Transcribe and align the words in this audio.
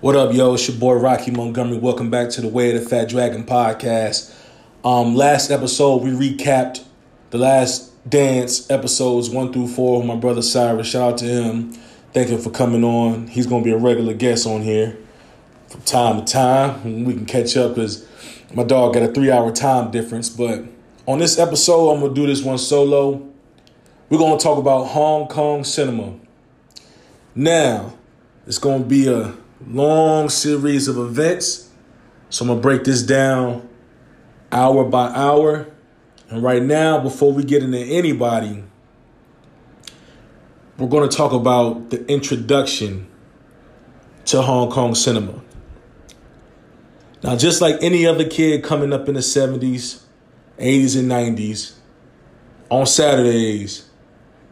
What 0.00 0.14
up, 0.14 0.32
yo? 0.32 0.54
It's 0.54 0.68
your 0.68 0.76
boy 0.76 0.94
Rocky 0.94 1.32
Montgomery. 1.32 1.78
Welcome 1.78 2.08
back 2.08 2.30
to 2.30 2.40
the 2.40 2.46
Way 2.46 2.72
of 2.72 2.80
the 2.80 2.88
Fat 2.88 3.08
Dragon 3.08 3.42
podcast. 3.42 4.32
Um, 4.84 5.16
last 5.16 5.50
episode 5.50 6.04
we 6.04 6.10
recapped 6.10 6.84
the 7.30 7.38
last 7.38 8.08
dance 8.08 8.70
episodes 8.70 9.28
one 9.28 9.52
through 9.52 9.66
four 9.66 9.98
with 9.98 10.06
my 10.06 10.14
brother 10.14 10.40
Cyrus. 10.40 10.86
Shout 10.86 11.14
out 11.14 11.18
to 11.18 11.24
him. 11.24 11.72
Thank 12.12 12.28
him 12.28 12.40
for 12.40 12.50
coming 12.50 12.84
on. 12.84 13.26
He's 13.26 13.48
gonna 13.48 13.64
be 13.64 13.72
a 13.72 13.76
regular 13.76 14.14
guest 14.14 14.46
on 14.46 14.62
here 14.62 14.96
from 15.66 15.80
time 15.80 16.24
to 16.24 16.32
time. 16.32 17.04
We 17.04 17.14
can 17.14 17.26
catch 17.26 17.56
up 17.56 17.74
because 17.74 18.06
my 18.54 18.62
dog 18.62 18.94
got 18.94 19.02
a 19.02 19.08
three 19.08 19.32
hour 19.32 19.50
time 19.50 19.90
difference. 19.90 20.28
But 20.28 20.62
on 21.08 21.18
this 21.18 21.40
episode, 21.40 21.90
I'm 21.90 22.00
gonna 22.02 22.14
do 22.14 22.24
this 22.24 22.40
one 22.40 22.58
solo. 22.58 23.28
We're 24.10 24.18
gonna 24.18 24.38
talk 24.38 24.58
about 24.58 24.84
Hong 24.84 25.26
Kong 25.26 25.64
cinema. 25.64 26.14
Now, 27.34 27.94
it's 28.46 28.58
gonna 28.58 28.84
be 28.84 29.08
a 29.08 29.34
long 29.66 30.28
series 30.28 30.88
of 30.88 30.98
events. 30.98 31.70
So 32.30 32.44
I'm 32.44 32.48
gonna 32.48 32.60
break 32.60 32.84
this 32.84 33.02
down 33.02 33.68
hour 34.52 34.84
by 34.84 35.08
hour. 35.08 35.66
And 36.30 36.42
right 36.42 36.62
now, 36.62 36.98
before 37.00 37.32
we 37.32 37.42
get 37.42 37.62
into 37.62 37.78
anybody, 37.78 38.62
we're 40.76 40.88
gonna 40.88 41.08
talk 41.08 41.32
about 41.32 41.90
the 41.90 42.04
introduction 42.06 43.06
to 44.26 44.42
Hong 44.42 44.70
Kong 44.70 44.94
cinema. 44.94 45.42
Now, 47.22 47.34
just 47.36 47.60
like 47.60 47.82
any 47.82 48.06
other 48.06 48.28
kid 48.28 48.62
coming 48.62 48.92
up 48.92 49.08
in 49.08 49.14
the 49.14 49.22
70s, 49.22 50.02
80s, 50.58 50.96
and 50.96 51.10
90s, 51.10 51.72
on 52.70 52.86
Saturdays, 52.86 53.88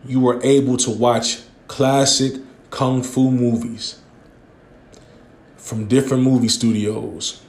you 0.04 0.18
were 0.18 0.40
able 0.42 0.76
to 0.78 0.90
watch 0.90 1.40
classic 1.68 2.40
kung 2.70 3.02
fu 3.02 3.30
movies 3.30 4.00
from 5.66 5.88
different 5.88 6.22
movie 6.22 6.46
studios. 6.46 7.42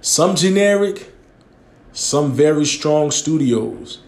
Some 0.00 0.34
generic, 0.34 1.12
some 1.92 2.32
very 2.32 2.64
strong 2.64 3.10
studios. 3.10 3.98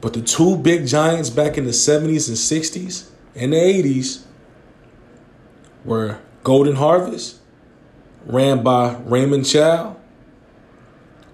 But 0.00 0.14
the 0.14 0.22
two 0.22 0.56
big 0.56 0.86
giants 0.86 1.28
back 1.28 1.58
in 1.58 1.64
the 1.66 1.72
70s 1.72 2.26
and 2.26 2.38
60s 2.38 3.10
and 3.34 3.52
the 3.52 3.56
80s 3.58 4.22
were 5.84 6.20
Golden 6.42 6.76
Harvest, 6.76 7.36
ran 8.24 8.62
by 8.62 8.96
Raymond 9.04 9.44
Chow, 9.44 9.96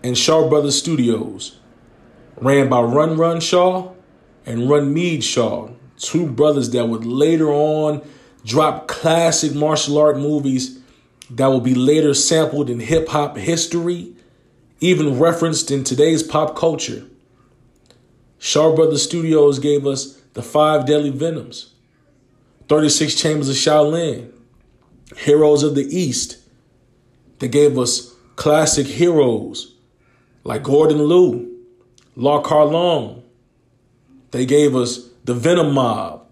and 0.03 0.19
Shaw 0.19 0.49
Brothers 0.49 0.77
Studios, 0.77 1.61
ran 2.39 2.69
by 2.69 2.81
Run 2.81 3.17
Run 3.17 3.39
Shaw 3.39 3.93
and 4.47 4.63
Runme 4.63 5.23
Shaw, 5.23 5.71
two 5.97 6.27
brothers 6.27 6.71
that 6.71 6.89
would 6.89 7.05
later 7.05 7.53
on 7.53 8.03
drop 8.45 8.89
classic 8.89 9.55
martial 9.55 9.97
art 9.97 10.19
movies 10.19 10.81
that 11.31 11.47
will 11.47 11.61
be 11.61 11.75
later 11.75 12.15
sampled 12.15 12.69
in 12.69 12.81
hip 12.81 13.09
hop 13.09 13.37
history, 13.37 14.13
even 14.81 15.19
referenced 15.19 15.71
in 15.71 15.85
today's 15.85 16.23
pop 16.23 16.57
culture. 16.57 17.05
Shaw 18.39 18.75
Brothers 18.75 19.03
Studios 19.03 19.59
gave 19.59 19.87
us 19.87 20.21
The 20.35 20.43
Five 20.43 20.87
Deadly 20.87 21.11
Venoms, 21.11 21.73
36 22.69 23.15
Chambers 23.15 23.49
of 23.49 23.57
Shaolin, 23.57 24.33
Heroes 25.17 25.63
of 25.63 25.75
the 25.75 25.85
East. 25.85 26.39
They 27.39 27.49
gave 27.49 27.79
us 27.79 28.15
classic 28.37 28.87
heroes 28.87 29.75
like 30.45 30.63
Gordon 30.63 30.99
Liu, 31.09 31.59
Lau 32.17 32.41
Kar-leung. 32.43 33.23
They 34.31 34.45
gave 34.45 34.77
us 34.77 35.09
The 35.25 35.35
Venom 35.35 35.73
Mob, 35.73 36.27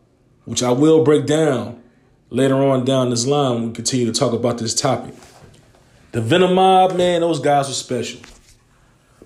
which 0.44 0.62
I 0.62 0.72
will 0.72 1.02
break 1.02 1.26
down 1.26 1.81
later 2.32 2.56
on 2.56 2.84
down 2.84 3.10
this 3.10 3.26
line, 3.26 3.66
we 3.66 3.72
continue 3.72 4.06
to 4.10 4.18
talk 4.18 4.32
about 4.32 4.56
this 4.56 4.74
topic. 4.74 5.14
The 6.12 6.22
Venom 6.22 6.54
Mob, 6.54 6.96
man, 6.96 7.20
those 7.20 7.38
guys 7.38 7.68
were 7.68 7.74
special. 7.74 8.20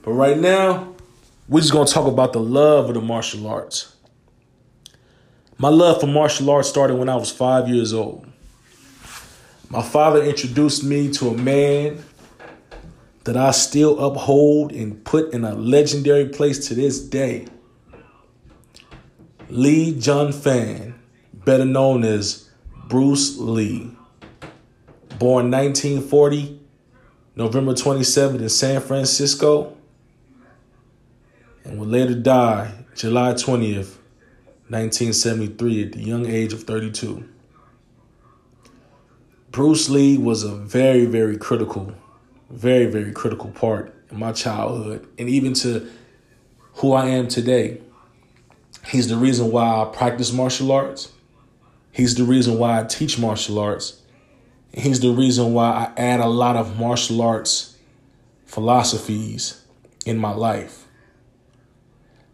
But 0.03 0.13
right 0.13 0.37
now, 0.37 0.95
we're 1.49 1.61
just 1.61 1.73
gonna 1.73 1.87
talk 1.87 2.07
about 2.09 2.33
the 2.33 2.41
love 2.41 2.89
of 2.89 2.95
the 2.95 3.01
martial 3.01 3.47
arts. 3.47 3.95
My 5.57 5.69
love 5.69 6.01
for 6.01 6.09
martial 6.09 6.51
arts 6.51 6.69
started 6.69 6.97
when 6.97 7.09
I 7.09 7.15
was 7.15 7.31
five 7.31 7.69
years 7.69 7.95
old. 7.95 8.27
My 9.71 9.83
father 9.83 10.23
introduced 10.23 10.83
me 10.83 11.11
to 11.13 11.29
a 11.29 11.37
man 11.37 12.05
that 13.25 13.37
I 13.37 13.53
still 13.53 14.05
uphold 14.05 14.73
and 14.73 15.05
put 15.05 15.33
in 15.33 15.45
a 15.45 15.55
legendary 15.55 16.29
place 16.29 16.69
to 16.69 16.75
this 16.75 17.01
day. 17.01 17.47
Lee 19.49 19.97
Jun 19.97 20.33
Fan, 20.33 20.99
better 21.33 21.65
known 21.65 22.05
as 22.05 22.46
Bruce 22.89 23.37
Lee. 23.39 23.91
Born 25.19 25.51
1940, 25.51 26.61
November 27.35 27.73
27th 27.73 28.41
in 28.41 28.49
San 28.49 28.81
Francisco, 28.81 29.77
and 31.65 31.81
would 31.81 31.89
later 31.89 32.15
die 32.15 32.85
July 32.95 33.33
20th, 33.33 33.97
1973, 34.69 35.83
at 35.83 35.93
the 35.93 36.03
young 36.03 36.27
age 36.27 36.53
of 36.53 36.63
32. 36.63 37.29
Bruce 39.51 39.89
Lee 39.89 40.17
was 40.17 40.45
a 40.45 40.55
very, 40.55 41.07
very 41.07 41.37
critical, 41.37 41.93
very, 42.51 42.87
very 42.87 43.11
critical 43.11 43.51
part 43.51 43.93
in 44.13 44.19
my 44.19 44.31
childhood 44.31 45.09
and 45.19 45.29
even 45.29 45.55
to 45.55 45.91
who 46.75 46.93
I 46.93 47.07
am 47.07 47.27
today. 47.27 47.81
He's 48.87 49.09
the 49.09 49.17
reason 49.17 49.51
why 49.51 49.83
I 49.83 49.87
practice 49.87 50.33
martial 50.33 50.71
arts. 50.71 51.13
He's 51.97 52.15
the 52.15 52.25
reason 52.25 52.59
why 52.59 52.79
I 52.79 52.85
teach 52.85 53.19
martial 53.19 53.59
arts. 53.59 54.03
He's 54.71 55.01
the 55.01 55.13
reason 55.13 55.55
why 55.55 55.71
I 55.97 55.99
add 55.99 56.21
a 56.21 56.27
lot 56.27 56.55
of 56.55 56.79
martial 56.79 57.23
arts 57.23 57.79
philosophies 58.45 59.65
in 60.05 60.19
my 60.19 60.35
life. 60.35 60.89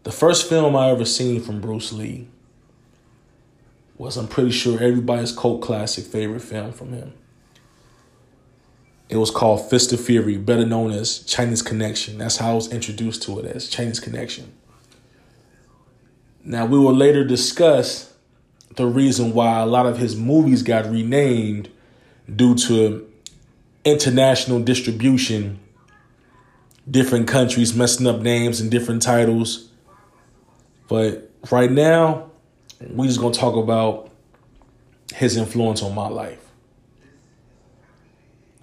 The 0.03 0.11
first 0.11 0.49
film 0.49 0.75
I 0.75 0.89
ever 0.89 1.05
seen 1.05 1.41
from 1.41 1.61
Bruce 1.61 1.93
Lee 1.93 2.27
was, 3.97 4.17
I'm 4.17 4.27
pretty 4.27 4.51
sure, 4.51 4.83
everybody's 4.83 5.31
cult 5.31 5.61
classic 5.61 6.03
favorite 6.03 6.41
film 6.41 6.73
from 6.73 6.91
him. 6.91 7.13
It 9.07 9.15
was 9.15 9.31
called 9.31 9.69
Fist 9.69 9.93
of 9.93 10.01
Fury, 10.01 10.35
better 10.35 10.65
known 10.65 10.91
as 10.91 11.19
Chinese 11.19 11.61
Connection. 11.61 12.17
That's 12.17 12.35
how 12.35 12.51
I 12.51 12.55
was 12.55 12.69
introduced 12.73 13.23
to 13.23 13.39
it 13.39 13.45
as 13.45 13.69
Chinese 13.69 14.01
Connection. 14.01 14.51
Now, 16.43 16.65
we 16.65 16.77
will 16.77 16.93
later 16.93 17.23
discuss 17.23 18.12
the 18.75 18.85
reason 18.85 19.33
why 19.33 19.59
a 19.59 19.65
lot 19.65 19.85
of 19.85 19.97
his 19.97 20.15
movies 20.15 20.63
got 20.63 20.89
renamed 20.89 21.69
due 22.33 22.55
to 22.55 23.09
international 23.85 24.59
distribution, 24.59 25.59
different 26.89 27.27
countries 27.27 27.75
messing 27.75 28.07
up 28.07 28.21
names 28.21 28.61
and 28.61 28.71
different 28.71 29.01
titles. 29.01 29.69
But 30.87 31.29
right 31.51 31.71
now, 31.71 32.31
we 32.89 33.07
just 33.07 33.19
gonna 33.19 33.33
talk 33.33 33.55
about 33.55 34.09
his 35.13 35.37
influence 35.37 35.83
on 35.83 35.93
my 35.93 36.07
life. 36.07 36.39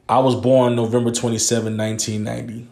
I 0.08 0.18
was 0.18 0.34
born 0.34 0.74
November 0.74 1.12
27, 1.12 1.76
1990 1.76 2.68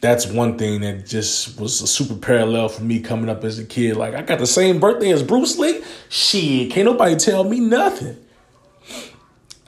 that's 0.00 0.26
one 0.26 0.56
thing 0.56 0.80
that 0.80 1.06
just 1.06 1.60
was 1.60 1.82
a 1.82 1.86
super 1.86 2.14
parallel 2.14 2.68
for 2.68 2.82
me 2.82 3.00
coming 3.00 3.28
up 3.28 3.44
as 3.44 3.58
a 3.58 3.64
kid. 3.64 3.96
Like 3.96 4.14
I 4.14 4.22
got 4.22 4.38
the 4.38 4.46
same 4.46 4.80
birthday 4.80 5.10
as 5.10 5.22
Bruce 5.22 5.58
Lee. 5.58 5.82
Shit, 6.08 6.70
can't 6.70 6.86
nobody 6.86 7.16
tell 7.16 7.44
me 7.44 7.60
nothing. 7.60 8.16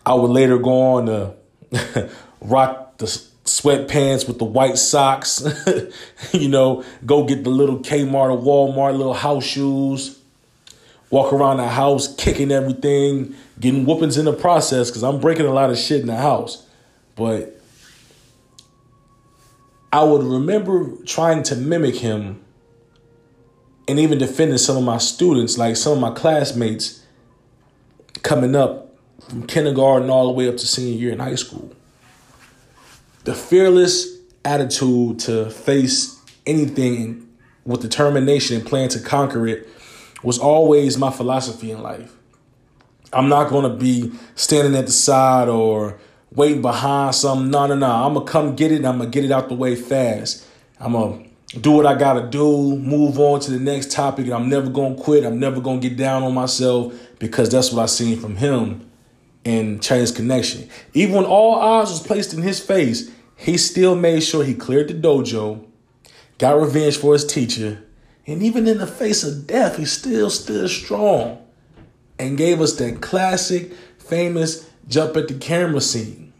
I 0.04 0.14
would 0.14 0.30
later 0.30 0.58
go 0.58 0.94
on 0.94 1.06
to 1.06 2.10
rock 2.40 2.96
the 2.98 3.06
sweatpants 3.44 4.26
with 4.26 4.38
the 4.38 4.44
white 4.44 4.78
socks. 4.78 5.44
you 6.32 6.48
know, 6.48 6.82
go 7.04 7.24
get 7.24 7.44
the 7.44 7.50
little 7.50 7.78
Kmart 7.80 8.30
or 8.30 8.38
Walmart 8.38 8.96
little 8.96 9.14
house 9.14 9.44
shoes. 9.44 10.18
Walk 11.10 11.32
around 11.34 11.58
the 11.58 11.68
house 11.68 12.14
kicking 12.14 12.50
everything, 12.50 13.34
getting 13.60 13.84
whoopings 13.84 14.16
in 14.16 14.24
the 14.24 14.32
process 14.32 14.88
because 14.88 15.04
I'm 15.04 15.20
breaking 15.20 15.44
a 15.44 15.52
lot 15.52 15.68
of 15.68 15.76
shit 15.76 16.00
in 16.00 16.06
the 16.06 16.16
house. 16.16 16.66
But 17.16 17.61
I 19.92 20.02
would 20.02 20.22
remember 20.22 20.96
trying 21.04 21.42
to 21.44 21.56
mimic 21.56 21.96
him 21.96 22.42
and 23.86 23.98
even 23.98 24.18
defending 24.18 24.58
some 24.58 24.76
of 24.76 24.84
my 24.84 24.98
students, 24.98 25.58
like 25.58 25.76
some 25.76 25.92
of 25.92 25.98
my 25.98 26.10
classmates 26.12 27.04
coming 28.22 28.56
up 28.56 28.96
from 29.28 29.46
kindergarten 29.46 30.08
all 30.08 30.26
the 30.26 30.32
way 30.32 30.48
up 30.48 30.56
to 30.56 30.66
senior 30.66 30.98
year 30.98 31.12
in 31.12 31.18
high 31.18 31.34
school. 31.34 31.70
The 33.24 33.34
fearless 33.34 34.16
attitude 34.44 35.20
to 35.20 35.50
face 35.50 36.18
anything 36.46 37.28
with 37.64 37.82
determination 37.82 38.56
and 38.56 38.66
plan 38.66 38.88
to 38.90 39.00
conquer 39.00 39.46
it 39.46 39.68
was 40.22 40.38
always 40.38 40.96
my 40.96 41.10
philosophy 41.10 41.70
in 41.70 41.82
life. 41.82 42.16
I'm 43.12 43.28
not 43.28 43.50
going 43.50 43.70
to 43.70 43.76
be 43.76 44.12
standing 44.36 44.74
at 44.74 44.86
the 44.86 44.92
side 44.92 45.48
or 45.48 46.00
waiting 46.34 46.62
behind 46.62 47.14
something. 47.14 47.50
No, 47.50 47.66
no, 47.66 47.74
no. 47.74 47.90
I'm 47.90 48.14
gonna 48.14 48.26
come 48.26 48.56
get 48.56 48.72
it. 48.72 48.76
and 48.76 48.86
I'm 48.86 48.98
gonna 48.98 49.10
get 49.10 49.24
it 49.24 49.30
out 49.30 49.48
the 49.48 49.54
way 49.54 49.76
fast. 49.76 50.46
I'm 50.80 50.92
gonna 50.92 51.24
do 51.60 51.72
what 51.72 51.86
I 51.86 51.94
gotta 51.94 52.28
do, 52.28 52.76
move 52.76 53.18
on 53.18 53.40
to 53.40 53.50
the 53.50 53.60
next 53.60 53.92
topic, 53.92 54.24
and 54.26 54.34
I'm 54.34 54.48
never 54.48 54.70
gonna 54.70 54.94
quit. 54.94 55.24
I'm 55.24 55.38
never 55.38 55.60
gonna 55.60 55.80
get 55.80 55.96
down 55.96 56.22
on 56.22 56.34
myself 56.34 56.94
because 57.18 57.50
that's 57.50 57.72
what 57.72 57.82
I 57.82 57.86
seen 57.86 58.18
from 58.18 58.36
him 58.36 58.88
in 59.44 59.80
Chinese 59.80 60.12
Connection. 60.12 60.68
Even 60.94 61.16
when 61.16 61.24
all 61.24 61.54
odds 61.54 61.90
was 61.90 62.06
placed 62.06 62.32
in 62.32 62.42
his 62.42 62.60
face, 62.60 63.10
he 63.36 63.58
still 63.58 63.94
made 63.94 64.22
sure 64.22 64.44
he 64.44 64.54
cleared 64.54 64.88
the 64.88 64.94
dojo, 64.94 65.64
got 66.38 66.60
revenge 66.60 66.96
for 66.96 67.12
his 67.12 67.26
teacher, 67.26 67.82
and 68.26 68.42
even 68.42 68.68
in 68.68 68.78
the 68.78 68.86
face 68.86 69.24
of 69.24 69.46
death, 69.46 69.76
he 69.76 69.84
still 69.84 70.30
stood 70.30 70.70
strong 70.70 71.38
and 72.18 72.38
gave 72.38 72.60
us 72.60 72.76
that 72.76 73.00
classic, 73.00 73.72
famous 73.98 74.68
jump 74.88 75.16
at 75.16 75.28
the 75.28 75.34
camera 75.34 75.80
scene. 75.80 76.32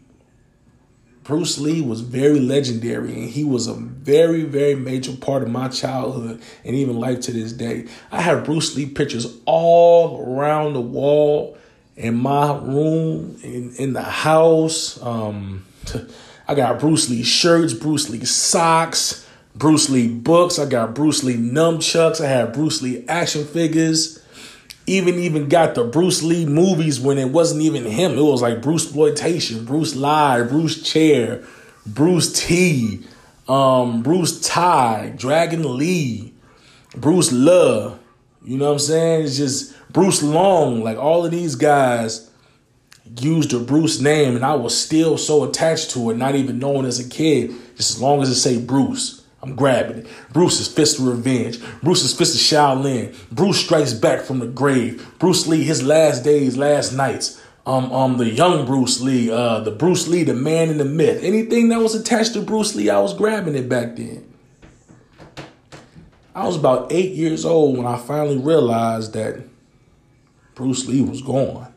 Bruce 1.23 1.57
Lee 1.57 1.81
was 1.81 2.01
very 2.01 2.39
legendary 2.39 3.13
and 3.13 3.29
he 3.29 3.45
was 3.45 3.67
a 3.67 3.73
very, 3.73 4.43
very 4.43 4.75
major 4.75 5.15
part 5.15 5.41
of 5.41 5.49
my 5.49 5.69
childhood 5.69 6.41
and 6.65 6.75
even 6.75 6.99
life 6.99 7.21
to 7.21 7.31
this 7.31 7.53
day. 7.53 7.87
I 8.11 8.21
have 8.21 8.43
Bruce 8.43 8.75
Lee 8.75 8.85
pictures 8.85 9.37
all 9.45 10.21
around 10.21 10.73
the 10.73 10.81
wall 10.81 11.57
in 11.95 12.15
my 12.15 12.57
room, 12.57 13.37
in, 13.41 13.73
in 13.77 13.93
the 13.93 14.01
house. 14.01 15.01
Um, 15.01 15.65
I 16.47 16.55
got 16.55 16.79
Bruce 16.79 17.09
Lee 17.09 17.23
shirts, 17.23 17.73
Bruce 17.73 18.09
Lee 18.09 18.25
socks, 18.25 19.25
Bruce 19.55 19.89
Lee 19.89 20.09
books. 20.09 20.59
I 20.59 20.65
got 20.65 20.93
Bruce 20.93 21.23
Lee 21.23 21.37
nunchucks. 21.37 22.19
I 22.19 22.27
have 22.27 22.53
Bruce 22.53 22.81
Lee 22.81 23.05
action 23.07 23.45
figures. 23.45 24.22
Even 24.85 25.15
even 25.15 25.47
got 25.47 25.75
the 25.75 25.85
Bruce 25.85 26.23
Lee 26.23 26.45
movies 26.45 26.99
when 26.99 27.17
it 27.17 27.29
wasn't 27.29 27.61
even 27.61 27.85
him. 27.85 28.17
It 28.17 28.21
was 28.21 28.41
like 28.41 28.61
Bruce 28.61 28.83
exploitation, 28.85 29.63
Bruce 29.63 29.95
Lie, 29.95 30.43
Bruce 30.43 30.83
Chair, 30.83 31.41
Bruce 31.85 32.33
T, 32.33 33.01
um, 33.47 34.03
Bruce 34.03 34.41
Ty, 34.41 35.13
Dragon 35.15 35.77
Lee, 35.77 36.33
Bruce 36.97 37.31
Love. 37.31 37.99
You 38.43 38.57
know 38.57 38.65
what 38.65 38.73
I'm 38.73 38.79
saying? 38.79 39.25
It's 39.25 39.37
just 39.37 39.73
Bruce 39.91 40.21
Long. 40.21 40.83
Like 40.83 40.97
all 40.97 41.25
of 41.25 41.31
these 41.31 41.55
guys 41.55 42.29
used 43.19 43.51
the 43.51 43.59
Bruce 43.59 44.01
name, 44.01 44.35
and 44.35 44.43
I 44.43 44.55
was 44.55 44.77
still 44.77 45.17
so 45.17 45.43
attached 45.45 45.91
to 45.91 46.09
it, 46.09 46.17
not 46.17 46.35
even 46.35 46.59
knowing 46.59 46.85
as 46.85 46.99
a 46.99 47.09
kid. 47.09 47.51
Just 47.77 47.95
as 47.95 48.01
long 48.01 48.21
as 48.21 48.29
it 48.29 48.35
say 48.35 48.59
Bruce. 48.59 49.22
I'm 49.43 49.55
grabbing 49.55 49.97
it. 49.97 50.07
Bruce's 50.31 50.69
Fist 50.69 50.99
of 50.99 51.07
Revenge. 51.07 51.59
Bruce's 51.81 52.17
Fist 52.17 52.33
of 52.33 52.41
Shaolin. 52.41 53.13
Bruce 53.29 53.59
Strikes 53.59 53.93
Back 53.93 54.21
from 54.21 54.39
the 54.39 54.47
Grave. 54.47 55.05
Bruce 55.19 55.45
Lee, 55.47 55.63
his 55.63 55.83
last 55.83 56.23
days, 56.23 56.57
last 56.57 56.93
nights. 56.93 57.41
Um, 57.65 57.91
um, 57.91 58.17
the 58.17 58.29
young 58.29 58.65
Bruce 58.65 59.01
Lee, 59.01 59.29
uh, 59.29 59.59
the 59.59 59.71
Bruce 59.71 60.07
Lee, 60.07 60.23
the 60.23 60.33
man 60.33 60.69
in 60.69 60.77
the 60.77 60.85
myth. 60.85 61.21
Anything 61.23 61.67
that 61.69 61.79
was 61.79 61.93
attached 61.93 62.33
to 62.33 62.41
Bruce 62.41 62.73
Lee, 62.73 62.89
I 62.89 62.99
was 62.99 63.13
grabbing 63.13 63.55
it 63.55 63.67
back 63.67 63.97
then. 63.97 64.33
I 66.33 66.45
was 66.45 66.55
about 66.55 66.91
eight 66.91 67.11
years 67.11 67.43
old 67.43 67.77
when 67.77 67.85
I 67.85 67.97
finally 67.97 68.37
realized 68.37 69.13
that 69.13 69.43
Bruce 70.55 70.87
Lee 70.87 71.01
was 71.01 71.21
gone 71.21 71.73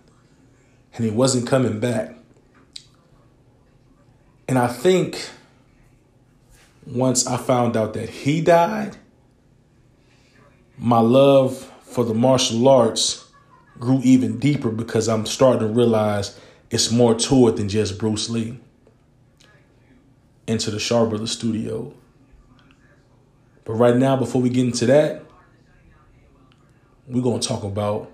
and 0.94 1.04
he 1.04 1.10
wasn't 1.10 1.46
coming 1.48 1.80
back. 1.80 2.14
And 4.48 4.56
I 4.56 4.68
think 4.68 5.30
once 6.86 7.26
I 7.26 7.36
found 7.36 7.76
out 7.76 7.94
that 7.94 8.08
he 8.08 8.40
died, 8.40 8.96
my 10.78 11.00
love 11.00 11.56
for 11.82 12.04
the 12.04 12.14
martial 12.14 12.68
arts 12.68 13.26
grew 13.78 14.00
even 14.04 14.38
deeper 14.38 14.70
because 14.70 15.08
I'm 15.08 15.26
starting 15.26 15.60
to 15.60 15.66
realize 15.66 16.38
it's 16.70 16.90
more 16.90 17.14
to 17.14 17.48
it 17.48 17.56
than 17.56 17.68
just 17.68 17.98
Bruce 17.98 18.30
Lee. 18.30 18.58
Into 20.46 20.70
the 20.70 20.78
Shaw 20.78 21.06
Brothers 21.06 21.32
studio. 21.32 21.92
But 23.64 23.72
right 23.74 23.96
now, 23.96 24.16
before 24.16 24.40
we 24.40 24.48
get 24.48 24.64
into 24.64 24.86
that, 24.86 25.24
we're 27.08 27.22
going 27.22 27.40
to 27.40 27.48
talk 27.48 27.64
about 27.64 28.12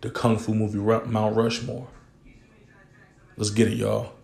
the 0.00 0.08
Kung 0.08 0.38
Fu 0.38 0.54
movie 0.54 0.78
Mount 0.78 1.36
Rushmore. 1.36 1.88
Let's 3.36 3.50
get 3.50 3.68
it, 3.68 3.74
y'all 3.74 4.14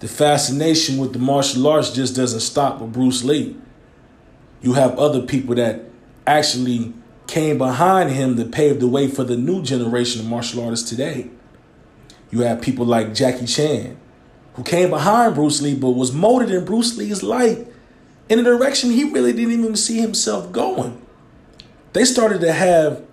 the 0.00 0.08
fascination 0.08 0.96
with 0.96 1.12
the 1.12 1.18
martial 1.18 1.66
arts 1.68 1.90
just 1.90 2.16
doesn't 2.16 2.40
stop 2.40 2.80
with 2.80 2.92
Bruce 2.92 3.22
Lee. 3.22 3.54
You 4.62 4.72
have 4.72 4.98
other 4.98 5.20
people 5.22 5.54
that 5.56 5.84
actually 6.26 6.94
came 7.26 7.58
behind 7.58 8.10
him 8.10 8.36
to 8.36 8.44
pave 8.46 8.80
the 8.80 8.88
way 8.88 9.08
for 9.08 9.24
the 9.24 9.36
new 9.36 9.62
generation 9.62 10.22
of 10.22 10.26
martial 10.26 10.64
artists 10.64 10.88
today. 10.88 11.30
You 12.30 12.40
have 12.40 12.62
people 12.62 12.86
like 12.86 13.14
Jackie 13.14 13.46
Chan, 13.46 13.98
who 14.54 14.62
came 14.62 14.88
behind 14.88 15.34
Bruce 15.34 15.60
Lee 15.60 15.74
but 15.74 15.90
was 15.90 16.12
molded 16.12 16.50
in 16.50 16.64
Bruce 16.64 16.96
Lee's 16.96 17.22
light 17.22 17.66
in 18.30 18.38
a 18.38 18.42
direction 18.42 18.90
he 18.90 19.04
really 19.04 19.32
didn't 19.32 19.52
even 19.52 19.76
see 19.76 20.00
himself 20.00 20.50
going. 20.50 21.00
They 21.92 22.04
started 22.04 22.40
to 22.40 22.52
have 22.52 23.04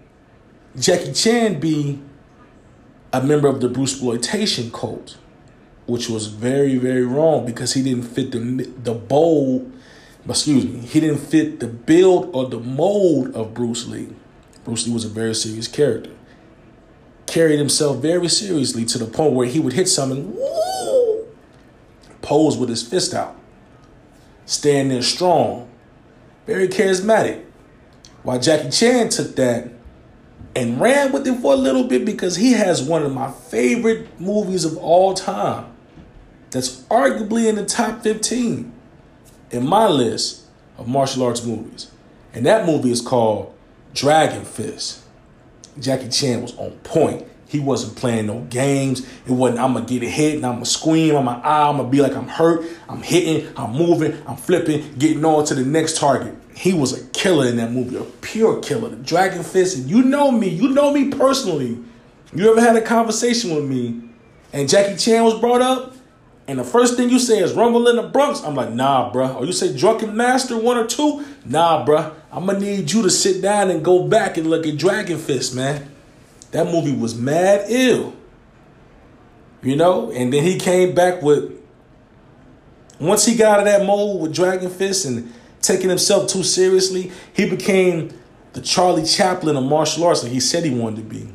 Jackie 0.80 1.12
Chan 1.12 1.60
be 1.60 2.00
a 3.12 3.22
member 3.22 3.50
of 3.50 3.60
the 3.60 3.68
Bruce 3.68 3.94
exploitation 3.94 4.72
cult 4.72 5.18
which 5.88 6.10
was 6.10 6.28
very 6.28 6.76
very 6.76 7.06
wrong 7.06 7.46
because 7.46 7.74
he 7.74 7.82
didn't 7.82 8.04
fit 8.04 8.32
the 8.32 8.40
the 8.84 8.94
bold 8.94 9.72
excuse 10.30 10.66
me 10.66 10.80
he 10.80 11.00
didn't 11.00 11.20
fit 11.20 11.60
the 11.60 11.68
build 11.68 12.30
or 12.36 12.48
the 12.48 12.60
mold 12.60 13.34
of 13.34 13.54
Bruce 13.54 13.88
Lee. 13.88 14.10
Bruce 14.64 14.86
Lee 14.86 14.94
was 14.94 15.06
a 15.06 15.10
very 15.10 15.34
serious 15.34 15.68
character. 15.68 16.12
Carried 17.26 17.58
himself 17.58 17.98
very 18.02 18.28
seriously 18.28 18.86
to 18.86 18.98
the 18.98 19.06
point 19.06 19.34
where 19.34 19.48
he 19.48 19.60
would 19.60 19.74
hit 19.74 19.88
something, 19.88 20.36
woo, 20.36 21.26
pose 22.22 22.58
with 22.58 22.70
his 22.70 22.84
fist 22.84 23.14
out, 23.14 23.36
stand 24.46 24.92
there 24.92 25.02
strong, 25.02 25.70
very 26.46 26.68
charismatic. 26.68 27.44
While 28.24 28.40
Jackie 28.40 28.70
Chan 28.70 29.10
took 29.10 29.36
that 29.38 29.72
and 30.56 30.82
ran 30.82 31.12
with 31.14 31.28
it 31.28 31.40
for 31.40 31.54
a 31.54 31.58
little 31.58 31.86
bit 31.86 32.04
because 32.04 32.36
he 32.36 32.54
has 32.54 32.82
one 32.84 33.04
of 33.04 33.14
my 33.14 33.32
favorite 33.32 34.20
movies 34.20 34.66
of 34.66 34.78
all 34.78 35.14
time 35.14 35.66
that's 36.52 36.82
arguably 36.84 37.48
in 37.48 37.56
the 37.56 37.66
top 37.66 38.02
15 38.04 38.72
in 39.52 39.68
my 39.68 39.88
list 39.88 40.46
of 40.78 40.88
martial 40.88 41.24
arts 41.24 41.44
movies. 41.44 41.92
And 42.34 42.46
that 42.46 42.66
movie 42.66 42.92
is 42.92 43.02
called 43.02 43.54
Dragon 43.94 44.46
Fist. 44.46 45.04
Jackie 45.80 46.10
Chan 46.10 46.42
was 46.42 46.56
on 46.58 46.72
point. 46.84 47.26
He 47.48 47.60
wasn't 47.60 47.96
playing 47.96 48.28
no 48.28 48.42
games. 48.50 49.08
It 49.26 49.32
wasn't, 49.32 49.60
I'm 49.60 49.74
gonna 49.74 49.86
get 49.86 50.04
a 50.04 50.10
hit 50.10 50.36
and 50.36 50.46
I'm 50.46 50.56
gonna 50.56 50.66
scream, 50.66 51.16
I'm 51.16 51.26
gonna, 51.26 51.42
I'm 51.44 51.78
gonna 51.78 51.90
be 51.90 52.02
like 52.02 52.16
I'm 52.16 52.28
hurt, 52.28 52.66
I'm 52.90 53.02
hitting, 53.02 53.52
I'm 53.56 53.72
moving, 53.72 54.22
I'm 54.28 54.36
flipping, 54.36 54.96
getting 54.98 55.24
on 55.24 55.46
to 55.46 55.56
the 55.56 55.64
next 55.64 55.98
target. 55.98 56.36
He 56.54 56.74
was 56.74 57.00
a 57.00 57.06
killer 57.12 57.48
in 57.48 57.56
that 57.58 57.72
movie, 57.72 57.96
a 57.96 58.04
pure 58.04 58.62
killer. 58.62 58.90
The 58.90 58.98
Dragon 58.98 59.44
Fist, 59.44 59.78
and 59.78 59.90
you 59.90 60.04
know 60.04 60.32
me, 60.32 60.50
you 60.50 60.70
know 60.70 60.92
me 60.92 61.10
personally. 61.10 61.78
You 62.34 62.52
ever 62.52 62.60
had 62.60 62.76
a 62.76 62.82
conversation 62.82 63.56
with 63.56 63.64
me 63.64 64.08
and 64.54 64.68
Jackie 64.68 64.98
Chan 64.98 65.24
was 65.24 65.40
brought 65.40 65.62
up? 65.62 65.94
And 66.48 66.60
the 66.60 66.64
first 66.64 66.96
thing 66.96 67.10
you 67.10 67.20
say 67.20 67.40
is 67.40 67.54
Rumble 67.54 67.88
in 67.90 67.98
the 67.98 68.04
Bronx, 68.04 68.42
I'm 68.42 68.56
like, 68.56 68.72
nah, 68.72 69.12
bruh. 69.12 69.36
Or 69.36 69.46
you 69.46 69.52
say 69.52 69.76
Drunken 69.76 70.16
Master 70.16 70.58
one 70.58 70.78
or 70.78 70.88
two, 70.88 71.26
nah, 71.46 71.86
bruh. 71.86 72.14
I'm 72.32 72.46
gonna 72.46 72.60
need 72.60 72.92
you 72.92 73.02
to 73.02 73.10
sit 73.10 73.42
down 73.42 73.70
and 73.70 73.84
go 73.84 74.08
back 74.08 74.38
and 74.38 74.50
look 74.50 74.66
at 74.66 74.78
Dragon 74.78 75.18
Fist, 75.18 75.54
man. 75.54 75.92
That 76.52 76.68
movie 76.68 76.96
was 76.96 77.16
mad 77.16 77.66
ill. 77.70 78.14
You 79.62 79.76
know, 79.76 80.12
and 80.12 80.32
then 80.32 80.44
he 80.44 80.58
came 80.58 80.96
back 80.96 81.22
with 81.22 81.58
once 83.00 83.26
he 83.26 83.36
got 83.36 83.54
out 83.54 83.60
of 83.60 83.66
that 83.66 83.86
mold 83.86 84.22
with 84.22 84.34
Dragon 84.34 84.70
Fist 84.70 85.06
and 85.06 85.34
taking 85.62 85.90
himself 85.90 86.30
too 86.30 86.44
seriously, 86.44 87.12
he 87.34 87.50
became 87.50 88.18
the 88.54 88.62
Charlie 88.62 89.06
Chaplin 89.06 89.56
of 89.56 89.64
martial 89.64 90.06
arts 90.06 90.24
like 90.24 90.32
he 90.32 90.40
said 90.40 90.64
he 90.64 90.74
wanted 90.74 90.98
to 90.98 91.02
be. 91.04 91.28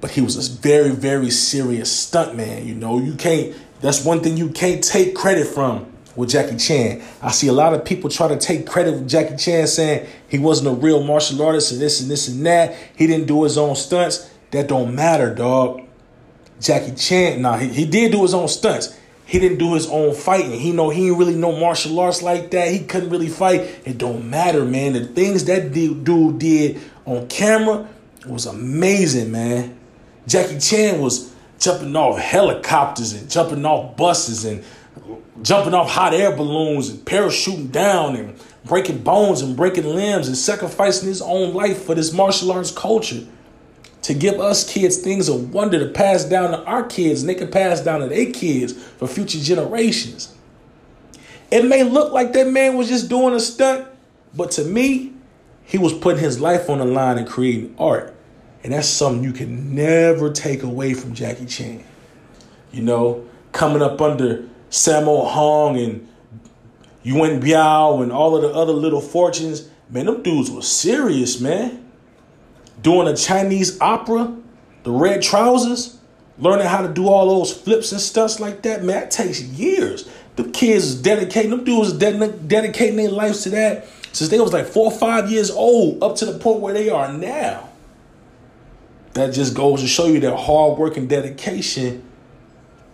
But 0.00 0.12
he 0.12 0.20
was 0.22 0.36
a 0.36 0.60
very, 0.60 0.90
very 0.90 1.30
serious 1.30 1.90
stunt 1.90 2.36
man. 2.36 2.66
You 2.66 2.74
know, 2.74 2.98
you 2.98 3.14
can't 3.14 3.54
that's 3.80 4.04
one 4.04 4.20
thing 4.20 4.36
you 4.36 4.50
can't 4.50 4.82
take 4.82 5.14
credit 5.14 5.46
from 5.46 5.90
with 6.16 6.30
Jackie 6.30 6.56
Chan. 6.56 7.02
I 7.22 7.30
see 7.30 7.48
a 7.48 7.52
lot 7.52 7.72
of 7.72 7.84
people 7.84 8.10
try 8.10 8.28
to 8.28 8.36
take 8.36 8.66
credit 8.66 8.92
with 8.92 9.08
Jackie 9.08 9.36
Chan 9.36 9.68
saying 9.68 10.06
he 10.28 10.38
wasn't 10.38 10.68
a 10.68 10.72
real 10.72 11.02
martial 11.02 11.42
artist 11.42 11.72
and 11.72 11.80
this 11.80 12.00
and 12.00 12.10
this 12.10 12.28
and 12.28 12.44
that. 12.46 12.76
He 12.96 13.06
didn't 13.06 13.26
do 13.26 13.44
his 13.44 13.56
own 13.56 13.76
stunts. 13.76 14.30
That 14.50 14.68
don't 14.68 14.94
matter, 14.94 15.34
dog. 15.34 15.82
Jackie 16.60 16.94
Chan, 16.94 17.40
nah, 17.40 17.56
he, 17.56 17.68
he 17.68 17.86
did 17.86 18.12
do 18.12 18.22
his 18.22 18.34
own 18.34 18.48
stunts. 18.48 18.98
He 19.24 19.38
didn't 19.38 19.58
do 19.58 19.74
his 19.74 19.88
own 19.88 20.12
fighting. 20.12 20.58
He 20.58 20.72
know 20.72 20.90
he 20.90 21.04
didn't 21.04 21.18
really 21.18 21.36
know 21.36 21.52
martial 21.52 21.98
arts 22.00 22.20
like 22.20 22.50
that. 22.50 22.72
He 22.72 22.80
couldn't 22.80 23.10
really 23.10 23.28
fight. 23.28 23.60
It 23.84 23.96
don't 23.96 24.28
matter, 24.28 24.64
man. 24.64 24.92
The 24.94 25.06
things 25.06 25.44
that 25.44 25.72
dude 25.72 26.38
did 26.38 26.80
on 27.06 27.28
camera 27.28 27.88
was 28.26 28.46
amazing, 28.46 29.30
man. 29.30 29.78
Jackie 30.26 30.58
Chan 30.58 31.00
was 31.00 31.29
jumping 31.60 31.94
off 31.94 32.18
helicopters 32.18 33.12
and 33.12 33.30
jumping 33.30 33.64
off 33.64 33.96
buses 33.96 34.44
and 34.44 34.64
jumping 35.42 35.74
off 35.74 35.90
hot 35.90 36.14
air 36.14 36.34
balloons 36.34 36.88
and 36.88 36.98
parachuting 37.00 37.70
down 37.70 38.16
and 38.16 38.38
breaking 38.64 38.98
bones 39.02 39.42
and 39.42 39.56
breaking 39.56 39.84
limbs 39.84 40.26
and 40.26 40.36
sacrificing 40.36 41.08
his 41.08 41.22
own 41.22 41.54
life 41.54 41.84
for 41.84 41.94
this 41.94 42.12
martial 42.12 42.50
arts 42.50 42.70
culture 42.70 43.26
to 44.02 44.14
give 44.14 44.40
us 44.40 44.70
kids 44.70 44.98
things 44.98 45.28
of 45.28 45.52
wonder 45.52 45.78
to 45.78 45.92
pass 45.92 46.24
down 46.24 46.50
to 46.50 46.64
our 46.64 46.84
kids 46.84 47.20
and 47.20 47.28
they 47.28 47.34
can 47.34 47.50
pass 47.50 47.80
down 47.80 48.00
to 48.00 48.06
their 48.06 48.32
kids 48.32 48.72
for 48.72 49.06
future 49.06 49.38
generations. 49.38 50.34
It 51.50 51.64
may 51.64 51.82
look 51.82 52.12
like 52.12 52.32
that 52.32 52.46
man 52.46 52.76
was 52.76 52.88
just 52.88 53.08
doing 53.08 53.34
a 53.34 53.40
stunt, 53.40 53.86
but 54.34 54.52
to 54.52 54.64
me, 54.64 55.12
he 55.64 55.78
was 55.78 55.92
putting 55.92 56.22
his 56.22 56.40
life 56.40 56.70
on 56.70 56.78
the 56.78 56.84
line 56.84 57.18
and 57.18 57.28
creating 57.28 57.74
art. 57.78 58.14
And 58.62 58.72
that's 58.72 58.88
something 58.88 59.24
you 59.24 59.32
can 59.32 59.74
never 59.74 60.30
take 60.30 60.62
away 60.62 60.94
from 60.94 61.14
Jackie 61.14 61.46
Chan. 61.46 61.82
You 62.72 62.82
know, 62.82 63.26
coming 63.52 63.82
up 63.82 64.00
under 64.00 64.48
Sammo 64.70 65.30
Hung 65.30 65.78
and 65.78 66.06
Yuen 67.02 67.40
Biao 67.40 68.02
and 68.02 68.12
all 68.12 68.36
of 68.36 68.42
the 68.42 68.50
other 68.50 68.72
little 68.72 69.00
fortunes, 69.00 69.68
man, 69.88 70.06
them 70.06 70.22
dudes 70.22 70.50
were 70.50 70.62
serious, 70.62 71.40
man. 71.40 71.90
Doing 72.82 73.08
a 73.08 73.16
Chinese 73.16 73.80
opera, 73.80 74.34
the 74.84 74.90
red 74.90 75.22
trousers, 75.22 75.98
learning 76.38 76.66
how 76.66 76.82
to 76.82 76.92
do 76.92 77.08
all 77.08 77.38
those 77.38 77.52
flips 77.52 77.92
and 77.92 78.00
stunts 78.00 78.40
like 78.40 78.62
that, 78.62 78.82
man, 78.82 79.00
that 79.00 79.10
takes 79.10 79.42
years. 79.42 80.08
The 80.36 80.44
kids 80.44 80.84
is 80.84 81.02
dedicating, 81.02 81.50
them 81.50 81.64
dudes 81.64 81.92
ded- 81.92 82.48
dedicating 82.48 82.96
their 82.96 83.10
lives 83.10 83.42
to 83.42 83.50
that 83.50 83.86
since 84.12 84.30
they 84.30 84.40
was 84.40 84.52
like 84.52 84.66
four 84.66 84.92
or 84.92 84.98
five 84.98 85.30
years 85.30 85.50
old 85.50 86.02
up 86.02 86.16
to 86.16 86.26
the 86.26 86.38
point 86.38 86.60
where 86.60 86.74
they 86.74 86.88
are 86.88 87.12
now. 87.12 87.69
That 89.14 89.32
just 89.32 89.54
goes 89.54 89.80
to 89.82 89.88
show 89.88 90.06
you 90.06 90.20
that 90.20 90.36
hard 90.36 90.78
work 90.78 90.96
and 90.96 91.08
dedication 91.08 92.04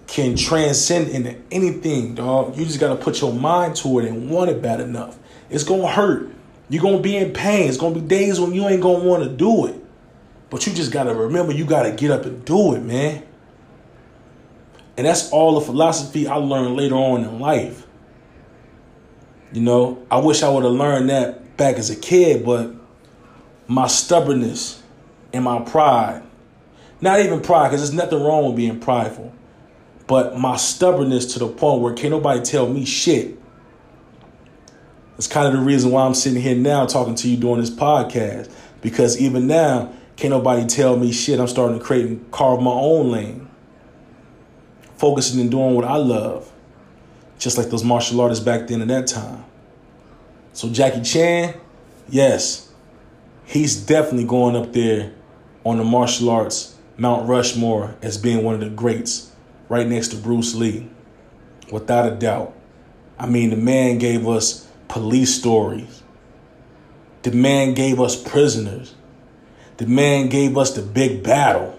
can 0.07 0.37
transcend 0.37 1.09
into 1.09 1.37
anything, 1.51 2.15
dog. 2.15 2.57
You 2.57 2.65
just 2.65 2.81
gotta 2.81 2.97
put 2.97 3.21
your 3.21 3.33
mind 3.33 3.77
to 3.77 3.99
it 3.99 4.07
and 4.07 4.31
want 4.31 4.51
it 4.51 4.63
bad 4.63 4.81
enough. 4.81 5.19
It's 5.51 5.65
gonna 5.65 5.89
hurt. 5.89 6.31
You're 6.69 6.83
gonna 6.83 7.01
be 7.01 7.17
in 7.17 7.33
pain. 7.33 7.69
It's 7.69 7.77
gonna 7.77 7.95
be 7.95 8.01
days 8.01 8.41
when 8.41 8.53
you 8.53 8.67
ain't 8.69 8.83
gonna 8.83 9.05
wanna 9.05 9.29
do 9.29 9.67
it. 9.67 9.75
But 10.49 10.67
you 10.67 10.73
just 10.73 10.93
gotta 10.93 11.15
remember 11.15 11.53
you 11.53 11.65
gotta 11.65 11.93
get 11.93 12.11
up 12.11 12.25
and 12.25 12.45
do 12.45 12.75
it, 12.75 12.83
man. 12.83 13.25
And 14.97 15.07
that's 15.07 15.31
all 15.31 15.59
the 15.59 15.61
philosophy 15.61 16.27
I 16.27 16.37
learned 16.37 16.77
later 16.77 16.95
on 16.95 17.25
in 17.25 17.39
life. 17.39 17.87
You 19.53 19.61
know, 19.61 20.03
I 20.11 20.19
wish 20.19 20.43
I 20.43 20.49
would 20.49 20.65
have 20.65 20.73
learned 20.73 21.11
that 21.11 21.57
back 21.57 21.77
as 21.77 21.91
a 21.91 21.97
kid, 21.97 22.45
but 22.45 22.73
my 23.69 23.87
stubbornness 23.87 24.83
and 25.33 25.45
my 25.45 25.61
pride, 25.61 26.23
not 27.01 27.21
even 27.21 27.41
pride, 27.41 27.69
because 27.69 27.81
there's 27.81 27.93
nothing 27.93 28.23
wrong 28.23 28.47
with 28.47 28.57
being 28.57 28.81
prideful, 28.81 29.33
but 30.07 30.39
my 30.39 30.57
stubbornness 30.57 31.33
to 31.35 31.39
the 31.39 31.49
point 31.49 31.83
where 31.83 31.95
can't 31.95 32.13
nobody 32.13 32.43
tell 32.43 32.69
me 32.69 32.85
shit. 32.85 33.39
It's 35.19 35.27
kind 35.27 35.47
of 35.47 35.55
the 35.55 35.61
reason 35.61 35.91
why 35.91 36.05
I'm 36.05 36.15
sitting 36.15 36.41
here 36.41 36.57
now 36.57 36.87
talking 36.87 37.15
to 37.17 37.29
you 37.29 37.37
doing 37.37 37.61
this 37.61 37.71
podcast. 37.71 38.53
Because 38.83 39.19
even 39.19 39.47
now, 39.47 39.93
can't 40.17 40.31
nobody 40.31 40.67
tell 40.67 40.97
me 40.97 41.11
shit. 41.11 41.41
I'm 41.41 41.49
starting 41.49 41.79
to 41.79 41.85
create 41.85 42.07
and 42.07 42.31
carve 42.31 42.61
my 42.61 42.71
own 42.71 43.11
lane 43.11 43.49
focusing 44.97 45.41
and 45.41 45.51
doing 45.51 45.75
what 45.75 45.85
I 45.85 45.97
love, 45.97 46.51
just 47.39 47.59
like 47.59 47.69
those 47.69 47.85
martial 47.85 48.21
artists 48.21 48.45
back 48.45 48.67
then 48.67 48.81
at 48.81 48.89
that 48.89 49.07
time. 49.07 49.45
So 50.53 50.71
Jackie 50.71 51.03
Chan, 51.03 51.55
yes, 52.09 52.66
he's 53.47 53.77
definitely 53.77 54.27
going 54.27 54.57
up 54.57 54.73
there 54.73 55.13
on 55.65 55.79
the 55.79 55.85
martial 55.85 56.29
arts 56.29 56.77
Mount 56.99 57.29
Rushmore 57.29 57.95
as 58.01 58.17
being 58.17 58.43
one 58.43 58.55
of 58.55 58.61
the 58.61 58.71
greats, 58.71 59.31
right 59.69 59.87
next 59.87 60.09
to 60.09 60.17
Bruce 60.17 60.55
Lee, 60.55 60.89
without 61.71 62.11
a 62.11 62.17
doubt. 62.17 62.55
I 63.19 63.27
mean, 63.27 63.51
the 63.51 63.57
man 63.57 63.99
gave 63.99 64.27
us 64.27 64.67
police 64.89 65.35
stories. 65.35 66.03
The 67.23 67.33
man 67.33 67.75
gave 67.75 68.01
us 68.01 68.21
prisoners. 68.21 68.95
The 69.77 69.87
man 69.87 70.29
gave 70.29 70.57
us 70.57 70.75
the 70.75 70.83
big 70.83 71.23
battle. 71.23 71.79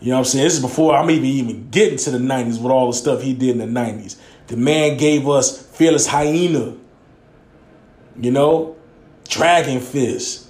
You 0.00 0.10
know 0.10 0.16
what 0.16 0.20
I'm 0.20 0.24
saying? 0.24 0.44
This 0.44 0.54
is 0.54 0.60
before 0.60 0.96
I'm 0.96 1.10
even 1.10 1.24
even 1.24 1.70
getting 1.70 1.98
to 1.98 2.10
the 2.10 2.18
90s 2.18 2.60
with 2.60 2.72
all 2.72 2.88
the 2.88 2.96
stuff 2.96 3.22
he 3.22 3.32
did 3.32 3.50
in 3.50 3.58
the 3.58 3.80
90s. 3.80 4.16
The 4.48 4.56
man 4.56 4.96
gave 4.96 5.28
us 5.28 5.64
Fearless 5.76 6.06
Hyena. 6.06 6.76
You 8.18 8.30
know? 8.30 8.76
Dragon 9.28 9.80
Fist. 9.80 10.48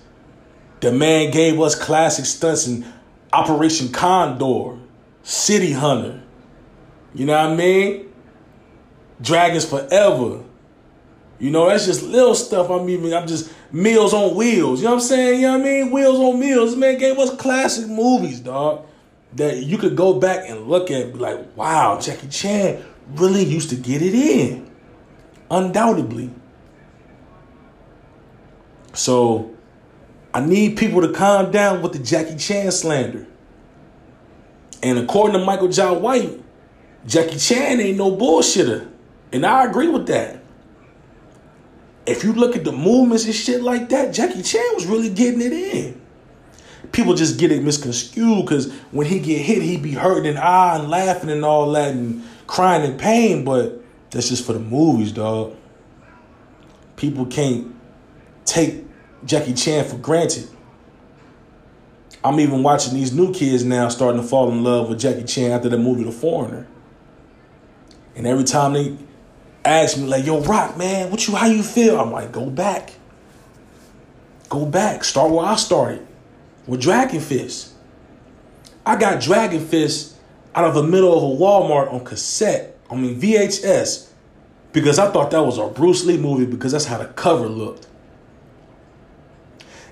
The 0.80 0.92
man 0.92 1.30
gave 1.30 1.60
us 1.60 1.74
classic 1.74 2.26
stunts 2.26 2.66
in 2.66 2.84
Operation 3.32 3.90
Condor, 3.90 4.78
City 5.22 5.72
Hunter. 5.72 6.22
You 7.14 7.26
know 7.26 7.32
what 7.32 7.52
I 7.52 7.54
mean? 7.54 8.12
Dragons 9.20 9.64
Forever. 9.64 10.42
You 11.38 11.50
know, 11.50 11.68
that's 11.68 11.86
just 11.86 12.02
little 12.02 12.34
stuff. 12.34 12.70
I'm 12.70 12.88
even, 12.88 13.12
I'm 13.12 13.26
just 13.26 13.52
meals 13.72 14.12
on 14.12 14.34
wheels. 14.36 14.80
You 14.80 14.86
know 14.86 14.94
what 14.94 15.02
I'm 15.02 15.06
saying? 15.08 15.40
You 15.40 15.46
know 15.46 15.58
what 15.58 15.60
I 15.60 15.64
mean? 15.64 15.90
Wheels 15.90 16.18
on 16.18 16.38
meals. 16.38 16.70
This 16.70 16.78
man 16.78 16.98
gave 16.98 17.18
us 17.18 17.34
classic 17.36 17.88
movies, 17.88 18.40
dog 18.40 18.86
that 19.36 19.64
you 19.64 19.78
could 19.78 19.96
go 19.96 20.18
back 20.18 20.48
and 20.48 20.68
look 20.68 20.90
at 20.90 21.12
be 21.12 21.18
like, 21.18 21.56
wow, 21.56 21.98
Jackie 22.00 22.28
Chan 22.28 22.82
really 23.14 23.44
used 23.44 23.70
to 23.70 23.76
get 23.76 24.00
it 24.00 24.14
in. 24.14 24.70
Undoubtedly. 25.50 26.30
So 28.94 29.54
I 30.32 30.40
need 30.40 30.76
people 30.76 31.02
to 31.02 31.12
calm 31.12 31.50
down 31.50 31.82
with 31.82 31.92
the 31.92 31.98
Jackie 31.98 32.36
Chan 32.36 32.72
slander. 32.72 33.26
And 34.82 34.98
according 34.98 35.38
to 35.38 35.44
Michael 35.44 35.68
Jai 35.68 35.92
White, 35.92 36.42
Jackie 37.06 37.38
Chan 37.38 37.80
ain't 37.80 37.98
no 37.98 38.16
bullshitter. 38.16 38.88
And 39.32 39.44
I 39.44 39.64
agree 39.64 39.88
with 39.88 40.06
that. 40.06 40.42
If 42.06 42.22
you 42.22 42.32
look 42.32 42.54
at 42.54 42.64
the 42.64 42.72
movements 42.72 43.24
and 43.24 43.34
shit 43.34 43.62
like 43.62 43.88
that, 43.88 44.12
Jackie 44.12 44.42
Chan 44.42 44.74
was 44.74 44.86
really 44.86 45.10
getting 45.10 45.40
it 45.40 45.52
in 45.52 46.00
people 46.94 47.14
just 47.14 47.38
get 47.38 47.50
it 47.50 47.62
misconstrued 47.62 48.46
because 48.46 48.72
when 48.92 49.06
he 49.06 49.18
get 49.18 49.40
hit, 49.40 49.62
he 49.62 49.76
be 49.76 49.92
hurting 49.92 50.26
and 50.26 50.38
ah 50.38 50.78
and 50.78 50.88
laughing 50.88 51.28
and 51.28 51.44
all 51.44 51.70
that 51.72 51.92
and 51.92 52.22
crying 52.46 52.90
in 52.90 52.96
pain. 52.96 53.44
But 53.44 53.82
that's 54.10 54.28
just 54.28 54.46
for 54.46 54.52
the 54.52 54.60
movies, 54.60 55.12
dog. 55.12 55.56
People 56.96 57.26
can't 57.26 57.74
take 58.54 58.84
Jackie 59.24 59.52
Chan 59.52 59.84
for 59.86 59.96
granted. 59.96 60.48
I'm 62.22 62.38
even 62.38 62.62
watching 62.62 62.94
these 62.94 63.12
new 63.12 63.34
kids 63.34 63.64
now 63.64 63.88
starting 63.88 64.20
to 64.20 64.26
fall 64.26 64.50
in 64.50 64.62
love 64.62 64.88
with 64.88 65.00
Jackie 65.00 65.24
Chan 65.24 65.50
after 65.50 65.68
the 65.68 65.76
movie 65.76 66.04
The 66.04 66.12
Foreigner. 66.12 66.66
And 68.14 68.28
every 68.28 68.44
time 68.44 68.74
they 68.74 68.96
ask 69.64 69.98
me, 69.98 70.04
like, 70.04 70.24
yo, 70.24 70.40
Rock, 70.40 70.78
man, 70.78 71.10
what 71.10 71.26
you 71.26 71.34
how 71.34 71.46
you 71.46 71.64
feel? 71.64 71.98
I'm 71.98 72.12
like, 72.12 72.30
go 72.30 72.48
back. 72.48 72.92
Go 74.48 74.64
back. 74.64 75.02
Start 75.02 75.32
where 75.32 75.44
I 75.44 75.56
started 75.56 76.06
with 76.66 76.80
Dragon 76.80 77.20
Fist. 77.20 77.72
I 78.86 78.94
got 78.96 79.20
Dragon 79.20 79.66
Fist 79.66 80.14
out 80.54 80.64
of 80.64 80.74
the 80.74 80.82
middle 80.84 81.16
of 81.16 81.22
a 81.24 81.42
Walmart 81.42 81.92
on 81.92 82.04
cassette, 82.04 82.78
I 82.88 82.94
mean 82.94 83.20
VHS, 83.20 84.10
because 84.72 85.00
I 85.00 85.10
thought 85.10 85.32
that 85.32 85.42
was 85.42 85.58
a 85.58 85.66
Bruce 85.66 86.04
Lee 86.04 86.18
movie 86.18 86.46
because 86.46 86.70
that's 86.70 86.84
how 86.84 86.98
the 86.98 87.06
cover 87.06 87.48
looked. 87.48 87.88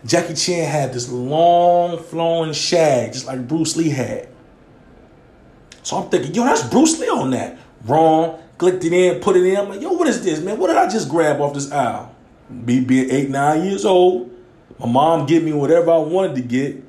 Jackie 0.05 0.35
Chan 0.35 0.69
had 0.69 0.93
this 0.93 1.11
long 1.11 1.99
flowing 2.03 2.53
shag, 2.53 3.13
just 3.13 3.27
like 3.27 3.47
Bruce 3.47 3.77
Lee 3.77 3.91
had. 3.91 4.29
So 5.83 5.97
I'm 5.97 6.09
thinking, 6.09 6.35
yo, 6.35 6.45
that's 6.45 6.63
Bruce 6.69 6.99
Lee 6.99 7.09
on 7.09 7.31
that. 7.31 7.59
Wrong. 7.85 8.39
Clicked 8.59 8.85
it 8.85 8.93
in, 8.93 9.21
put 9.21 9.37
it 9.37 9.45
in. 9.45 9.57
I'm 9.57 9.69
like, 9.69 9.81
yo, 9.81 9.93
what 9.93 10.07
is 10.07 10.23
this, 10.23 10.41
man? 10.41 10.59
What 10.59 10.69
did 10.69 10.77
I 10.77 10.89
just 10.89 11.09
grab 11.09 11.41
off 11.41 11.55
this 11.55 11.73
aisle? 11.73 12.15
Me 12.49 12.81
being 12.81 13.11
eight, 13.11 13.29
nine 13.29 13.65
years 13.65 13.85
old, 13.85 14.31
my 14.79 14.87
mom 14.87 15.27
gave 15.27 15.43
me 15.43 15.53
whatever 15.53 15.91
I 15.91 15.99
wanted 15.99 16.37
to 16.37 16.43
get 16.43 16.83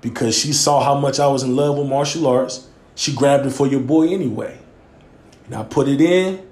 because 0.00 0.36
she 0.36 0.52
saw 0.52 0.82
how 0.82 0.98
much 0.98 1.20
I 1.20 1.28
was 1.28 1.42
in 1.42 1.54
love 1.54 1.78
with 1.78 1.86
martial 1.86 2.26
arts. 2.26 2.68
She 2.94 3.14
grabbed 3.14 3.46
it 3.46 3.50
for 3.50 3.66
your 3.66 3.80
boy 3.80 4.08
anyway. 4.08 4.58
And 5.46 5.54
I 5.54 5.62
put 5.62 5.86
it 5.88 6.00
in. 6.00 6.44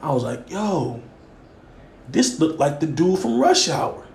I 0.00 0.12
was 0.12 0.24
like, 0.24 0.48
yo, 0.50 1.02
this 2.08 2.40
looked 2.40 2.58
like 2.58 2.80
the 2.80 2.86
dude 2.86 3.18
from 3.18 3.38
Rush 3.38 3.68
Hour. 3.68 4.06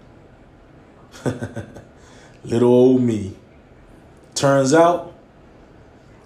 Little 2.43 2.69
old 2.69 3.01
me. 3.01 3.36
Turns 4.34 4.74
out, 4.74 5.13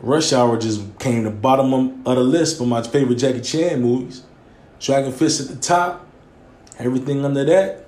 Rush 0.01 0.34
Hour 0.34 0.58
just 0.58 0.98
came 1.00 1.24
to 1.24 1.29
bottom 1.29 1.74
of 1.74 2.15
the 2.15 2.24
list 2.24 2.58
for 2.58 2.65
my 2.65 2.81
favorite 2.81 3.15
Jackie 3.15 3.41
Chan 3.41 3.81
movies. 3.81 4.24
Dragon 4.79 5.12
Fist 5.12 5.41
at 5.41 5.48
the 5.48 5.62
top. 5.62 6.05
Everything 6.77 7.25
under 7.25 7.43
that 7.43 7.86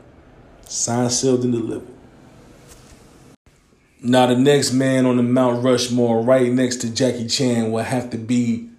Signed, 0.66 1.12
sealed, 1.12 1.44
and 1.44 1.54
delivered. 1.54 1.88
Now, 4.02 4.26
the 4.28 4.36
next 4.36 4.74
man 4.74 5.06
on 5.06 5.18
the 5.18 5.24
Mount 5.24 5.64
Rushmore, 5.64 6.22
right 6.22 6.52
next 6.52 6.78
to 6.78 6.94
Jackie 6.94 7.28
Chan, 7.28 7.72
will 7.72 7.84
have 7.84 8.10
to 8.12 8.18
be 8.18 8.70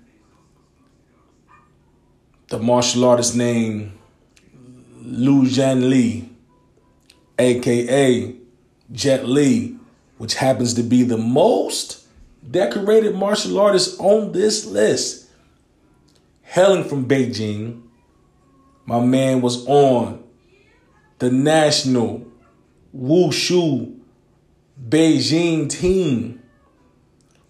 the 2.49 2.59
martial 2.59 3.05
artist 3.05 3.37
named 3.37 3.93
Liu 5.01 5.43
Jian 5.43 5.89
Li, 5.89 6.29
aka 7.39 8.35
Jet 8.93 9.27
Li, 9.27 9.77
which 10.19 10.35
happens 10.35 10.75
to 10.75 10.83
be 10.83 11.03
the 11.03 11.19
most 11.19 12.07
decorated 12.49 13.15
martial 13.15 13.59
artist 13.59 13.99
on 14.01 14.33
this 14.33 14.67
list. 14.67 15.29
Hailing 16.43 16.85
from 16.85 17.07
Beijing, 17.07 17.83
my 18.85 19.01
man 19.01 19.41
was 19.41 19.67
on 19.67 20.23
the 21.19 21.31
national 21.31 22.27
wushu 22.95 23.99
Beijing 24.89 25.71
team, 25.71 26.43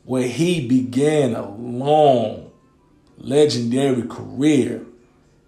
where 0.05 0.29
he 0.29 0.69
began 0.69 1.35
a 1.35 1.51
long, 1.57 2.51
legendary 3.17 4.03
career, 4.03 4.85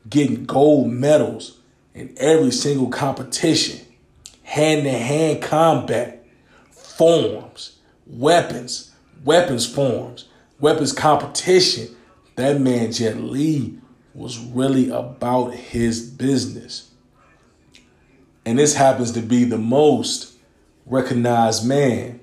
getting 0.08 0.44
gold 0.44 0.88
medals 0.88 1.58
in 1.94 2.14
every 2.16 2.50
single 2.50 2.88
competition, 2.88 3.83
hand 4.44 4.84
to 4.84 4.90
hand 4.90 5.42
combat, 5.42 6.24
forms, 6.70 7.78
weapons, 8.06 8.92
weapons 9.24 9.66
forms, 9.66 10.28
weapons 10.60 10.92
competition. 10.92 11.88
That 12.36 12.60
man, 12.60 12.92
Jet 12.92 13.16
Li, 13.16 13.78
was 14.14 14.38
really 14.38 14.90
about 14.90 15.54
his 15.54 16.08
business. 16.08 16.90
And 18.46 18.58
this 18.58 18.74
happens 18.74 19.12
to 19.12 19.20
be 19.20 19.44
the 19.44 19.58
most 19.58 20.34
recognized 20.86 21.66
man 21.66 22.20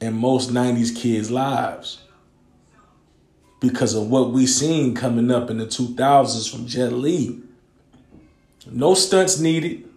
in 0.00 0.14
most 0.14 0.50
90s 0.50 0.94
kids' 0.94 1.30
lives 1.30 2.02
because 3.60 3.94
of 3.94 4.08
what 4.08 4.30
we 4.30 4.46
seen 4.46 4.94
coming 4.94 5.30
up 5.30 5.48
in 5.48 5.58
the 5.58 5.66
2000s 5.66 6.50
from 6.50 6.66
Jet 6.66 6.92
Li. 6.92 7.40
No 8.70 8.94
stunts 8.94 9.38
needed, 9.38 9.88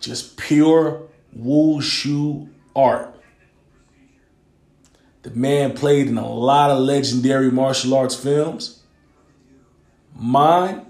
just 0.00 0.36
pure 0.36 1.02
wushu 1.38 2.48
art. 2.74 3.14
The 5.22 5.30
man 5.30 5.74
played 5.74 6.08
in 6.08 6.16
a 6.16 6.28
lot 6.28 6.70
of 6.70 6.78
legendary 6.78 7.50
martial 7.50 7.94
arts 7.94 8.14
films. 8.14 8.82
Mine, 10.14 10.86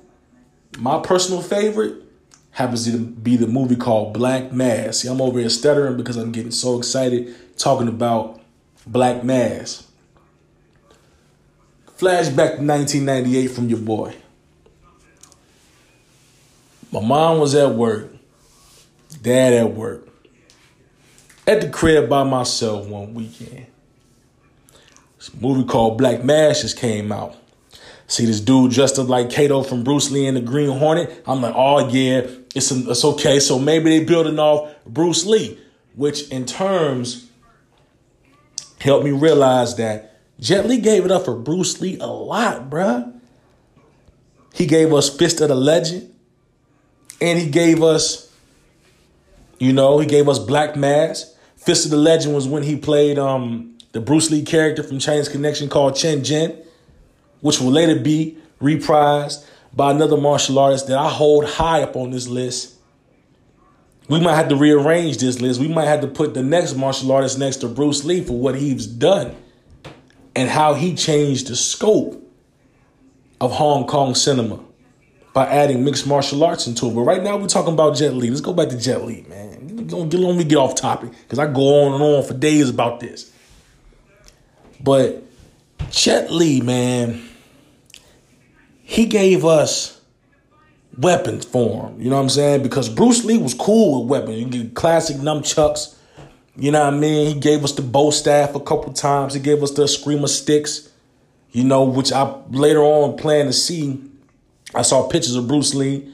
my 0.78 1.00
personal 1.00 1.42
favorite, 1.42 2.04
happens 2.52 2.84
to 2.84 2.98
be 2.98 3.36
the 3.36 3.46
movie 3.46 3.76
called 3.76 4.12
Black 4.12 4.52
Mask. 4.52 5.02
See, 5.02 5.08
I'm 5.08 5.20
over 5.20 5.38
here 5.38 5.48
stuttering 5.48 5.96
because 5.96 6.16
I'm 6.16 6.32
getting 6.32 6.50
so 6.50 6.78
excited 6.78 7.34
talking 7.56 7.88
about 7.88 8.40
Black 8.86 9.24
Mask. 9.24 9.86
Flashback 11.98 12.56
to 12.56 12.64
1998 12.64 13.48
from 13.48 13.68
your 13.68 13.78
boy. 13.78 14.14
My 16.92 17.00
mom 17.00 17.38
was 17.38 17.54
at 17.54 17.74
work, 17.74 18.10
dad 19.16 19.52
at 19.52 19.74
work, 19.74 20.08
at 21.46 21.60
the 21.60 21.68
crib 21.68 22.08
by 22.08 22.24
myself 22.24 22.86
one 22.86 23.14
weekend. 23.14 23.66
This 25.16 25.34
movie 25.34 25.64
called 25.64 25.98
Black 25.98 26.24
Mask 26.24 26.62
just 26.62 26.78
came 26.78 27.12
out. 27.12 27.36
See 28.06 28.26
this 28.26 28.40
dude 28.40 28.72
dressed 28.72 28.98
up 28.98 29.08
like 29.08 29.30
Kato 29.30 29.62
from 29.62 29.84
Bruce 29.84 30.10
Lee 30.10 30.26
and 30.26 30.36
the 30.36 30.40
Green 30.40 30.76
Hornet. 30.76 31.22
I'm 31.26 31.42
like, 31.42 31.54
oh 31.54 31.88
yeah, 31.88 32.26
it's 32.54 32.70
it's 32.72 33.04
okay. 33.04 33.38
So 33.38 33.58
maybe 33.58 33.98
they 33.98 34.04
building 34.04 34.38
off 34.38 34.74
Bruce 34.84 35.24
Lee, 35.26 35.58
which 35.94 36.28
in 36.30 36.46
terms 36.46 37.28
helped 38.80 39.04
me 39.04 39.10
realize 39.10 39.76
that 39.76 40.18
Jet 40.40 40.66
Li 40.66 40.78
gave 40.78 41.04
it 41.04 41.10
up 41.10 41.24
for 41.26 41.36
Bruce 41.36 41.80
Lee 41.80 41.98
a 42.00 42.06
lot, 42.06 42.70
bruh. 42.70 43.12
He 44.54 44.66
gave 44.66 44.92
us 44.92 45.14
Fist 45.14 45.40
of 45.40 45.48
the 45.48 45.54
Legend, 45.54 46.12
and 47.20 47.38
he 47.38 47.48
gave 47.48 47.82
us, 47.82 48.29
you 49.60 49.74
know, 49.74 49.98
he 49.98 50.06
gave 50.06 50.28
us 50.28 50.38
Black 50.38 50.74
Mask. 50.74 51.28
Fist 51.56 51.84
of 51.84 51.90
the 51.90 51.96
Legend 51.98 52.34
was 52.34 52.48
when 52.48 52.64
he 52.64 52.76
played 52.76 53.18
um 53.18 53.76
the 53.92 54.00
Bruce 54.00 54.30
Lee 54.30 54.42
character 54.42 54.82
from 54.82 54.98
Chinese 54.98 55.28
Connection 55.28 55.68
called 55.68 55.94
Chen 55.94 56.20
Zhen, 56.20 56.64
which 57.40 57.60
will 57.60 57.70
later 57.70 58.00
be 58.00 58.38
reprised 58.60 59.44
by 59.74 59.90
another 59.90 60.16
martial 60.16 60.58
artist 60.58 60.88
that 60.88 60.98
I 60.98 61.10
hold 61.10 61.44
high 61.44 61.82
up 61.82 61.94
on 61.94 62.10
this 62.10 62.26
list. 62.26 62.76
We 64.08 64.20
might 64.20 64.34
have 64.34 64.48
to 64.48 64.56
rearrange 64.56 65.18
this 65.18 65.40
list. 65.40 65.60
We 65.60 65.68
might 65.68 65.84
have 65.84 66.00
to 66.00 66.08
put 66.08 66.34
the 66.34 66.42
next 66.42 66.74
martial 66.74 67.12
artist 67.12 67.38
next 67.38 67.58
to 67.58 67.68
Bruce 67.68 68.04
Lee 68.04 68.22
for 68.22 68.38
what 68.38 68.56
he's 68.56 68.86
done 68.86 69.36
and 70.34 70.48
how 70.48 70.74
he 70.74 70.94
changed 70.94 71.48
the 71.48 71.56
scope 71.56 72.16
of 73.40 73.52
Hong 73.52 73.86
Kong 73.86 74.14
cinema 74.14 74.60
by 75.32 75.46
adding 75.46 75.84
mixed 75.84 76.06
martial 76.06 76.42
arts 76.44 76.66
into 76.66 76.86
it. 76.86 76.94
But 76.94 77.02
right 77.02 77.22
now 77.22 77.36
we're 77.36 77.46
talking 77.46 77.72
about 77.72 77.96
Jet 77.96 78.14
Li. 78.14 78.30
Let's 78.30 78.40
go 78.40 78.52
back 78.52 78.68
to 78.70 78.78
Jet 78.78 79.04
Li, 79.04 79.24
man. 79.28 79.86
Don't 79.86 80.08
get 80.08 80.20
let 80.20 80.36
me 80.36 80.44
get 80.44 80.56
off 80.56 80.74
topic 80.74 81.10
because 81.22 81.38
I 81.38 81.46
go 81.46 81.84
on 81.84 81.94
and 81.94 82.02
on 82.02 82.24
for 82.24 82.34
days 82.34 82.68
about 82.68 83.00
this. 83.00 83.32
But 84.82 85.22
Jet 85.90 86.32
Li, 86.32 86.60
man, 86.60 87.22
he 88.82 89.06
gave 89.06 89.44
us 89.44 90.00
weapons 90.98 91.44
for 91.44 91.88
him. 91.88 92.00
You 92.00 92.10
know 92.10 92.16
what 92.16 92.22
I'm 92.22 92.28
saying? 92.28 92.62
Because 92.62 92.88
Bruce 92.88 93.24
Lee 93.24 93.38
was 93.38 93.54
cool 93.54 94.02
with 94.02 94.10
weapons. 94.10 94.38
You 94.38 94.64
get 94.64 94.74
classic 94.74 95.16
nunchucks 95.16 95.96
you 96.60 96.70
know 96.70 96.84
what 96.84 96.94
I 96.94 96.96
mean? 96.96 97.34
He 97.34 97.40
gave 97.40 97.64
us 97.64 97.72
the 97.72 97.80
bow 97.82 98.10
staff 98.10 98.54
a 98.54 98.60
couple 98.60 98.92
times. 98.92 99.32
He 99.32 99.40
gave 99.40 99.62
us 99.62 99.70
the 99.70 99.84
escrima 99.84 100.28
sticks, 100.28 100.90
you 101.52 101.64
know, 101.64 101.84
which 101.84 102.12
I 102.12 102.34
later 102.50 102.82
on 102.82 103.16
plan 103.16 103.46
to 103.46 103.52
see. 103.52 103.98
I 104.74 104.82
saw 104.82 105.08
pictures 105.08 105.34
of 105.34 105.48
Bruce 105.48 105.74
Lee 105.74 106.12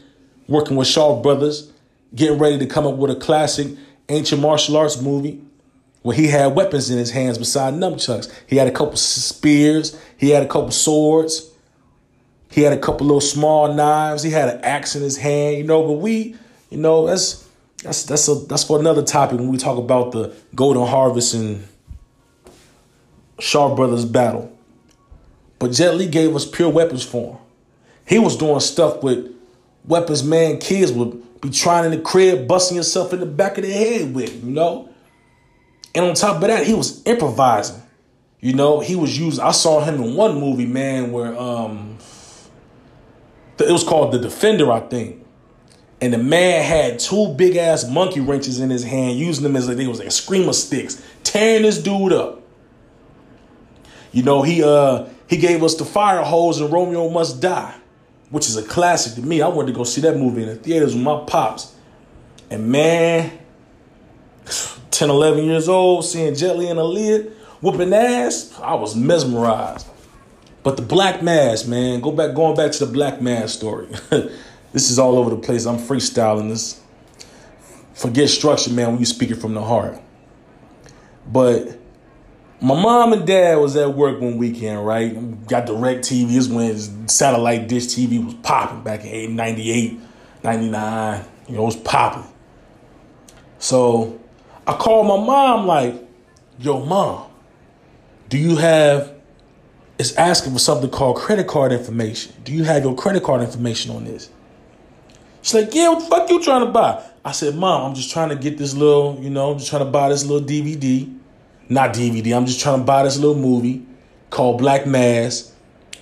working 0.49 0.77
with 0.77 0.89
Shaw 0.89 1.21
Brothers, 1.21 1.73
getting 2.15 2.39
ready 2.39 2.59
to 2.59 2.67
come 2.67 2.87
up 2.87 2.97
with 2.97 3.11
a 3.11 3.17
classic 3.17 3.69
ancient 4.09 4.41
martial 4.41 4.77
arts 4.77 5.01
movie 5.01 5.43
where 6.03 6.17
he 6.17 6.29
had 6.29 6.55
weapons 6.55 6.89
in 6.89 6.99
his 6.99 7.11
hands 7.11 7.37
beside 7.37 7.75
nunchucks. 7.75 8.33
He 8.47 8.57
had 8.57 8.69
a 8.69 8.71
couple 8.71 8.97
spears, 8.97 9.99
he 10.17 10.31
had 10.31 10.45
a 10.45 10.47
couple 10.47 10.71
swords, 10.71 11.51
he 12.51 12.63
had 12.63 12.73
a 12.73 12.79
couple 12.79 13.07
little 13.07 13.21
small 13.21 13.75
knives, 13.75 14.23
he 14.23 14.31
had 14.31 14.49
an 14.49 14.61
axe 14.63 14.95
in 14.95 15.03
his 15.03 15.17
hand, 15.17 15.57
you 15.59 15.65
know, 15.65 15.83
but 15.83 15.95
we, 15.95 16.37
you 16.71 16.79
know, 16.79 17.07
that's 17.07 17.47
that's 17.83 18.05
that's 18.05 18.29
a 18.29 18.35
that's 18.35 18.65
for 18.65 18.79
another 18.79 19.03
topic 19.03 19.39
when 19.39 19.49
we 19.49 19.59
talk 19.59 19.79
about 19.79 20.13
the 20.13 20.33
Golden 20.55 20.87
Harvest 20.87 21.35
and 21.35 21.67
Shaw 23.39 23.75
Brothers 23.75 24.05
battle. 24.05 24.57
But 25.59 25.73
Jet 25.73 25.97
Li 25.97 26.07
gave 26.07 26.37
us 26.37 26.49
pure 26.49 26.71
weapons 26.71 27.03
for 27.03 27.33
him. 27.33 27.39
He 28.07 28.19
was 28.19 28.37
doing 28.37 28.61
stuff 28.61 29.03
with 29.03 29.35
weapons, 29.85 30.23
man. 30.23 30.59
Kids 30.59 30.93
would 30.93 31.41
be 31.41 31.51
trying 31.51 31.85
in 31.85 31.91
the 31.91 32.05
crib, 32.05 32.47
busting 32.47 32.77
yourself 32.77 33.13
in 33.13 33.21
the 33.21 33.27
back 33.27 33.59
of 33.59 33.65
the 33.65 33.73
head 33.73 34.15
with, 34.15 34.45
you 34.45 34.51
know. 34.51 34.89
And 35.95 36.05
on 36.05 36.15
top 36.15 36.37
of 36.37 36.43
that, 36.43 36.67
he 36.67 36.75
was 36.75 37.05
improvising. 37.07 37.83
You 38.41 38.53
know, 38.53 38.81
he 38.81 38.97
was 38.97 39.19
using. 39.19 39.43
I 39.43 39.51
saw 39.53 39.81
him 39.81 39.97
in 39.97 40.15
one 40.15 40.39
movie, 40.39 40.67
man, 40.67 41.11
where 41.11 41.37
um, 41.37 41.99
it 43.59 43.73
was 43.73 43.83
called 43.83 44.13
The 44.13 44.19
Defender, 44.19 44.71
I 44.71 44.81
think 44.81 45.27
and 46.01 46.13
the 46.13 46.19
man 46.19 46.63
had 46.63 46.99
two 46.99 47.35
big 47.35 47.57
ass 47.57 47.89
monkey 47.89 48.21
wrenches 48.21 48.61
in 48.61 48.71
his 48.71 48.85
hand, 48.85 49.19
using 49.19 49.43
them 49.43 49.57
as 49.57 49.69
like 49.69 49.77
they 49.77 49.87
was 49.87 49.99
like 49.99 50.09
escrima 50.09 50.53
sticks, 50.53 51.03
tearing 51.25 51.63
this 51.63 51.83
dude 51.83 52.13
up. 52.13 52.43
You 54.13 54.23
know, 54.23 54.43
he 54.43 54.63
uh 54.63 55.07
he 55.29 55.39
gave 55.39 55.63
us 55.63 55.75
the 55.77 55.85
fire 55.85 56.23
hose 56.23 56.61
and 56.61 56.73
Romeo 56.73 57.09
Must 57.09 57.41
Die, 57.41 57.75
which 58.31 58.49
is 58.49 58.57
a 58.57 58.63
classic 58.63 59.15
to 59.15 59.23
me. 59.23 59.43
I 59.43 59.49
wanted 59.49 59.73
to 59.73 59.77
go 59.77 59.85
see 59.85 60.01
that 60.03 60.17
movie 60.17 60.43
in 60.43 60.49
the 60.49 60.57
theaters 60.57 60.95
with 60.95 61.03
my 61.03 61.25
pops. 61.27 61.75
And 62.51 62.69
man, 62.69 63.39
10, 64.91 65.11
11 65.11 65.45
years 65.45 65.69
old, 65.69 66.05
seeing 66.05 66.35
Jet 66.35 66.57
Li 66.57 66.69
and 66.69 66.79
Aaliyah 66.79 67.33
whooping 67.61 67.93
ass, 67.93 68.59
I 68.61 68.75
was 68.75 68.95
mesmerized. 68.95 69.87
But 70.63 70.77
the 70.77 70.83
Black 70.83 71.23
Mask, 71.23 71.69
man, 71.69 72.01
go 72.01 72.11
back, 72.11 72.35
going 72.35 72.57
back 72.57 72.73
to 72.73 72.87
the 72.87 72.93
Black 72.93 73.21
Mask 73.21 73.57
story. 73.57 73.89
This 74.77 74.91
is 74.91 74.99
all 74.99 75.17
over 75.17 75.31
the 75.31 75.39
place. 75.39 75.65
I'm 75.65 75.79
freestyling 75.79 76.51
this. 76.51 76.83
Forget 77.95 78.29
structure, 78.29 78.71
man, 78.71 78.89
when 78.89 78.99
you 78.99 79.07
speak 79.07 79.31
it 79.31 79.37
from 79.37 79.55
the 79.55 79.63
heart. 79.63 79.99
But 81.27 81.76
my 82.61 82.81
mom 82.81 83.13
and 83.13 83.27
dad 83.27 83.57
was 83.59 83.77
at 83.77 83.95
work 83.95 84.21
one 84.21 84.39
weekend, 84.39 84.87
right? 84.87 85.47
Got 85.47 85.67
DirecTV. 85.67 86.29
This 86.29 86.47
is 86.47 86.49
when 86.49 87.09
satellite 87.09 87.69
dish 87.69 87.87
TV 87.87 88.25
was 88.25 88.35
popping 88.35 88.83
back 88.83 89.05
in 89.05 89.37
98, 89.37 90.01
99. 90.43 91.25
You 91.49 91.55
know, 91.55 91.63
it 91.63 91.65
was 91.65 91.77
popping. 91.77 92.25
So 93.59 94.21
I 94.67 94.75
called 94.75 95.07
my 95.07 95.25
mom 95.25 95.67
like, 95.67 95.95
yo, 96.59 96.85
mom, 96.85 97.31
do 98.29 98.39
you 98.39 98.57
have, 98.57 99.15
it's 99.99 100.15
asking 100.17 100.53
for 100.53 100.59
something 100.59 100.91
called 100.91 101.17
credit 101.17 101.47
card 101.47 101.73
information. 101.73 102.35
Do 102.43 102.53
you 102.53 102.65
have 102.65 102.85
your 102.85 102.95
credit 102.95 103.23
card 103.23 103.43
information 103.43 103.95
on 103.95 104.05
this? 104.05 104.31
She's 105.43 105.55
like, 105.55 105.75
yeah, 105.75 105.91
what 105.91 106.01
the 106.01 106.07
fuck 106.07 106.31
you 106.31 106.43
trying 106.43 106.67
to 106.67 106.73
buy? 106.73 107.05
I 107.25 107.33
said, 107.33 107.55
Mom, 107.55 107.91
I'm 107.91 107.95
just 107.95 108.11
trying 108.11 108.31
to 108.31 108.37
get 108.37 108.59
this 108.59 108.75
little, 108.75 109.19
you 109.21 109.31
know, 109.31 109.53
I'm 109.53 109.59
just 109.59 109.71
trying 109.71 109.85
to 109.85 109.91
buy 109.91 110.09
this 110.09 110.25
little 110.25 110.47
DVD. 110.47 111.17
Not 111.69 111.95
DVD, 111.95 112.37
I'm 112.37 112.47
just 112.47 112.61
trying 112.61 112.81
to 112.81 112.85
buy 112.85 113.03
this 113.03 113.19
little 113.19 113.41
movie 113.41 113.85
called 114.31 114.59
Black 114.59 114.87
Mask. 114.87 115.53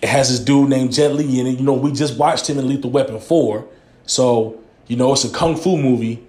It 0.03 0.09
has 0.09 0.29
this 0.29 0.41
dude 0.41 0.69
named 0.69 0.93
Jet 0.93 1.15
Li 1.15 1.41
in 1.41 1.47
it. 1.47 1.59
You 1.59 1.65
know, 1.65 1.73
we 1.73 1.93
just 1.93 2.19
watched 2.19 2.49
him 2.49 2.59
in 2.59 2.69
Lethal 2.69 2.91
Weapon 2.91 3.19
4. 3.19 3.67
So, 4.05 4.61
you 4.87 4.97
know, 4.97 5.13
it's 5.15 5.25
a 5.25 5.31
kung 5.31 5.57
fu 5.57 5.79
movie. 5.79 6.23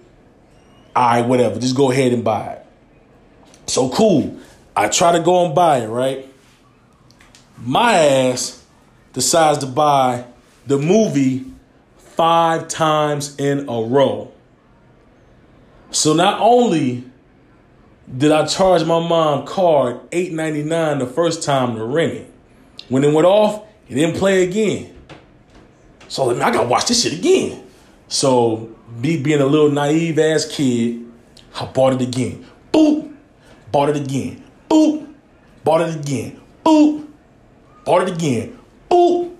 All 0.94 1.08
right, 1.08 1.26
whatever. 1.26 1.60
Just 1.60 1.76
go 1.76 1.90
ahead 1.90 2.12
and 2.12 2.24
buy 2.24 2.54
it. 2.54 2.66
So 3.66 3.90
cool. 3.90 4.38
I 4.74 4.88
try 4.88 5.12
to 5.12 5.20
go 5.20 5.44
and 5.44 5.54
buy 5.54 5.78
it, 5.78 5.88
right? 5.88 6.26
My 7.58 7.94
ass 7.94 8.64
decides 9.12 9.58
to 9.58 9.66
buy 9.66 10.24
the 10.66 10.78
movie 10.78 11.44
five 11.96 12.68
times 12.68 13.36
in 13.36 13.68
a 13.68 13.82
row. 13.82 14.32
So 15.90 16.14
not 16.14 16.40
only 16.40 17.04
did 18.14 18.30
I 18.30 18.46
charge 18.46 18.84
my 18.84 19.00
mom 19.00 19.46
card 19.46 20.00
eight 20.12 20.32
ninety 20.32 20.62
nine 20.62 20.98
the 20.98 21.06
first 21.06 21.42
time 21.42 21.76
to 21.76 21.84
rent 21.84 22.12
it, 22.12 22.32
when 22.88 23.02
it 23.04 23.12
went 23.12 23.26
off, 23.26 23.64
it 23.88 23.94
didn't 23.94 24.16
play 24.16 24.44
again. 24.44 24.96
So 26.08 26.30
I 26.30 26.52
gotta 26.52 26.68
watch 26.68 26.86
this 26.86 27.02
shit 27.02 27.18
again. 27.18 27.64
So 28.08 28.70
me 28.96 29.20
being 29.20 29.40
a 29.40 29.46
little 29.46 29.70
naive 29.70 30.18
ass 30.18 30.46
kid, 30.46 31.04
I 31.58 31.66
bought 31.66 31.94
it 31.94 32.02
again. 32.02 32.46
Boop, 32.72 33.12
bought 33.72 33.88
it 33.88 33.96
again. 33.96 34.44
Boop, 34.70 35.12
bought 35.64 35.80
it 35.80 35.96
again. 35.96 36.40
Boop, 36.64 37.08
bought 37.84 38.02
it 38.02 38.14
again. 38.14 38.58
Boop. 38.88 39.34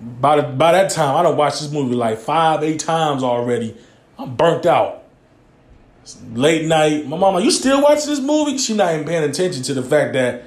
By, 0.00 0.36
the, 0.36 0.42
by 0.44 0.70
that 0.70 0.92
time, 0.92 1.16
I 1.16 1.24
don't 1.24 1.36
watch 1.36 1.58
this 1.58 1.72
movie 1.72 1.96
like 1.96 2.18
five, 2.18 2.62
eight 2.62 2.78
times 2.78 3.24
already. 3.24 3.76
I'm 4.16 4.36
burnt 4.36 4.64
out. 4.64 5.02
Late 6.34 6.66
night. 6.66 7.06
My 7.06 7.16
mama, 7.16 7.40
you 7.40 7.50
still 7.50 7.82
watching 7.82 8.06
this 8.10 8.20
movie? 8.20 8.58
She 8.58 8.74
not 8.74 8.94
even 8.94 9.06
paying 9.06 9.28
attention 9.28 9.62
to 9.64 9.74
the 9.74 9.82
fact 9.82 10.12
that 10.14 10.44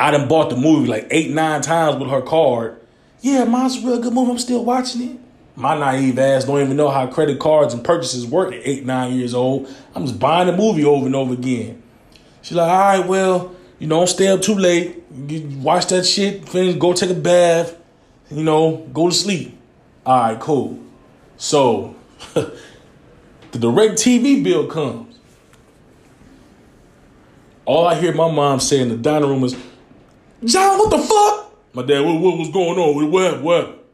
I 0.00 0.10
done 0.10 0.28
bought 0.28 0.50
the 0.50 0.56
movie 0.56 0.88
like 0.88 1.08
eight, 1.10 1.30
nine 1.30 1.60
times 1.62 1.96
with 1.96 2.10
her 2.10 2.22
card. 2.22 2.78
Yeah, 3.20 3.44
mine's 3.44 3.76
a 3.82 3.86
real 3.86 4.00
good 4.00 4.12
movie. 4.12 4.30
I'm 4.30 4.38
still 4.38 4.64
watching 4.64 5.02
it. 5.02 5.20
My 5.56 5.76
naive 5.76 6.18
ass 6.20 6.44
don't 6.44 6.62
even 6.62 6.76
know 6.76 6.88
how 6.88 7.08
credit 7.08 7.40
cards 7.40 7.74
and 7.74 7.82
purchases 7.82 8.24
work 8.24 8.54
at 8.54 8.60
eight, 8.64 8.86
nine 8.86 9.14
years 9.14 9.34
old. 9.34 9.68
I'm 9.94 10.06
just 10.06 10.20
buying 10.20 10.46
the 10.46 10.56
movie 10.56 10.84
over 10.84 11.06
and 11.06 11.16
over 11.16 11.34
again. 11.34 11.82
She's 12.42 12.56
like, 12.56 12.70
all 12.70 12.78
right, 12.78 13.06
well, 13.08 13.56
you 13.80 13.88
know, 13.88 13.96
don't 13.98 14.06
stay 14.06 14.28
up 14.28 14.40
too 14.40 14.54
late. 14.54 15.02
You 15.26 15.48
watch 15.60 15.86
that 15.88 16.06
shit, 16.06 16.48
finish, 16.48 16.76
go 16.76 16.92
take 16.92 17.10
a 17.10 17.14
bath, 17.14 17.76
you 18.30 18.44
know, 18.44 18.86
go 18.92 19.08
to 19.08 19.14
sleep. 19.14 19.58
All 20.06 20.20
right, 20.20 20.38
cool. 20.38 20.78
So 21.36 21.96
the 23.52 23.58
direct 23.58 23.94
TV 23.94 24.42
bill 24.42 24.66
comes. 24.66 25.18
All 27.64 27.86
I 27.86 27.94
hear 27.94 28.14
my 28.14 28.30
mom 28.30 28.60
say 28.60 28.80
in 28.80 28.88
the 28.88 28.96
dining 28.96 29.28
room 29.28 29.44
is, 29.44 29.54
John, 30.44 30.78
what 30.78 30.90
the 30.90 30.98
fuck? 30.98 31.54
My 31.74 31.82
dad, 31.82 32.00
what, 32.00 32.20
what 32.20 32.38
was 32.38 32.50
going 32.50 32.78
on? 32.78 33.10
What, 33.10 33.42
what? 33.42 33.84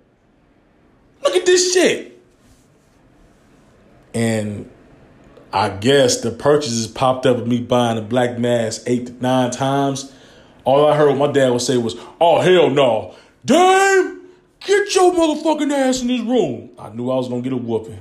Look 1.24 1.34
at 1.34 1.44
this 1.44 1.72
shit. 1.72 2.22
And 4.14 4.70
I 5.52 5.70
guess 5.70 6.20
the 6.20 6.30
purchases 6.30 6.86
popped 6.86 7.26
up 7.26 7.36
with 7.36 7.46
me 7.48 7.60
buying 7.60 7.98
a 7.98 8.02
Black 8.02 8.38
Mask 8.38 8.82
eight 8.86 9.06
to 9.06 9.12
nine 9.14 9.50
times. 9.50 10.12
All 10.64 10.86
I 10.86 10.96
heard 10.96 11.16
my 11.18 11.30
dad 11.30 11.50
would 11.50 11.62
say 11.62 11.76
was, 11.76 11.96
oh, 12.20 12.40
hell 12.40 12.70
no. 12.70 13.14
Dame, 13.44 14.20
get 14.60 14.94
your 14.94 15.12
motherfucking 15.12 15.70
ass 15.72 16.00
in 16.00 16.08
this 16.08 16.20
room. 16.20 16.70
I 16.78 16.90
knew 16.90 17.10
I 17.10 17.16
was 17.16 17.28
going 17.28 17.42
to 17.42 17.50
get 17.50 17.56
a 17.56 17.60
whooping. 17.60 18.00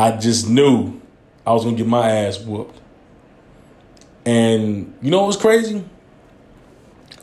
I 0.00 0.16
just 0.16 0.48
knew 0.48 0.98
I 1.46 1.52
was 1.52 1.64
to 1.64 1.72
get 1.72 1.86
my 1.86 2.10
ass 2.10 2.38
whooped. 2.40 2.80
And 4.24 4.96
you 5.02 5.10
know 5.10 5.18
what 5.18 5.26
was 5.26 5.36
crazy? 5.36 5.84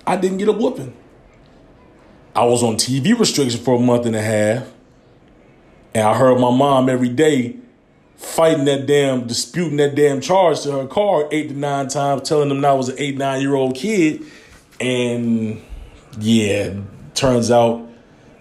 I 0.06 0.16
didn't 0.16 0.38
get 0.38 0.48
a 0.48 0.52
whooping. 0.52 0.96
I 2.36 2.46
was 2.46 2.62
on 2.62 2.76
TV 2.76 3.18
restriction 3.18 3.60
for 3.60 3.78
a 3.78 3.80
month 3.80 4.06
and 4.06 4.16
a 4.16 4.22
half. 4.22 4.72
And 5.96 6.08
I 6.08 6.16
heard 6.16 6.40
my 6.40 6.56
mom 6.56 6.88
every 6.88 7.10
day 7.10 7.56
fighting 8.16 8.66
that 8.66 8.86
damn, 8.86 9.26
disputing 9.26 9.78
that 9.78 9.96
damn 9.96 10.22
charge 10.22 10.62
to 10.62 10.72
her 10.74 10.86
car 10.86 11.28
eight 11.32 11.50
to 11.50 11.56
nine 11.56 11.88
times, 11.88 12.30
telling 12.30 12.50
them 12.50 12.64
I 12.64 12.74
was 12.74 12.90
an 12.90 12.96
eight, 13.00 13.18
nine 13.18 13.42
year 13.42 13.56
old 13.56 13.74
kid. 13.74 14.22
And 14.80 15.64
yeah, 16.20 16.76
turns 17.16 17.50
out 17.50 17.90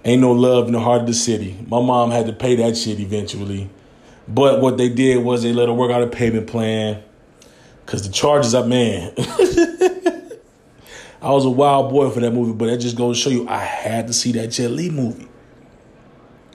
ain't 0.05 0.21
no 0.21 0.33
love 0.33 0.67
in 0.67 0.75
the 0.75 0.81
heart 0.81 1.01
of 1.01 1.07
the 1.07 1.15
city. 1.15 1.57
My 1.69 1.81
mom 1.81 2.11
had 2.11 2.27
to 2.27 2.35
pay 2.35 2.57
that 2.57 2.77
shit 2.77 3.01
eventually. 3.01 3.71
But 4.29 4.61
what 4.61 4.77
they 4.77 4.89
did 4.89 5.25
was 5.25 5.43
they 5.43 5.53
let 5.53 5.69
her 5.69 5.75
work 5.75 5.91
out 5.91 6.03
a 6.03 6.07
payment 6.07 6.47
plan. 6.47 7.03
Cause 7.87 8.07
the 8.07 8.13
charges 8.13 8.55
up, 8.55 8.67
man. 8.67 9.13
I 11.23 11.31
was 11.31 11.45
a 11.45 11.51
wild 11.51 11.91
boy 11.91 12.11
for 12.11 12.21
that 12.21 12.33
movie, 12.33 12.53
but 12.53 12.67
that 12.67 12.79
just 12.79 12.97
goes 12.97 13.17
to 13.17 13.23
show 13.23 13.31
you 13.31 13.49
I 13.49 13.59
had 13.59 14.09
to 14.09 14.13
see 14.13 14.33
that 14.33 14.49
Jet 14.49 14.73
Li 14.73 14.91
movie. 14.91 15.29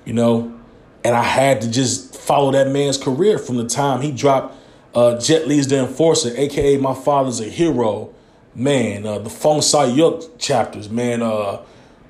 You 0.05 0.13
know? 0.13 0.59
And 1.03 1.15
I 1.15 1.23
had 1.23 1.61
to 1.61 1.71
just 1.71 2.15
follow 2.15 2.51
that 2.51 2.67
man's 2.67 2.97
career 2.97 3.37
from 3.37 3.57
the 3.57 3.65
time 3.65 4.01
he 4.01 4.11
dropped 4.11 4.55
uh, 4.93 5.17
Jet 5.19 5.47
Li's 5.47 5.67
The 5.67 5.79
Enforcer, 5.79 6.33
aka 6.35 6.77
My 6.77 6.93
Father's 6.93 7.39
a 7.39 7.45
Hero. 7.45 8.13
Man, 8.53 9.05
uh, 9.05 9.19
the 9.19 9.29
Fong 9.29 9.61
Sai 9.61 9.85
Yuk 9.85 10.37
chapters, 10.37 10.89
man. 10.89 11.21
Uh, 11.21 11.61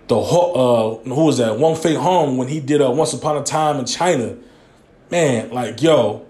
the 0.08 0.17
uh, 0.17 0.95
who 0.95 1.26
was 1.26 1.38
that? 1.38 1.60
Wong 1.60 1.76
Fei 1.76 1.93
Hung 1.93 2.38
when 2.38 2.47
he 2.47 2.60
did 2.60 2.82
uh, 2.82 2.89
Once 2.89 3.13
Upon 3.13 3.38
a 3.38 3.43
Time 3.43 3.78
in 3.78 3.86
China. 3.86 4.36
Man, 5.12 5.52
like 5.52 5.82
yo, 5.82 6.26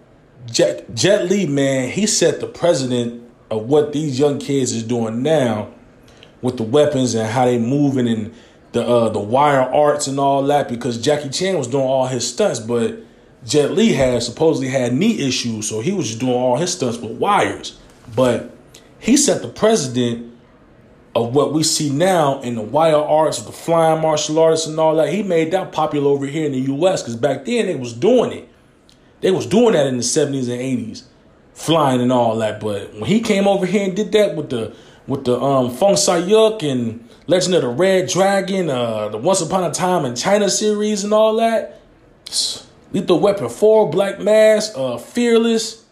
Jet, 0.48 0.94
Jet 0.96 1.30
Li, 1.30 1.46
man, 1.46 1.90
he 1.90 2.08
set 2.08 2.40
the 2.40 2.48
president 2.48 3.24
of 3.52 3.68
what 3.68 3.94
these 3.94 4.18
young 4.18 4.40
kids 4.40 4.72
is 4.72 4.82
doing 4.82 5.22
now 5.22 5.72
with 6.42 6.58
the 6.58 6.64
weapons 6.64 7.14
and 7.14 7.30
how 7.30 7.46
they 7.46 7.60
moving 7.60 8.08
and 8.08 8.34
the 8.72 8.84
uh, 8.84 9.10
the 9.10 9.20
wire 9.20 9.62
arts 9.62 10.08
and 10.08 10.20
all 10.20 10.42
that 10.44 10.68
because 10.68 11.00
Jackie 11.00 11.30
Chan 11.30 11.58
was 11.58 11.68
doing 11.68 11.84
all 11.84 12.08
his 12.08 12.28
stunts, 12.28 12.60
but 12.60 12.98
Jet 13.46 13.72
Li 13.72 13.94
had 13.94 14.24
supposedly 14.24 14.70
had 14.70 14.94
knee 14.94 15.28
issues, 15.28 15.70
so 15.70 15.82
he 15.82 15.92
was 15.92 16.08
just 16.08 16.20
doing 16.20 16.34
all 16.34 16.58
his 16.58 16.74
stunts 16.74 16.98
with 16.98 17.12
wires. 17.12 17.78
But 18.16 18.56
he 18.98 19.16
set 19.16 19.44
the 19.44 19.50
precedent 19.50 20.34
of 21.14 21.36
what 21.36 21.54
we 21.54 21.62
see 21.64 21.90
now 21.90 22.42
in 22.42 22.56
the 22.56 22.62
wire 22.62 22.96
arts, 22.96 23.44
the 23.44 23.52
flying 23.52 24.02
martial 24.02 24.40
artists 24.40 24.66
and 24.66 24.80
all 24.80 24.96
that. 24.96 25.10
He 25.10 25.22
made 25.22 25.52
that 25.52 25.72
popular 25.72 26.10
over 26.10 26.26
here 26.26 26.46
in 26.46 26.54
the 26.54 26.62
U.S. 26.62 27.04
because 27.04 27.16
back 27.16 27.46
then 27.46 27.68
they 27.68 27.76
was 27.76 27.94
doing 27.94 28.32
it. 28.32 28.51
They 29.22 29.32
was 29.32 29.46
doing 29.46 29.74
that 29.74 29.88
in 29.88 29.98
the 29.98 30.04
70s 30.04 30.50
and 30.50 30.90
80s, 30.90 31.04
flying 31.54 32.02
and 32.02 32.12
all 32.12 32.38
that. 32.38 32.60
But 32.60 32.94
when 32.94 33.06
he 33.06 33.22
came 33.22 33.48
over 33.48 33.66
here 33.66 33.86
and 33.86 33.96
did 33.96 34.12
that 34.12 34.36
with 34.36 34.50
the 34.50 34.76
with 35.08 35.26
the 35.26 35.40
um, 35.40 35.72
Fong 35.72 35.96
Sai 35.96 36.20
Yuk 36.20 36.64
and 36.64 37.08
Legend 37.28 37.56
of 37.56 37.62
the 37.62 37.70
Red 37.70 38.08
Dragon, 38.08 38.70
uh, 38.70 39.10
the 39.10 39.18
Once 39.18 39.42
Upon 39.42 39.64
a 39.64 39.72
Time 39.72 40.06
in 40.06 40.16
China 40.16 40.50
series 40.50 41.04
and 41.04 41.14
all 41.14 41.36
that. 41.38 41.80
Lethal 42.94 43.20
Weapon 43.20 43.50
4, 43.50 43.90
Black 43.90 44.20
Mask, 44.20 44.74
uh, 44.76 44.98
Fearless. 44.98 45.86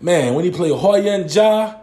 Man, 0.00 0.34
when 0.34 0.44
he 0.44 0.50
played 0.50 0.72
Huo 0.72 1.02
Yuanjia, 1.02 1.80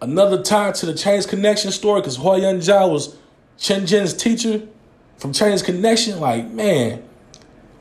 another 0.00 0.42
tie 0.42 0.72
to 0.72 0.86
the 0.86 0.94
Chinese 0.94 1.26
Connection 1.26 1.70
story, 1.70 2.00
because 2.00 2.18
Huo 2.18 2.40
Yuanjia 2.40 2.90
was 2.90 3.16
Chen 3.58 3.86
Zhen's 3.86 4.14
teacher 4.14 4.62
from 5.18 5.32
Chinese 5.32 5.62
Connection. 5.62 6.20
Like, 6.20 6.48
man, 6.48 7.02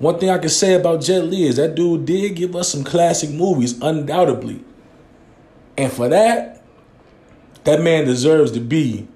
one 0.02 0.18
thing 0.18 0.32
I 0.32 0.40
can 0.40 0.50
say 0.50 0.74
about 0.74 1.02
Jet 1.02 1.26
Li 1.26 1.46
is 1.46 1.58
that 1.58 1.76
dude 1.76 2.06
did 2.06 2.36
give 2.36 2.56
us 2.56 2.70
some 2.70 2.84
classic 2.84 3.30
movies, 3.30 3.80
undoubtedly. 3.82 4.64
And 5.78 5.94
for 5.94 6.10
that, 6.10 6.64
that 7.66 7.82
man 7.82 8.06
deserves 8.06 8.52
to 8.54 8.60
be 8.60 9.08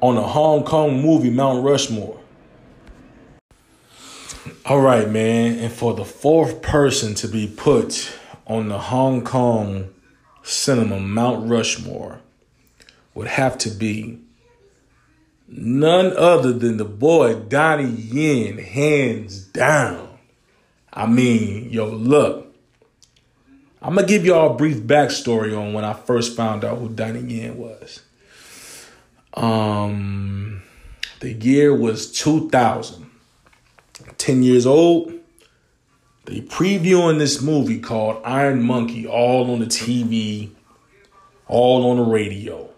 on 0.00 0.16
a 0.16 0.22
Hong 0.22 0.62
Kong 0.62 1.02
movie 1.02 1.30
Mount 1.30 1.64
Rushmore. 1.64 2.20
All 4.64 4.80
right, 4.80 5.10
man. 5.10 5.58
And 5.58 5.72
for 5.72 5.92
the 5.92 6.04
fourth 6.04 6.62
person 6.62 7.14
to 7.16 7.26
be 7.26 7.48
put 7.48 8.16
on 8.46 8.68
the 8.68 8.78
Hong 8.78 9.24
Kong 9.24 9.92
cinema 10.44 11.00
Mount 11.00 11.50
Rushmore 11.50 12.20
would 13.14 13.26
have 13.26 13.58
to 13.58 13.70
be 13.70 14.20
none 15.50 16.16
other 16.16 16.52
than 16.52 16.78
the 16.78 16.84
boy 16.84 17.34
Donnie 17.34 17.90
Yen, 17.90 18.58
hands 18.58 19.44
down. 19.44 20.08
I 20.92 21.06
mean, 21.06 21.70
yo, 21.70 21.86
look. 21.86 22.46
I'm 23.82 23.94
gonna 23.94 24.06
give 24.06 24.24
y'all 24.26 24.52
a 24.52 24.56
brief 24.56 24.78
backstory 24.78 25.58
on 25.58 25.72
when 25.72 25.84
I 25.84 25.94
first 25.94 26.36
found 26.36 26.64
out 26.64 26.78
who 26.78 26.88
Donnie 26.88 27.20
Yen 27.20 27.56
was. 27.56 28.00
Um, 29.34 30.62
the 31.20 31.32
year 31.32 31.74
was 31.74 32.10
2000. 32.12 33.10
10 34.20 34.42
years 34.42 34.66
old. 34.66 35.12
They 36.26 36.40
previewing 36.42 37.18
this 37.18 37.40
movie 37.40 37.80
called 37.80 38.22
Iron 38.24 38.62
Monkey, 38.62 39.06
all 39.06 39.50
on 39.50 39.60
the 39.60 39.66
TV, 39.66 40.50
all 41.48 41.90
on 41.90 41.96
the 41.96 42.04
radio. 42.04 42.68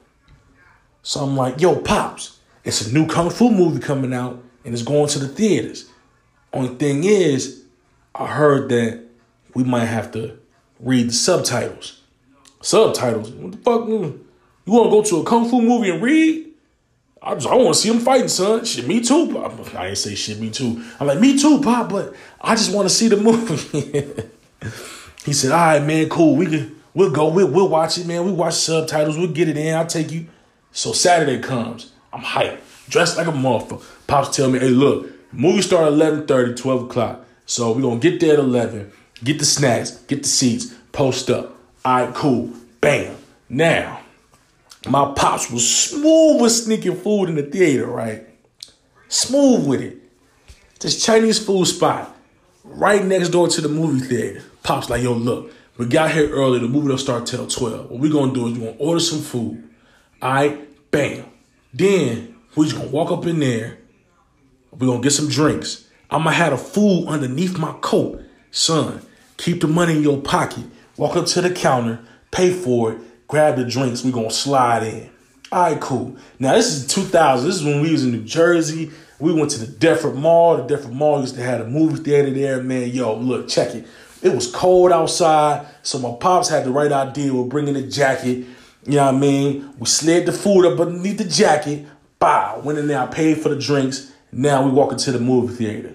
So 1.02 1.20
I'm 1.20 1.36
like, 1.36 1.60
yo, 1.60 1.76
Pops, 1.76 2.38
it's 2.64 2.86
a 2.86 2.92
new 2.92 3.06
Kung 3.06 3.30
Fu 3.30 3.50
movie 3.50 3.80
coming 3.80 4.14
out 4.14 4.42
and 4.64 4.72
it's 4.74 4.82
going 4.82 5.08
to 5.08 5.18
the 5.18 5.28
theaters. 5.28 5.88
Only 6.52 6.74
thing 6.76 7.04
is, 7.04 7.64
I 8.14 8.26
heard 8.26 8.68
that 8.68 9.02
we 9.54 9.64
might 9.64 9.86
have 9.86 10.12
to 10.12 10.38
read 10.78 11.08
the 11.08 11.12
subtitles. 11.12 12.00
Subtitles? 12.60 13.30
What 13.30 13.52
the 13.52 13.58
fuck? 13.58 13.88
You 13.88 14.72
want 14.72 14.86
to 14.86 14.90
go 14.90 15.02
to 15.02 15.16
a 15.20 15.24
Kung 15.24 15.48
Fu 15.48 15.60
movie 15.60 15.90
and 15.90 16.02
read? 16.02 16.48
I, 17.20 17.34
just, 17.34 17.46
I 17.46 17.54
want 17.54 17.74
to 17.74 17.80
see 17.80 17.88
him 17.88 18.00
fighting, 18.00 18.28
son. 18.28 18.64
Shit, 18.64 18.86
me 18.86 19.00
too. 19.00 19.32
Pop. 19.32 19.74
I 19.76 19.88
ain't 19.88 19.98
say 19.98 20.14
shit, 20.14 20.40
me 20.40 20.50
too. 20.50 20.84
I'm 20.98 21.06
like, 21.06 21.20
me 21.20 21.38
too, 21.38 21.60
Pop, 21.60 21.88
but 21.88 22.14
I 22.40 22.54
just 22.56 22.74
want 22.74 22.88
to 22.88 22.94
see 22.94 23.08
the 23.08 23.16
movie. 23.16 24.12
he 25.24 25.32
said, 25.32 25.52
all 25.52 25.58
right, 25.58 25.82
man, 25.82 26.08
cool. 26.08 26.36
We 26.36 26.46
can, 26.46 26.82
we'll 26.94 27.10
go. 27.10 27.28
We'll, 27.28 27.48
we'll 27.48 27.68
watch 27.68 27.96
it, 27.98 28.06
man. 28.06 28.24
We 28.24 28.32
watch 28.32 28.54
subtitles. 28.54 29.16
We'll 29.16 29.28
get 29.32 29.48
it 29.48 29.56
in. 29.56 29.74
I'll 29.74 29.86
take 29.86 30.10
you. 30.10 30.26
So 30.72 30.92
Saturday 30.92 31.40
comes. 31.40 31.92
I'm 32.12 32.22
hyped. 32.22 32.58
Dressed 32.88 33.16
like 33.16 33.26
a 33.26 33.32
motherfucker. 33.32 33.82
Pops 34.06 34.36
tell 34.36 34.50
me, 34.50 34.58
hey, 34.58 34.68
look, 34.68 35.08
movie 35.32 35.62
start 35.62 35.92
at 35.92 35.98
11.30, 35.98 36.56
12 36.56 36.82
o'clock. 36.84 37.24
So 37.46 37.72
we're 37.72 37.82
going 37.82 38.00
to 38.00 38.10
get 38.10 38.20
there 38.20 38.34
at 38.34 38.38
11. 38.38 38.92
Get 39.24 39.38
the 39.38 39.44
snacks. 39.44 39.90
Get 39.90 40.22
the 40.22 40.28
seats. 40.28 40.74
Post 40.92 41.30
up. 41.30 41.56
All 41.84 42.04
right, 42.04 42.14
cool. 42.14 42.50
Bam. 42.80 43.16
Now, 43.48 44.00
my 44.88 45.12
pops 45.14 45.50
was 45.50 45.68
smooth 45.68 46.42
with 46.42 46.52
sneaking 46.52 46.96
food 46.96 47.28
in 47.28 47.36
the 47.36 47.42
theater, 47.42 47.86
right? 47.86 48.26
Smooth 49.08 49.66
with 49.66 49.80
it. 49.80 49.98
This 50.80 51.04
Chinese 51.04 51.44
food 51.44 51.66
spot 51.66 52.16
right 52.64 53.04
next 53.04 53.28
door 53.28 53.48
to 53.48 53.60
the 53.60 53.68
movie 53.68 54.04
theater. 54.06 54.42
Pops 54.62 54.90
like, 54.90 55.02
yo, 55.02 55.12
look, 55.12 55.52
We 55.78 55.86
got 55.86 56.10
here 56.12 56.28
early. 56.30 56.58
The 56.58 56.68
movie 56.68 56.88
don't 56.88 56.98
start 56.98 57.26
till 57.26 57.46
12. 57.46 57.90
What 57.90 58.00
we 58.00 58.10
gonna 58.10 58.32
do 58.32 58.46
is 58.46 58.52
we 58.54 58.60
gonna 58.60 58.76
order 58.78 59.00
some 59.00 59.20
food. 59.20 59.68
All 60.20 60.32
right, 60.32 60.90
bam. 60.90 61.24
Then 61.72 62.34
we 62.54 62.66
just 62.66 62.76
gonna 62.76 62.90
walk 62.90 63.10
up 63.10 63.26
in 63.26 63.40
there. 63.40 63.78
we 64.72 64.86
gonna 64.86 65.00
get 65.00 65.12
some 65.12 65.28
drinks. 65.28 65.88
I'm 66.10 66.24
gonna 66.24 66.36
have 66.36 66.52
a 66.52 66.58
food 66.58 67.06
underneath 67.06 67.58
my 67.58 67.72
coat. 67.80 68.22
Son, 68.50 69.00
keep 69.38 69.60
the 69.60 69.68
money 69.68 69.96
in 69.96 70.02
your 70.02 70.20
pocket. 70.20 70.64
Walk 70.96 71.16
up 71.16 71.26
to 71.26 71.40
the 71.40 71.50
counter, 71.50 72.00
pay 72.30 72.50
for 72.52 72.92
it, 72.92 72.98
grab 73.28 73.56
the 73.56 73.64
drinks. 73.64 74.04
we 74.04 74.12
gonna 74.12 74.30
slide 74.30 74.82
in. 74.82 75.10
All 75.50 75.70
right, 75.70 75.80
cool. 75.80 76.16
Now, 76.38 76.54
this 76.54 76.74
is 76.74 76.86
2000. 76.86 77.46
This 77.46 77.56
is 77.56 77.64
when 77.64 77.82
we 77.82 77.92
was 77.92 78.04
in 78.04 78.12
New 78.12 78.24
Jersey. 78.24 78.90
We 79.18 79.32
went 79.32 79.50
to 79.52 79.58
the 79.58 79.66
Deptford 79.66 80.16
Mall. 80.16 80.56
The 80.56 80.76
Deptford 80.76 80.92
Mall 80.92 81.20
used 81.20 81.34
to 81.34 81.42
have 81.42 81.60
a 81.60 81.66
movie 81.66 82.02
theater 82.02 82.30
there, 82.30 82.62
man. 82.62 82.88
Yo, 82.88 83.14
look, 83.14 83.48
check 83.48 83.74
it. 83.74 83.86
It 84.22 84.34
was 84.34 84.50
cold 84.50 84.92
outside, 84.92 85.66
so 85.82 85.98
my 85.98 86.14
pops 86.18 86.48
had 86.48 86.64
the 86.64 86.70
right 86.70 86.90
idea 86.90 87.34
with 87.34 87.48
bringing 87.50 87.76
a 87.76 87.82
jacket. 87.82 88.46
You 88.84 88.96
know 88.96 89.06
what 89.06 89.14
I 89.14 89.18
mean? 89.18 89.74
We 89.78 89.86
slid 89.86 90.26
the 90.26 90.32
food 90.32 90.66
up 90.66 90.80
underneath 90.80 91.18
the 91.18 91.24
jacket. 91.24 91.86
Bow. 92.18 92.60
Went 92.60 92.78
in 92.78 92.88
there, 92.88 93.00
I 93.00 93.06
paid 93.06 93.38
for 93.38 93.48
the 93.48 93.56
drinks. 93.56 94.12
Now 94.32 94.64
we 94.64 94.70
walk 94.70 94.92
into 94.92 95.12
the 95.12 95.20
movie 95.20 95.54
theater. 95.54 95.94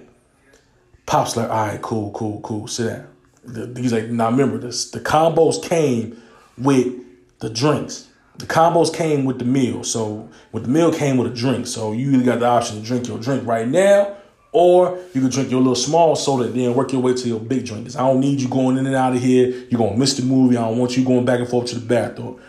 Pops 1.06 1.36
like, 1.36 1.50
all 1.50 1.68
right, 1.68 1.82
cool, 1.82 2.12
cool, 2.12 2.42
cool. 2.42 2.68
Sit 2.68 2.88
down. 3.46 3.76
He's 3.76 3.94
like, 3.94 4.08
now 4.10 4.30
remember 4.30 4.58
this. 4.58 4.92
The 4.92 5.00
combos 5.00 5.64
came 5.64 6.22
with 6.58 6.94
the 7.40 7.50
drinks. 7.50 8.08
The 8.38 8.46
combos 8.46 8.94
came 8.94 9.26
with 9.26 9.40
the 9.40 9.46
meal. 9.46 9.84
So 9.84 10.30
with 10.52 10.64
the 10.64 10.70
meal 10.70 10.94
came 10.94 11.18
with 11.18 11.32
a 11.32 11.36
drink. 11.36 11.66
So 11.66 11.94
you 11.94 12.12
either 12.12 12.24
got 12.24 12.40
the 12.40 12.46
option 12.46 12.80
to 12.80 12.86
drink 12.86 13.08
your 13.08 13.20
drink 13.20 13.48
right 13.48 13.68
now 13.68 14.18
or 14.52 15.00
you 15.14 15.22
can 15.22 15.30
drink 15.30 15.52
your 15.52 15.60
little 15.60 15.76
small 15.76 16.16
soda 16.16 16.46
and 16.46 16.56
then 16.56 16.74
work 16.74 16.92
your 16.92 17.02
way 17.02 17.14
to 17.14 17.28
your 17.28 17.40
big 17.40 17.66
drink. 17.66 17.88
I 17.96 18.00
don't 18.00 18.20
need 18.20 18.40
you 18.42 18.48
going 18.48 18.78
in 18.78 18.86
and 18.86 18.96
out 18.96 19.16
of 19.16 19.22
here. 19.22 19.50
You're 19.70 19.80
gonna 19.80 19.98
miss 19.98 20.16
the 20.16 20.24
movie. 20.24 20.58
I 20.58 20.68
don't 20.68 20.78
want 20.78 20.98
you 20.98 21.06
going 21.06 21.26
back 21.26 21.40
and 21.40 21.50
forth 21.50 21.68
to 21.68 21.80
the 21.80 21.86
bathroom. 21.86 22.40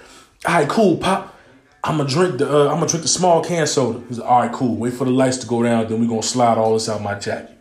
All 0.46 0.54
right, 0.54 0.68
cool, 0.68 0.96
pop. 0.96 1.34
I'm 1.82 1.96
gonna 1.96 2.08
drink 2.08 2.38
the 2.38 2.48
uh, 2.48 2.68
I'm 2.68 2.76
gonna 2.76 2.86
drink 2.86 3.02
the 3.02 3.08
small 3.08 3.42
can 3.42 3.66
soda. 3.66 4.04
He's 4.08 4.18
like, 4.18 4.30
all 4.30 4.40
right, 4.40 4.52
cool. 4.52 4.76
Wait 4.76 4.92
for 4.92 5.04
the 5.04 5.10
lights 5.10 5.38
to 5.38 5.46
go 5.46 5.62
down, 5.62 5.88
then 5.88 6.00
we're 6.00 6.08
gonna 6.08 6.22
slide 6.22 6.58
all 6.58 6.74
this 6.74 6.88
out 6.88 7.02
my 7.02 7.18
jacket. 7.18 7.56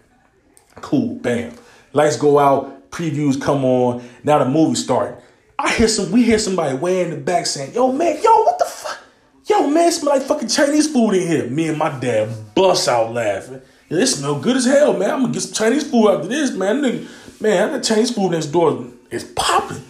Cool, 0.76 1.16
bam. 1.16 1.54
Lights 1.94 2.18
go 2.18 2.38
out, 2.38 2.92
previews 2.92 3.42
come 3.42 3.66
on. 3.66 4.08
Now 4.24 4.40
the 4.40 4.50
movie 4.50 4.76
starting. 4.76 5.18
I 5.58 5.74
hear 5.74 5.88
some 5.88 6.12
we 6.12 6.24
hear 6.24 6.38
somebody 6.38 6.78
way 6.78 7.02
in 7.02 7.10
the 7.10 7.18
back 7.18 7.48
saying, 7.48 7.74
yo 7.74 7.92
man, 7.92 8.22
yo, 8.22 8.44
what 8.44 8.60
the 8.60 8.66
fuck? 8.66 9.00
Yo, 9.48 9.68
man, 9.68 9.92
smell 9.92 10.16
like 10.16 10.24
fucking 10.24 10.50
Chinese 10.50 10.92
food 10.92 11.14
in 11.14 11.28
here. 11.28 11.48
Me 11.48 11.70
and 11.70 11.78
my 11.78 11.98
dad 12.00 12.30
bust 12.54 12.88
out 12.88 13.14
laughing. 13.14 13.62
Yeah, 13.90 14.02
it 14.02 14.08
smell 14.08 14.40
good 14.40 14.58
as 14.58 14.66
hell, 14.66 14.94
man. 14.94 15.10
I'm 15.10 15.22
gonna 15.22 15.34
get 15.34 15.42
some 15.42 15.54
Chinese 15.54 15.90
food 15.90 16.10
after 16.10 16.28
this, 16.28 16.52
man. 16.52 16.82
Nigga, 16.82 17.42
man, 17.42 17.72
that 17.72 17.84
Chinese 17.84 18.12
food 18.12 18.34
next 18.34 18.48
door 18.48 18.88
is 19.10 19.24
popping. 19.24 19.84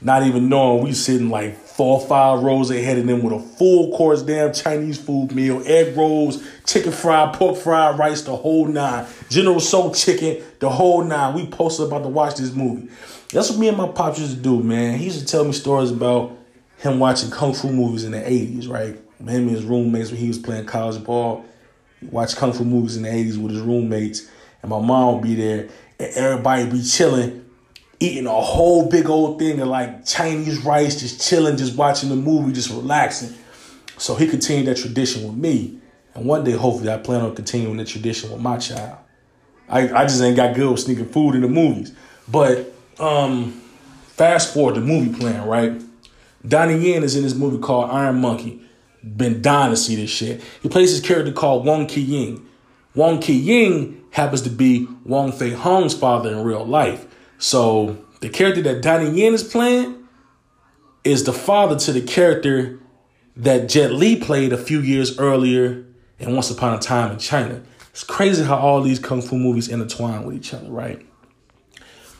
Not 0.00 0.22
even 0.22 0.48
knowing 0.48 0.84
we 0.84 0.92
sitting 0.94 1.28
like 1.28 1.58
four 1.78 2.00
or 2.00 2.06
five 2.08 2.42
rows 2.42 2.72
ahead 2.72 2.98
of 2.98 3.06
them 3.06 3.22
with 3.22 3.32
a 3.32 3.38
full 3.38 3.96
course 3.96 4.22
damn 4.22 4.52
Chinese 4.52 5.00
food 5.00 5.30
meal, 5.32 5.62
egg 5.64 5.96
rolls, 5.96 6.42
chicken 6.66 6.90
fried, 6.90 7.32
pork 7.34 7.56
fried 7.56 7.96
rice, 7.96 8.22
the 8.22 8.34
whole 8.34 8.66
nine. 8.66 9.06
General 9.30 9.60
Tso 9.60 9.94
chicken, 9.94 10.42
the 10.58 10.68
whole 10.68 11.04
nine. 11.04 11.34
We 11.34 11.46
posted 11.46 11.86
about 11.86 12.02
to 12.02 12.08
watch 12.08 12.34
this 12.34 12.52
movie. 12.52 12.88
That's 13.32 13.50
what 13.50 13.60
me 13.60 13.68
and 13.68 13.76
my 13.76 13.86
pops 13.86 14.18
used 14.18 14.38
to 14.38 14.42
do, 14.42 14.60
man. 14.60 14.98
He 14.98 15.04
used 15.04 15.20
to 15.20 15.24
tell 15.24 15.44
me 15.44 15.52
stories 15.52 15.92
about 15.92 16.36
him 16.78 16.98
watching 16.98 17.30
kung 17.30 17.54
fu 17.54 17.70
movies 17.70 18.02
in 18.02 18.10
the 18.10 18.18
80s, 18.18 18.68
right? 18.68 18.96
Him 19.20 19.28
and 19.28 19.50
his 19.50 19.62
roommates 19.62 20.10
when 20.10 20.18
he 20.18 20.26
was 20.26 20.38
playing 20.38 20.66
college 20.66 21.02
ball 21.04 21.44
watch 22.10 22.34
kung 22.34 22.52
fu 22.52 22.64
movies 22.64 22.96
in 22.96 23.04
the 23.04 23.08
80s 23.08 23.40
with 23.40 23.52
his 23.52 23.62
roommates, 23.62 24.28
and 24.62 24.70
my 24.70 24.80
mom 24.80 25.14
would 25.14 25.22
be 25.22 25.36
there, 25.36 25.68
and 26.00 26.12
everybody 26.14 26.68
be 26.68 26.82
chilling, 26.82 27.44
eating 28.00 28.26
a 28.26 28.40
whole 28.40 28.88
big 28.88 29.08
old 29.08 29.38
thing 29.38 29.60
of 29.60 29.68
like 29.68 30.06
Chinese 30.06 30.64
rice, 30.64 31.00
just 31.00 31.26
chilling, 31.26 31.56
just 31.56 31.76
watching 31.76 32.08
the 32.08 32.16
movie, 32.16 32.52
just 32.52 32.70
relaxing. 32.70 33.34
So 33.96 34.14
he 34.14 34.26
continued 34.26 34.66
that 34.66 34.76
tradition 34.76 35.26
with 35.26 35.36
me. 35.36 35.78
And 36.14 36.24
one 36.24 36.44
day, 36.44 36.52
hopefully, 36.52 36.90
I 36.90 36.98
plan 36.98 37.20
on 37.20 37.34
continuing 37.34 37.76
the 37.76 37.84
tradition 37.84 38.30
with 38.30 38.40
my 38.40 38.58
child. 38.58 38.98
I, 39.68 39.92
I 39.92 40.02
just 40.04 40.22
ain't 40.22 40.36
got 40.36 40.54
good 40.54 40.70
with 40.70 40.80
sneaking 40.80 41.08
food 41.08 41.34
in 41.34 41.42
the 41.42 41.48
movies. 41.48 41.92
But 42.26 42.72
um, 42.98 43.52
fast 44.06 44.54
forward 44.54 44.76
the 44.76 44.80
movie 44.80 45.18
plan, 45.18 45.46
right? 45.46 45.80
Donnie 46.46 46.78
Yen 46.78 47.02
is 47.02 47.16
in 47.16 47.22
this 47.22 47.34
movie 47.34 47.58
called 47.58 47.90
Iron 47.90 48.20
Monkey 48.20 48.62
been 49.02 49.42
dying 49.42 49.70
to 49.70 49.76
see 49.76 49.96
this 49.96 50.10
shit. 50.10 50.42
He 50.62 50.68
plays 50.68 50.92
this 50.92 51.06
character 51.06 51.32
called 51.32 51.64
Wong 51.64 51.86
Ki 51.86 52.00
Ying. 52.00 52.46
Wong 52.94 53.20
Ki 53.20 53.34
Ying 53.34 54.04
happens 54.10 54.42
to 54.42 54.50
be 54.50 54.88
Wong 55.04 55.32
Fei 55.32 55.50
Hung's 55.50 55.94
father 55.94 56.30
in 56.30 56.42
real 56.42 56.64
life. 56.64 57.06
So 57.38 57.96
the 58.20 58.28
character 58.28 58.62
that 58.62 58.82
Donnie 58.82 59.10
Yen 59.10 59.32
is 59.32 59.44
playing 59.44 60.06
is 61.04 61.24
the 61.24 61.32
father 61.32 61.76
to 61.76 61.92
the 61.92 62.02
character 62.02 62.80
that 63.36 63.68
Jet 63.68 63.92
Li 63.92 64.16
played 64.16 64.52
a 64.52 64.58
few 64.58 64.80
years 64.80 65.18
earlier 65.18 65.86
in 66.18 66.34
Once 66.34 66.50
Upon 66.50 66.74
a 66.74 66.80
Time 66.80 67.12
in 67.12 67.18
China. 67.18 67.62
It's 67.90 68.02
crazy 68.02 68.44
how 68.44 68.56
all 68.56 68.82
these 68.82 68.98
kung 68.98 69.22
fu 69.22 69.36
movies 69.36 69.68
intertwine 69.68 70.24
with 70.24 70.34
each 70.36 70.52
other, 70.52 70.68
right? 70.68 71.04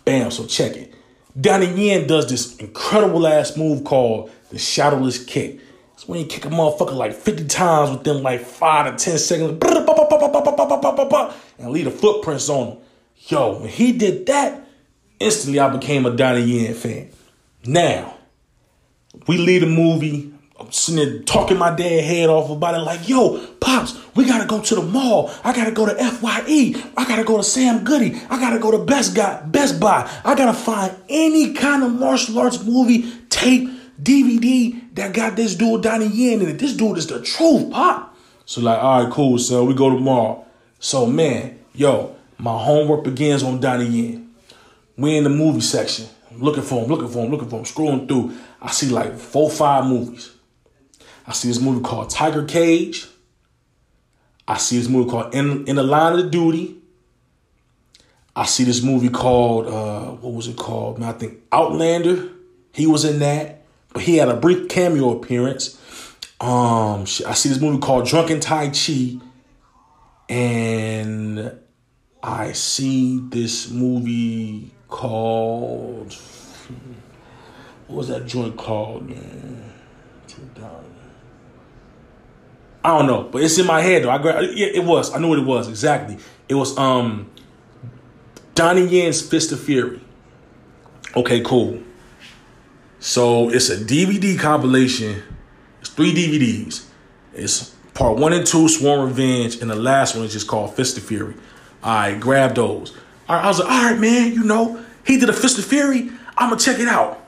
Bam, 0.05 0.31
so 0.31 0.47
check 0.47 0.77
it. 0.77 0.95
Donnie 1.39 1.67
Yen 1.67 2.07
does 2.07 2.29
this 2.29 2.57
incredible 2.57 3.27
ass 3.27 3.57
move 3.57 3.85
called 3.85 4.31
the 4.51 4.59
shadowless 4.59 5.25
kick. 5.25 5.61
So 5.97 6.07
when 6.07 6.21
you 6.21 6.27
kick 6.27 6.45
a 6.45 6.49
motherfucker 6.49 6.95
like 6.95 7.13
50 7.13 7.47
times 7.49 7.91
within 7.91 8.23
like 8.23 8.41
five 8.41 8.97
to 8.97 9.05
10 9.05 9.19
seconds, 9.19 9.51
and 11.59 11.71
leave 11.71 11.85
the 11.85 11.91
footprints 11.91 12.49
on 12.49 12.69
him. 12.69 12.79
Yo, 13.17 13.59
when 13.59 13.69
he 13.69 13.93
did 13.93 14.27
that, 14.27 14.68
instantly 15.21 15.61
I 15.61 15.69
became 15.69 16.07
a 16.07 16.11
Donnie 16.15 16.43
Yen 16.43 16.75
fan. 16.75 17.11
Now, 17.65 18.17
we 19.27 19.39
leave 19.39 19.63
the 19.63 19.67
movie. 19.67 20.33
I'm 20.59 20.73
sitting 20.73 21.05
there 21.05 21.23
talking 21.23 21.57
my 21.57 21.75
dad 21.75 22.03
head 22.05 22.29
off 22.29 22.51
about 22.51 22.75
it, 22.75 22.79
like, 22.79 23.09
yo, 23.09 23.39
Pops, 23.61 23.97
we 24.17 24.25
gotta 24.25 24.47
go 24.47 24.61
to 24.61 24.75
the 24.75 24.83
mall. 24.83 25.31
I 25.45 25.53
gotta 25.53 25.71
go 25.71 25.87
to 25.87 25.95
FYE. 25.95 26.75
I 26.97 27.05
gotta 27.07 27.23
go 27.23 27.37
to 27.37 27.45
Sam 27.45 27.85
Goody. 27.85 28.21
I 28.29 28.41
gotta 28.41 28.59
go 28.59 28.73
to 28.73 28.79
Best 28.79 29.15
Guy, 29.15 29.41
Best 29.43 29.79
Buy. 29.79 30.11
I 30.25 30.35
gotta 30.35 30.53
find 30.53 30.97
any 31.09 31.53
kind 31.55 31.85
of 31.85 31.93
martial 31.93 32.39
arts 32.39 32.65
movie, 32.65 33.13
tape, 33.31 33.71
DVD 34.03 34.95
that 34.95 35.13
got 35.13 35.37
this 35.37 35.55
dude 35.55 35.83
Donnie 35.83 36.07
Yen 36.07 36.41
in 36.41 36.49
it. 36.49 36.59
This 36.59 36.75
dude 36.75 36.99
is 36.99 37.07
the 37.07 37.23
truth, 37.23 37.71
pop. 37.71 38.17
So 38.45 38.61
like, 38.61 38.83
all 38.83 39.05
right, 39.05 39.13
cool, 39.13 39.39
so 39.39 39.65
we 39.65 39.75
go 39.75 39.91
to 39.91 39.99
mall. 39.99 40.49
So 40.81 41.07
man, 41.07 41.59
yo, 41.75 42.17
my 42.39 42.57
homework 42.59 43.05
begins 43.05 43.43
on 43.43 43.61
Donnie 43.61 43.87
Yen. 43.87 44.28
We 44.99 45.17
in 45.17 45.25
the 45.25 45.31
movie 45.31 45.61
section. 45.61 46.07
I'm 46.31 46.41
looking 46.41 46.65
for 46.65 46.83
him, 46.83 46.91
looking 46.91 47.09
for 47.09 47.25
him, 47.25 47.31
looking 47.31 47.49
for 47.49 47.59
him, 47.59 47.65
scrolling 47.65 48.09
through. 48.09 48.37
I 48.61 48.73
see 48.73 48.89
like 48.89 49.17
four, 49.17 49.49
five 49.49 49.87
movies. 49.87 50.33
I 51.27 51.33
see 51.33 51.49
this 51.49 51.61
movie 51.61 51.83
called 51.83 52.11
Tiger 52.11 52.45
Cage. 52.45 53.07
I 54.47 54.59
see 54.59 54.79
this 54.79 54.89
movie 54.89 55.09
called 55.09 55.35
In, 55.35 55.67
in 55.69 55.77
the 55.77 55.83
Line 55.83 56.19
of 56.19 56.31
Duty. 56.31 56.77
I 58.35 58.45
see 58.45 58.65
this 58.65 58.83
movie 58.83 59.09
called 59.09 59.67
uh, 59.67 60.13
what 60.17 60.35
was 60.35 60.49
it 60.49 60.57
called? 60.57 60.99
Man, 60.99 61.09
I 61.09 61.13
think 61.13 61.39
Outlander. 61.53 62.31
He 62.73 62.87
was 62.87 63.05
in 63.05 63.21
that. 63.21 63.63
But 63.93 64.03
he 64.03 64.17
had 64.17 64.29
a 64.29 64.37
brief 64.37 64.69
cameo 64.69 65.17
appearance. 65.17 65.81
Um, 66.41 67.03
I 67.03 67.35
see 67.35 67.49
this 67.49 67.61
movie 67.61 67.79
called 67.79 68.07
Drunken 68.07 68.39
Tai 68.39 68.71
Chi, 68.71 69.19
and 70.29 71.59
I 72.23 72.53
see 72.53 73.21
this 73.29 73.71
movie 73.71 74.71
called 74.89 76.17
what 77.87 77.97
was 77.97 78.09
that 78.09 78.27
joint 78.27 78.57
called, 78.57 79.09
man? 79.09 79.65
I 82.85 82.97
don't 82.97 83.07
know, 83.07 83.25
but 83.25 83.43
it's 83.43 83.59
in 83.59 83.67
my 83.67 83.81
head 83.81 84.05
though. 84.05 84.11
I 84.11 84.41
yeah, 84.41 84.67
it 84.67 84.85
was. 84.85 85.13
I 85.13 85.19
knew 85.19 85.29
what 85.29 85.39
it 85.39 85.45
was 85.45 85.69
exactly. 85.69 86.19
It 86.49 86.55
was 86.55 86.77
um 86.79 87.31
Donnie 88.55 88.87
Yen's 88.87 89.21
Fist 89.21 89.53
of 89.53 89.61
Fury. 89.61 90.01
Okay, 91.17 91.41
cool. 91.41 91.83
So 93.01 93.51
it's 93.51 93.71
a 93.71 93.77
DVD 93.77 94.39
compilation. 94.39 95.23
It's 95.81 95.91
three 95.91 96.13
DVDs. 96.13 96.87
It's 97.35 97.71
part 97.95 98.19
one 98.19 98.33
and 98.33 98.47
two, 98.47 98.69
Sworn 98.69 99.09
Revenge, 99.09 99.61
and 99.61 99.71
the 99.71 99.77
last 99.77 100.15
one 100.15 100.25
is 100.25 100.33
just 100.33 100.47
called 100.47 100.75
Fist 100.75 100.97
of 100.99 101.05
Fury. 101.05 101.35
I 101.83 102.15
grabbed 102.15 102.57
those. 102.57 102.97
I 103.29 103.47
was 103.47 103.59
like, 103.59 103.71
all 103.71 103.91
right, 103.91 103.99
man, 103.99 104.33
you 104.33 104.45
know, 104.45 104.83
he 105.05 105.19
did 105.19 105.29
a 105.29 105.33
Fist 105.33 105.59
of 105.59 105.65
Fury. 105.65 106.11
I'm 106.37 106.51
gonna 106.51 106.61
check 106.61 106.79
it 106.79 106.89
out. 106.89 107.25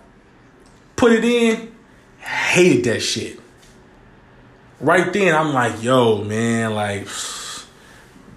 Put 0.96 1.12
it 1.12 1.24
in. 1.24 1.72
Hated 2.18 2.84
that 2.84 3.00
shit. 3.00 3.38
Right 4.80 5.12
then, 5.12 5.34
I'm 5.34 5.52
like, 5.52 5.82
yo, 5.82 6.24
man, 6.24 6.74
like, 6.74 7.06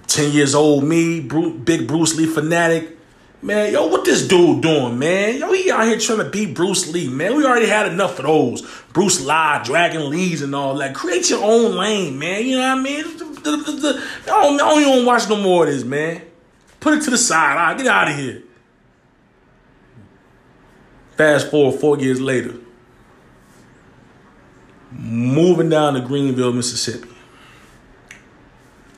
10 0.08 0.32
years 0.32 0.54
old 0.54 0.84
me, 0.84 1.22
big 1.22 1.88
Bruce 1.88 2.16
Lee 2.18 2.26
fanatic. 2.26 2.98
Man, 3.42 3.74
yo, 3.74 3.88
what 3.88 4.06
this 4.06 4.28
dude 4.28 4.62
doing, 4.62 4.98
man? 5.00 5.38
Yo, 5.38 5.52
he 5.52 5.70
out 5.72 5.86
here 5.86 5.98
trying 5.98 6.20
to 6.20 6.30
beat 6.30 6.54
Bruce 6.54 6.92
Lee, 6.92 7.10
man. 7.10 7.36
We 7.36 7.46
already 7.46 7.66
had 7.66 7.92
enough 7.92 8.20
of 8.20 8.26
those. 8.26 8.62
Bruce 8.94 9.20
Lee, 9.20 9.60
Dragon 9.64 10.10
Lees, 10.10 10.42
and 10.42 10.56
all 10.56 10.76
that. 10.76 10.96
Create 10.96 11.30
your 11.30 11.44
own 11.44 11.76
lane, 11.76 12.18
man. 12.20 12.46
You 12.46 12.58
know 12.58 12.70
what 12.70 12.78
I 12.78 12.82
mean? 12.82 13.06
I, 13.06 14.22
don't, 14.26 14.56
I 14.56 14.58
don't 14.58 14.82
even 14.82 15.06
watch 15.06 15.28
no 15.28 15.36
more 15.36 15.66
of 15.66 15.74
this, 15.74 15.84
man. 15.84 16.22
Put 16.84 16.96
it 16.96 17.04
to 17.04 17.12
the 17.12 17.18
side. 17.18 17.52
All 17.52 17.68
right, 17.68 17.78
get 17.78 17.88
out 17.88 18.10
of 18.10 18.18
here. 18.18 18.44
Fast 21.16 21.50
forward 21.50 21.80
four 21.80 21.98
years 21.98 22.20
later, 22.20 22.56
moving 24.92 25.70
down 25.70 25.94
to 25.94 26.02
Greenville, 26.02 26.52
Mississippi. 26.52 27.08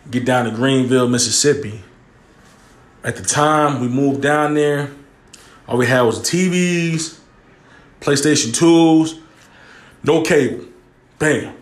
Get 0.09 0.25
down 0.25 0.45
to 0.45 0.51
Greenville, 0.51 1.07
Mississippi. 1.07 1.83
At 3.03 3.17
the 3.17 3.23
time 3.23 3.79
we 3.81 3.87
moved 3.87 4.19
down 4.19 4.55
there, 4.55 4.89
all 5.67 5.77
we 5.77 5.85
had 5.85 6.01
was 6.01 6.19
TVs, 6.19 7.19
PlayStation 8.01 8.47
2s, 8.47 9.21
no 10.03 10.23
cable. 10.23 10.65
Bam. 11.19 11.55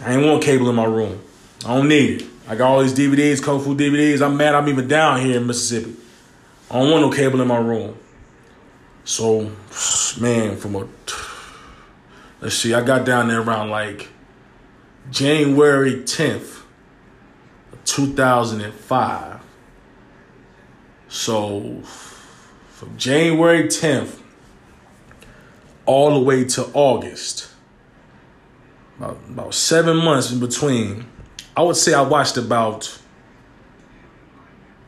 I 0.00 0.14
ain't 0.14 0.26
want 0.26 0.42
cable 0.42 0.68
in 0.68 0.74
my 0.74 0.86
room. 0.86 1.20
I 1.64 1.76
don't 1.76 1.86
need 1.86 2.22
it. 2.22 2.28
I 2.48 2.56
got 2.56 2.70
all 2.70 2.80
these 2.80 2.94
DVDs, 2.94 3.42
Kung 3.42 3.62
Fu 3.62 3.76
DVDs. 3.76 4.22
I'm 4.22 4.38
mad 4.38 4.54
I'm 4.54 4.66
even 4.70 4.88
down 4.88 5.20
here 5.20 5.36
in 5.36 5.46
Mississippi. 5.46 5.94
I 6.70 6.78
don't 6.78 6.90
want 6.90 7.02
no 7.02 7.10
cable 7.10 7.42
in 7.42 7.48
my 7.48 7.58
room. 7.58 7.94
So, 9.04 9.52
man, 10.18 10.56
from 10.56 10.74
a 10.76 10.88
let's 12.40 12.56
see, 12.56 12.72
I 12.72 12.82
got 12.82 13.04
down 13.04 13.28
there 13.28 13.42
around 13.42 13.68
like 13.68 14.08
January 15.10 15.96
10th, 15.96 16.62
2005. 17.84 19.40
So, 21.08 21.82
from 22.70 22.96
January 22.96 23.64
10th 23.64 24.20
all 25.84 26.14
the 26.14 26.20
way 26.20 26.44
to 26.44 26.64
August, 26.72 27.50
about, 28.96 29.18
about 29.28 29.54
seven 29.54 29.98
months 29.98 30.32
in 30.32 30.40
between, 30.40 31.06
I 31.58 31.62
would 31.62 31.74
say 31.74 31.92
I 31.92 32.02
watched 32.02 32.36
about 32.36 32.96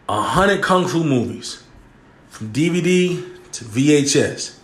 a 0.08 0.22
hundred 0.22 0.62
kung 0.62 0.86
fu 0.86 1.02
movies 1.02 1.64
from 2.28 2.52
DVD 2.52 3.20
to 3.50 3.64
VHS. 3.64 4.56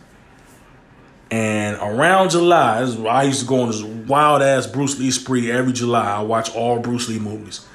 And 1.33 1.77
around 1.83 2.31
July, 2.31 2.83
I 3.09 3.25
used 3.25 3.40
to 3.40 3.47
go 3.47 3.62
on 3.62 3.73
this 3.73 3.83
wild 3.83 4.40
ass 4.40 4.69
Bruce 4.69 4.97
Lee 5.01 5.11
spree 5.11 5.51
every 5.51 5.73
July. 5.73 6.19
I 6.19 6.23
watch 6.23 6.55
all 6.55 6.79
Bruce 6.79 7.09
Lee 7.09 7.19
movies. 7.19 7.66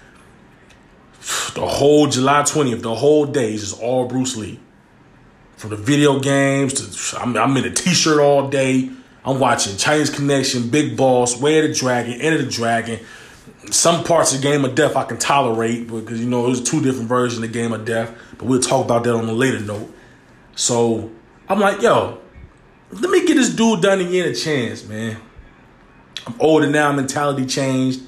The 1.54 1.68
whole 1.68 2.08
July 2.08 2.44
20th, 2.44 2.82
the 2.82 2.96
whole 2.96 3.26
day 3.26 3.54
is 3.54 3.72
just 3.72 3.82
all 3.82 4.08
Bruce 4.08 4.38
Lee. 4.38 4.62
From 5.58 5.72
the 5.72 5.76
video 5.76 6.22
games 6.22 6.72
to 6.76 7.20
I'm, 7.20 7.36
I'm 7.36 7.58
in 7.58 7.66
a 7.66 7.70
t-shirt 7.70 8.22
all 8.22 8.48
day. 8.48 8.90
I'm 9.26 9.42
watching 9.42 9.76
Chinese 9.76 10.10
Connection, 10.10 10.70
Big 10.70 10.96
Boss, 10.96 11.38
Way 11.38 11.60
of 11.60 11.68
the 11.68 11.76
Dragon, 11.76 12.14
Enter 12.14 12.42
the 12.42 12.50
Dragon. 12.50 13.02
Some 13.70 14.04
parts 14.04 14.34
of 14.34 14.42
Game 14.42 14.66
of 14.66 14.76
Death 14.76 14.96
I 14.96 15.04
can 15.04 15.18
tolerate 15.18 15.88
because 15.88 16.20
you 16.20 16.30
know 16.30 16.46
there's 16.46 16.64
two 16.64 16.82
different 16.82 17.08
versions 17.08 17.44
of 17.44 17.52
Game 17.52 17.72
of 17.74 17.86
Death, 17.86 18.14
but 18.38 18.46
we'll 18.46 18.60
talk 18.60 18.84
about 18.86 19.04
that 19.04 19.14
on 19.14 19.28
a 19.30 19.34
later 19.34 19.60
note. 19.60 19.94
So 20.56 21.12
I'm 21.48 21.60
like, 21.60 21.82
yo, 21.82 22.20
let 22.92 23.10
me 23.10 23.26
get 23.26 23.36
this 23.36 23.50
dude 23.50 23.82
done 23.82 24.00
again 24.02 24.28
a 24.28 24.36
chance, 24.36 24.86
man. 24.86 25.18
I'm 26.28 26.36
older 26.40 26.70
now, 26.70 26.92
mentality 26.92 27.46
changed. 27.46 28.02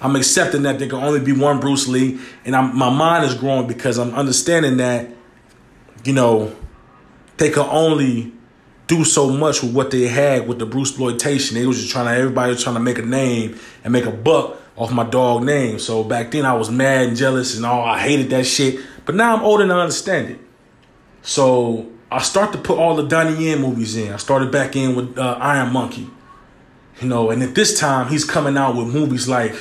I'm 0.00 0.16
accepting 0.16 0.62
that 0.62 0.78
there 0.78 0.88
can 0.88 1.02
only 1.02 1.20
be 1.20 1.32
one 1.32 1.60
Bruce 1.60 1.88
Lee, 1.88 2.18
and 2.44 2.54
I'm, 2.54 2.76
my 2.76 2.90
mind 2.90 3.24
is 3.24 3.34
growing 3.34 3.66
because 3.66 3.98
I'm 3.98 4.12
understanding 4.14 4.76
that, 4.78 5.08
you 6.04 6.12
know, 6.12 6.54
they 7.36 7.50
can 7.50 7.66
only 7.70 8.32
do 8.86 9.04
so 9.04 9.30
much 9.30 9.62
with 9.62 9.72
what 9.72 9.90
they 9.90 10.06
had 10.08 10.46
with 10.46 10.58
the 10.58 10.66
Bruce 10.66 10.90
exploitation. 10.90 11.56
They 11.56 11.66
was 11.66 11.80
just 11.80 11.90
trying 11.90 12.06
to 12.06 12.12
everybody 12.12 12.52
was 12.52 12.62
trying 12.62 12.74
to 12.74 12.80
make 12.80 12.98
a 12.98 13.02
name 13.02 13.58
and 13.82 13.92
make 13.92 14.04
a 14.04 14.10
buck 14.10 14.58
off 14.76 14.92
my 14.92 15.04
dog 15.04 15.44
name. 15.44 15.78
So 15.78 16.04
back 16.04 16.30
then 16.30 16.44
I 16.44 16.54
was 16.54 16.70
mad 16.70 17.08
and 17.08 17.16
jealous 17.16 17.56
and 17.56 17.64
all 17.64 17.84
I 17.84 17.98
hated 18.00 18.30
that 18.30 18.44
shit. 18.44 18.80
But 19.04 19.14
now 19.14 19.36
I'm 19.36 19.42
old 19.42 19.60
and 19.60 19.72
I 19.72 19.80
understand 19.80 20.30
it. 20.30 20.40
So 21.22 21.90
I 22.10 22.20
start 22.20 22.52
to 22.52 22.58
put 22.58 22.78
all 22.78 22.96
the 22.96 23.06
Donnie 23.06 23.44
Yen 23.44 23.60
movies 23.60 23.96
in. 23.96 24.12
I 24.12 24.16
started 24.16 24.50
back 24.50 24.76
in 24.76 24.94
with 24.94 25.18
uh, 25.18 25.36
Iron 25.40 25.72
Monkey. 25.72 26.08
You 27.00 27.08
know, 27.08 27.30
and 27.30 27.42
at 27.42 27.54
this 27.54 27.78
time 27.78 28.08
he's 28.08 28.24
coming 28.24 28.56
out 28.56 28.76
with 28.76 28.86
movies 28.86 29.28
like 29.28 29.54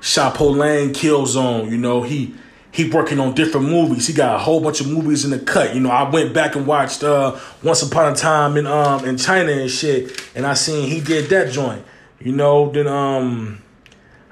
Sha 0.00 0.30
Po 0.30 0.48
Lang, 0.48 0.92
Killzone. 0.92 1.70
You 1.70 1.78
know, 1.78 2.02
he 2.02 2.34
he 2.70 2.90
working 2.90 3.18
on 3.18 3.34
different 3.34 3.68
movies. 3.68 4.06
He 4.06 4.12
got 4.12 4.34
a 4.34 4.38
whole 4.38 4.60
bunch 4.60 4.80
of 4.80 4.88
movies 4.88 5.24
in 5.24 5.30
the 5.30 5.38
cut. 5.38 5.74
You 5.74 5.80
know, 5.80 5.90
I 5.90 6.08
went 6.10 6.34
back 6.34 6.56
and 6.56 6.66
watched 6.66 7.02
uh, 7.02 7.38
Once 7.62 7.82
Upon 7.82 8.12
a 8.12 8.14
Time 8.16 8.56
in 8.56 8.66
um 8.66 9.04
in 9.04 9.16
China 9.16 9.52
and 9.52 9.70
shit, 9.70 10.22
and 10.34 10.46
I 10.46 10.54
seen 10.54 10.88
he 10.88 11.00
did 11.00 11.30
that 11.30 11.52
joint. 11.52 11.84
You 12.20 12.32
know, 12.32 12.70
then 12.70 12.88
um 12.88 13.62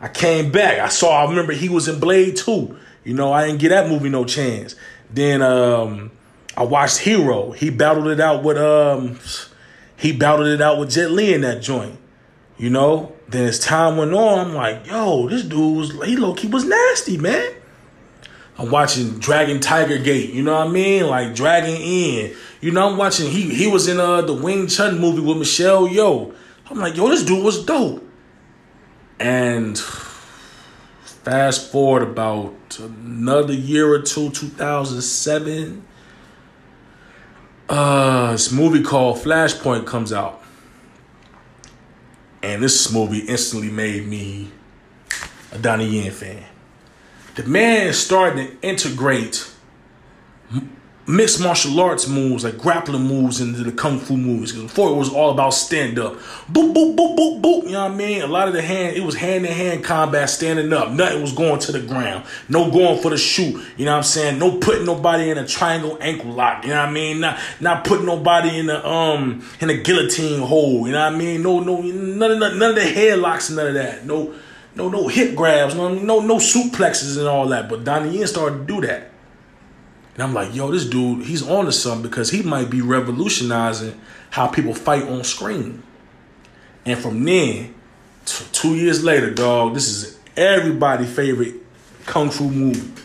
I 0.03 0.09
came 0.09 0.51
back. 0.51 0.81
I 0.81 0.89
saw 0.89 1.25
I 1.25 1.31
remember 1.31 1.53
he 1.53 1.69
was 1.69 1.87
in 1.87 2.01
Blade 2.01 2.37
2. 2.37 2.77
You 3.05 3.15
know, 3.15 3.33
I 3.33 3.47
didn't 3.47 3.61
get 3.61 3.69
that 3.69 3.89
movie 3.89 4.09
no 4.09 4.25
chance. 4.25 4.75
Then 5.09 5.41
um 5.41 6.11
I 6.57 6.65
watched 6.65 6.99
Hero. 6.99 7.53
He 7.53 7.71
battled 7.71 8.09
it 8.09 8.21
out 8.21 8.43
with 8.43 8.59
um 8.59 9.21
he 9.97 10.13
battled 10.13 10.49
it 10.49 10.61
out 10.61 10.81
with 10.81 10.91
Jet 10.91 11.13
Li 11.13 11.33
in 11.33 11.43
that 11.43 11.63
joint. 11.63 11.99
You 12.59 12.69
know? 12.71 13.15
Then 13.29 13.47
as 13.47 13.61
time 13.61 13.97
went 13.97 14.13
on, 14.13 14.39
I'm 14.41 14.55
like, 14.55 14.87
yo, 14.89 15.29
this 15.29 15.45
dude 15.45 15.77
was 15.77 16.05
he 16.05 16.17
low 16.17 16.35
key 16.35 16.49
was 16.49 16.65
nasty, 16.65 17.17
man. 17.17 17.55
I'm 18.59 18.71
watching 18.71 19.19
Dragon 19.21 19.61
Tiger 19.61 19.99
Gate, 19.99 20.31
you 20.31 20.43
know 20.43 20.55
what 20.55 20.67
I 20.67 20.71
mean? 20.71 21.07
Like 21.07 21.35
Dragon 21.35 21.77
Inn. 21.77 22.35
You 22.61 22.73
know, 22.73 22.91
I'm 22.91 22.97
watching 22.97 23.31
he 23.31 23.55
he 23.55 23.69
was 23.69 23.87
in 23.87 24.01
uh 24.01 24.23
the 24.23 24.35
Wing 24.35 24.67
Chun 24.67 24.99
movie 24.99 25.21
with 25.21 25.39
Michelle 25.39 25.89
Yeoh. 25.89 26.35
I'm 26.69 26.79
like, 26.79 26.97
yo, 26.97 27.09
this 27.09 27.23
dude 27.23 27.45
was 27.45 27.65
dope. 27.65 28.09
And 29.23 29.79
fast 31.05 31.71
forward 31.71 32.03
about 32.03 32.79
another 32.81 33.55
year 33.55 33.93
or 33.93 34.03
two, 34.03 34.31
2007 34.31 35.85
uh, 37.73 38.33
this 38.33 38.53
movie 38.53 38.83
called 38.83 39.17
Flashpoint 39.17 39.87
comes 39.87 40.13
out. 40.13 40.43
And 42.43 42.63
this 42.63 42.93
movie 42.93 43.21
instantly 43.21 43.71
made 43.71 44.07
me 44.07 44.51
a 45.53 45.59
Donnie 45.59 45.87
Yen 45.87 46.11
fan. 46.11 46.45
The 47.35 47.45
man 47.45 47.87
is 47.87 47.99
starting 47.99 48.47
to 48.47 48.61
integrate 48.61 49.51
mixed 51.07 51.41
martial 51.41 51.79
arts 51.81 52.07
moves, 52.07 52.45
like 52.45 52.59
grappling 52.59 53.03
moves 53.03 53.41
into 53.41 53.63
the 53.63 53.73
kung 53.73 53.99
fu 53.99 54.17
movies. 54.17 54.53
Before 54.53 54.91
it 54.91 54.95
was 54.95 55.13
all 55.13 55.31
about 55.31 55.51
stand 55.51 55.99
up. 55.99 56.15
Boop, 56.51 56.73
boop, 56.73 56.97
boop, 56.97 57.17
boop, 57.17 57.41
boop. 57.41 57.65
You 57.65 57.73
know 57.73 57.85
what 57.85 57.93
I 57.93 57.95
mean? 57.95 58.23
A 58.23 58.27
lot 58.27 58.49
of 58.49 58.55
the 58.55 58.63
hand, 58.63 58.97
it 58.97 59.03
was 59.03 59.17
hand 59.17 59.45
to 59.45 59.53
hand 59.53 59.85
combat, 59.85 60.31
standing 60.31 60.73
up. 60.73 60.91
Nothing 60.91 61.21
was 61.21 61.33
going 61.33 61.59
to 61.61 61.73
the 61.73 61.81
ground. 61.81 62.25
No 62.49 62.71
going 62.71 63.01
for 63.01 63.11
the 63.11 63.19
shoot. 63.19 63.61
You 63.77 63.85
know 63.85 63.93
what 63.93 63.99
I'm 63.99 64.03
saying? 64.05 64.39
No 64.39 64.59
putting 64.59 64.85
nobody 64.85 65.31
in 65.31 65.39
a 65.39 65.47
triangle 65.47 65.99
ankle 66.01 66.33
lock. 66.33 66.65
You 66.65 66.71
know 66.71 66.81
what 66.81 66.89
I 66.89 66.93
mean? 66.93 67.21
Not 67.21 67.39
not 67.61 67.85
putting 67.85 68.07
nobody 68.07 68.59
in 68.59 68.67
the 68.67 68.87
um 68.87 69.45
in 69.61 69.71
a 69.71 69.77
guillotine 69.77 70.41
hole. 70.41 70.87
You 70.87 70.93
know 70.93 71.05
what 71.05 71.15
I 71.15 71.17
mean? 71.17 71.43
No, 71.43 71.61
no, 71.61 71.81
none 71.81 72.31
of 72.31 72.41
the, 72.41 72.55
none 72.55 72.71
of 72.71 72.77
the 72.77 72.83
headlocks, 72.83 73.55
none 73.55 73.69
of 73.69 73.75
that. 73.75 74.07
No, 74.07 74.35
no, 74.75 74.89
no 74.89 75.09
hip 75.09 75.35
grabs, 75.35 75.75
no, 75.75 75.93
no, 75.93 76.21
no 76.21 76.37
suplexes 76.37 77.19
and 77.19 77.27
all 77.27 77.49
that. 77.49 77.69
But 77.69 77.85
Donnie 77.85 78.19
Yen 78.19 78.27
started 78.27 78.59
to 78.59 78.65
do 78.65 78.87
that. 78.87 79.12
And 80.15 80.23
I'm 80.23 80.35
like, 80.35 80.55
yo, 80.55 80.71
this 80.71 80.85
dude, 80.85 81.25
he's 81.25 81.47
on 81.47 81.65
to 81.65 81.73
something 81.73 82.03
because 82.03 82.31
he 82.31 82.43
might 82.43 82.69
be 82.69 82.83
revolutionizing 82.83 83.99
how 84.31 84.47
people 84.47 84.75
fight 84.75 85.05
on 85.05 85.25
screen. 85.25 85.83
And 86.85 86.99
from 86.99 87.25
then, 87.25 87.75
t- 88.27 88.45
two 88.53 88.77
years 88.77 89.03
later, 89.03 89.31
dog, 89.31 89.75
this 89.75 89.89
is 89.89 90.19
everybody's 90.37 91.15
favorite 91.15 91.55
kung 92.07 92.31
fu 92.31 92.51
movie. 92.51 93.03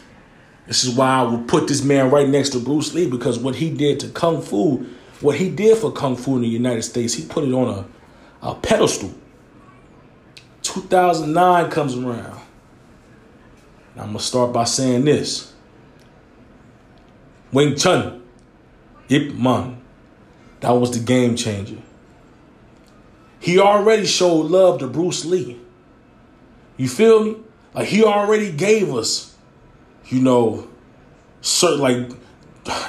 This 0.65 0.83
is 0.83 0.95
why 0.95 1.19
I 1.19 1.23
would 1.23 1.47
put 1.47 1.67
this 1.67 1.81
man 1.81 2.11
right 2.11 2.27
next 2.27 2.49
to 2.49 2.59
Bruce 2.59 2.93
Lee 2.93 3.09
because 3.09 3.39
what 3.39 3.55
he 3.55 3.69
did 3.69 4.01
to 4.01 4.09
kung 4.09 4.41
fu, 4.41 4.85
what 5.21 5.37
he 5.37 5.49
did 5.49 5.77
for 5.77 5.91
kung 5.93 6.17
fu 6.17 6.35
in 6.35 6.41
the 6.41 6.47
United 6.47 6.83
States, 6.83 7.13
he 7.13 7.25
put 7.25 7.45
it 7.45 7.53
on 7.53 7.85
a, 8.41 8.47
a 8.49 8.55
pedestal. 8.55 9.13
2009 10.63 11.71
comes 11.71 11.95
around. 11.95 12.41
I'm 13.95 14.07
gonna 14.07 14.19
start 14.19 14.51
by 14.51 14.65
saying 14.65 15.05
this. 15.05 15.53
Wing 17.57 17.75
Chun, 17.75 18.21
Ip 19.09 19.33
Man. 19.33 19.81
That 20.59 20.73
was 20.73 20.91
the 20.91 21.03
game 21.03 21.35
changer. 21.35 21.79
He 23.39 23.57
already 23.57 24.05
showed 24.05 24.51
love 24.51 24.77
to 24.81 24.87
Bruce 24.87 25.25
Lee. 25.25 25.59
You 26.77 26.87
feel 26.87 27.23
me? 27.23 27.37
Like 27.73 27.87
he 27.87 28.03
already 28.03 28.51
gave 28.51 28.93
us, 28.93 29.35
you 30.05 30.21
know, 30.21 30.67
certain 31.41 31.79
like 31.79 32.11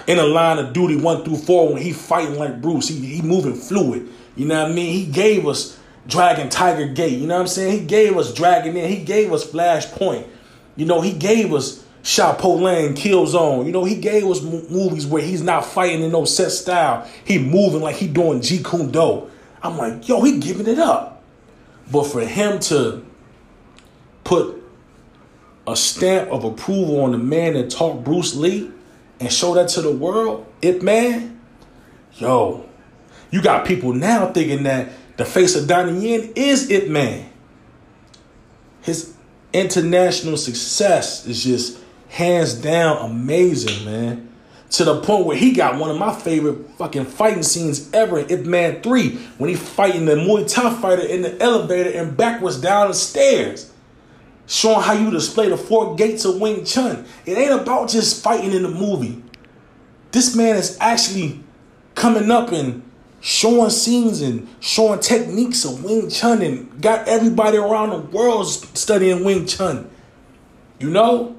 in 0.06 0.18
a 0.18 0.26
line 0.26 0.58
of 0.58 0.74
duty 0.74 0.96
one 0.96 1.24
through 1.24 1.38
four 1.38 1.72
when 1.72 1.80
he 1.80 1.94
fighting 1.94 2.38
like 2.38 2.60
Bruce. 2.60 2.88
He 2.88 2.96
he 2.96 3.22
moving 3.22 3.54
fluid. 3.54 4.06
You 4.36 4.44
know 4.44 4.64
what 4.64 4.70
I 4.70 4.74
mean? 4.74 4.92
He 4.92 5.06
gave 5.10 5.48
us 5.48 5.78
Dragon 6.06 6.50
Tiger 6.50 6.92
Gate. 6.92 7.18
You 7.18 7.26
know 7.26 7.36
what 7.36 7.40
I'm 7.40 7.46
saying? 7.46 7.72
He 7.72 7.86
gave 7.86 8.18
us 8.18 8.34
Dragon 8.34 8.76
Inn. 8.76 8.90
He 8.90 9.02
gave 9.02 9.32
us 9.32 9.50
Flashpoint. 9.50 10.26
You 10.76 10.84
know, 10.84 11.00
he 11.00 11.14
gave 11.14 11.54
us 11.54 11.82
Sha 12.02 12.34
Po 12.34 12.54
Lang, 12.54 12.94
Killzone. 12.94 13.66
You 13.66 13.72
know, 13.72 13.84
he 13.84 13.96
gave 13.96 14.24
us 14.26 14.42
movies 14.42 15.06
where 15.06 15.22
he's 15.22 15.42
not 15.42 15.64
fighting 15.64 16.02
in 16.02 16.12
no 16.12 16.24
set 16.24 16.50
style. 16.50 17.08
He 17.24 17.38
moving 17.38 17.80
like 17.80 17.96
he 17.96 18.08
doing 18.08 18.40
Jeet 18.40 18.68
Kune 18.68 18.90
Do. 18.90 19.30
I'm 19.62 19.76
like, 19.76 20.08
yo, 20.08 20.22
he 20.22 20.38
giving 20.38 20.66
it 20.66 20.78
up. 20.78 21.22
But 21.90 22.04
for 22.04 22.20
him 22.20 22.60
to 22.60 23.04
put 24.24 24.62
a 25.66 25.76
stamp 25.76 26.30
of 26.30 26.44
approval 26.44 27.00
on 27.00 27.12
the 27.12 27.18
man 27.18 27.54
that 27.54 27.70
taught 27.70 28.04
Bruce 28.04 28.34
Lee 28.34 28.70
and 29.20 29.32
show 29.32 29.54
that 29.54 29.68
to 29.70 29.82
the 29.82 29.92
world, 29.92 30.46
it 30.62 30.82
man, 30.82 31.38
Yo, 32.18 32.68
you 33.30 33.40
got 33.40 33.66
people 33.66 33.92
now 33.92 34.32
thinking 34.32 34.64
that 34.64 34.88
the 35.16 35.24
face 35.24 35.54
of 35.54 35.68
Donnie 35.68 36.08
Yen 36.08 36.32
is 36.34 36.70
Ip 36.70 36.88
Man. 36.88 37.30
His 38.82 39.14
international 39.52 40.36
success 40.36 41.26
is 41.26 41.44
just 41.44 41.78
hands 42.08 42.54
down 42.54 42.98
amazing, 42.98 43.84
man. 43.84 44.24
To 44.70 44.84
the 44.84 45.00
point 45.00 45.24
where 45.24 45.36
he 45.36 45.52
got 45.52 45.78
one 45.78 45.90
of 45.90 45.98
my 45.98 46.14
favorite 46.14 46.70
fucking 46.76 47.06
fighting 47.06 47.42
scenes 47.42 47.90
ever 47.92 48.18
in 48.18 48.30
Ip 48.30 48.44
Man 48.44 48.82
3 48.82 49.16
when 49.38 49.48
he 49.48 49.56
fighting 49.56 50.04
the 50.04 50.14
Muay 50.14 50.50
Thai 50.52 50.74
fighter 50.74 51.02
in 51.02 51.22
the 51.22 51.40
elevator 51.42 51.90
and 51.90 52.16
backwards 52.16 52.60
down 52.60 52.88
the 52.88 52.94
stairs. 52.94 53.72
Showing 54.46 54.82
how 54.82 54.92
you 54.92 55.10
display 55.10 55.48
the 55.48 55.56
four 55.56 55.96
gates 55.96 56.24
of 56.24 56.40
Wing 56.40 56.64
Chun. 56.64 57.06
It 57.26 57.38
ain't 57.38 57.60
about 57.60 57.88
just 57.88 58.22
fighting 58.22 58.52
in 58.52 58.62
the 58.62 58.68
movie. 58.68 59.22
This 60.10 60.34
man 60.34 60.56
is 60.56 60.76
actually 60.80 61.42
coming 61.94 62.30
up 62.30 62.52
and 62.52 62.82
showing 63.20 63.70
scenes 63.70 64.22
and 64.22 64.48
showing 64.60 65.00
techniques 65.00 65.64
of 65.64 65.84
Wing 65.84 66.08
Chun 66.08 66.42
and 66.42 66.80
got 66.80 67.08
everybody 67.08 67.58
around 67.58 67.90
the 67.90 67.98
world 67.98 68.46
studying 68.46 69.24
Wing 69.24 69.46
Chun. 69.46 69.90
You 70.78 70.90
know? 70.90 71.37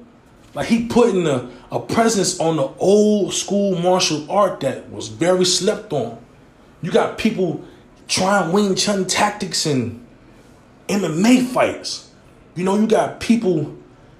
Like 0.54 0.66
he 0.66 0.86
putting 0.86 1.26
a, 1.26 1.48
a 1.70 1.80
presence 1.80 2.40
on 2.40 2.56
the 2.56 2.68
old 2.78 3.32
school 3.32 3.78
martial 3.78 4.30
art 4.30 4.60
that 4.60 4.90
was 4.90 5.08
very 5.08 5.44
slept 5.44 5.92
on. 5.92 6.18
You 6.82 6.90
got 6.90 7.18
people 7.18 7.64
trying 8.08 8.52
Wing 8.52 8.74
Chun 8.74 9.06
tactics 9.06 9.66
in 9.66 10.04
MMA 10.88 11.46
fights. 11.46 12.10
You 12.56 12.64
know, 12.64 12.76
you 12.76 12.88
got 12.88 13.20
people 13.20 13.76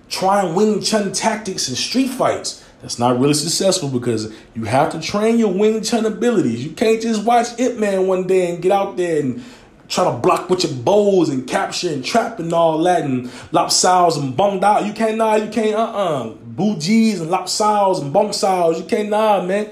trying 0.08 0.54
Wing 0.54 0.80
Chun 0.80 1.12
tactics 1.12 1.68
in 1.68 1.74
street 1.74 2.10
fights. 2.10 2.64
That's 2.82 2.98
not 2.98 3.18
really 3.18 3.34
successful 3.34 3.88
because 3.88 4.32
you 4.54 4.64
have 4.64 4.92
to 4.92 5.00
train 5.00 5.38
your 5.38 5.52
Wing 5.52 5.82
Chun 5.82 6.06
abilities. 6.06 6.64
You 6.64 6.70
can't 6.70 7.02
just 7.02 7.24
watch 7.24 7.58
Ip 7.58 7.78
Man 7.78 8.06
one 8.06 8.26
day 8.26 8.50
and 8.50 8.62
get 8.62 8.72
out 8.72 8.96
there 8.96 9.20
and 9.20 9.44
try 9.90 10.04
to 10.04 10.16
block 10.18 10.48
with 10.48 10.62
your 10.62 10.72
bows 10.72 11.28
and 11.28 11.46
capture 11.46 11.90
and 11.90 12.04
trap 12.04 12.38
and 12.38 12.52
all 12.52 12.82
that 12.84 13.02
and 13.02 13.30
lop 13.52 13.70
sau 13.70 14.08
and 14.18 14.36
bong 14.36 14.62
out. 14.64 14.86
You 14.86 14.92
can't 14.92 15.18
nah, 15.18 15.34
you 15.34 15.50
can't 15.50 15.74
uh-uh. 15.74 16.34
Boogies 16.34 17.20
and 17.20 17.30
lop 17.30 17.48
sau 17.48 17.92
and 18.00 18.34
sows. 18.34 18.78
You 18.78 18.86
can't 18.86 19.10
nah, 19.10 19.42
man. 19.42 19.68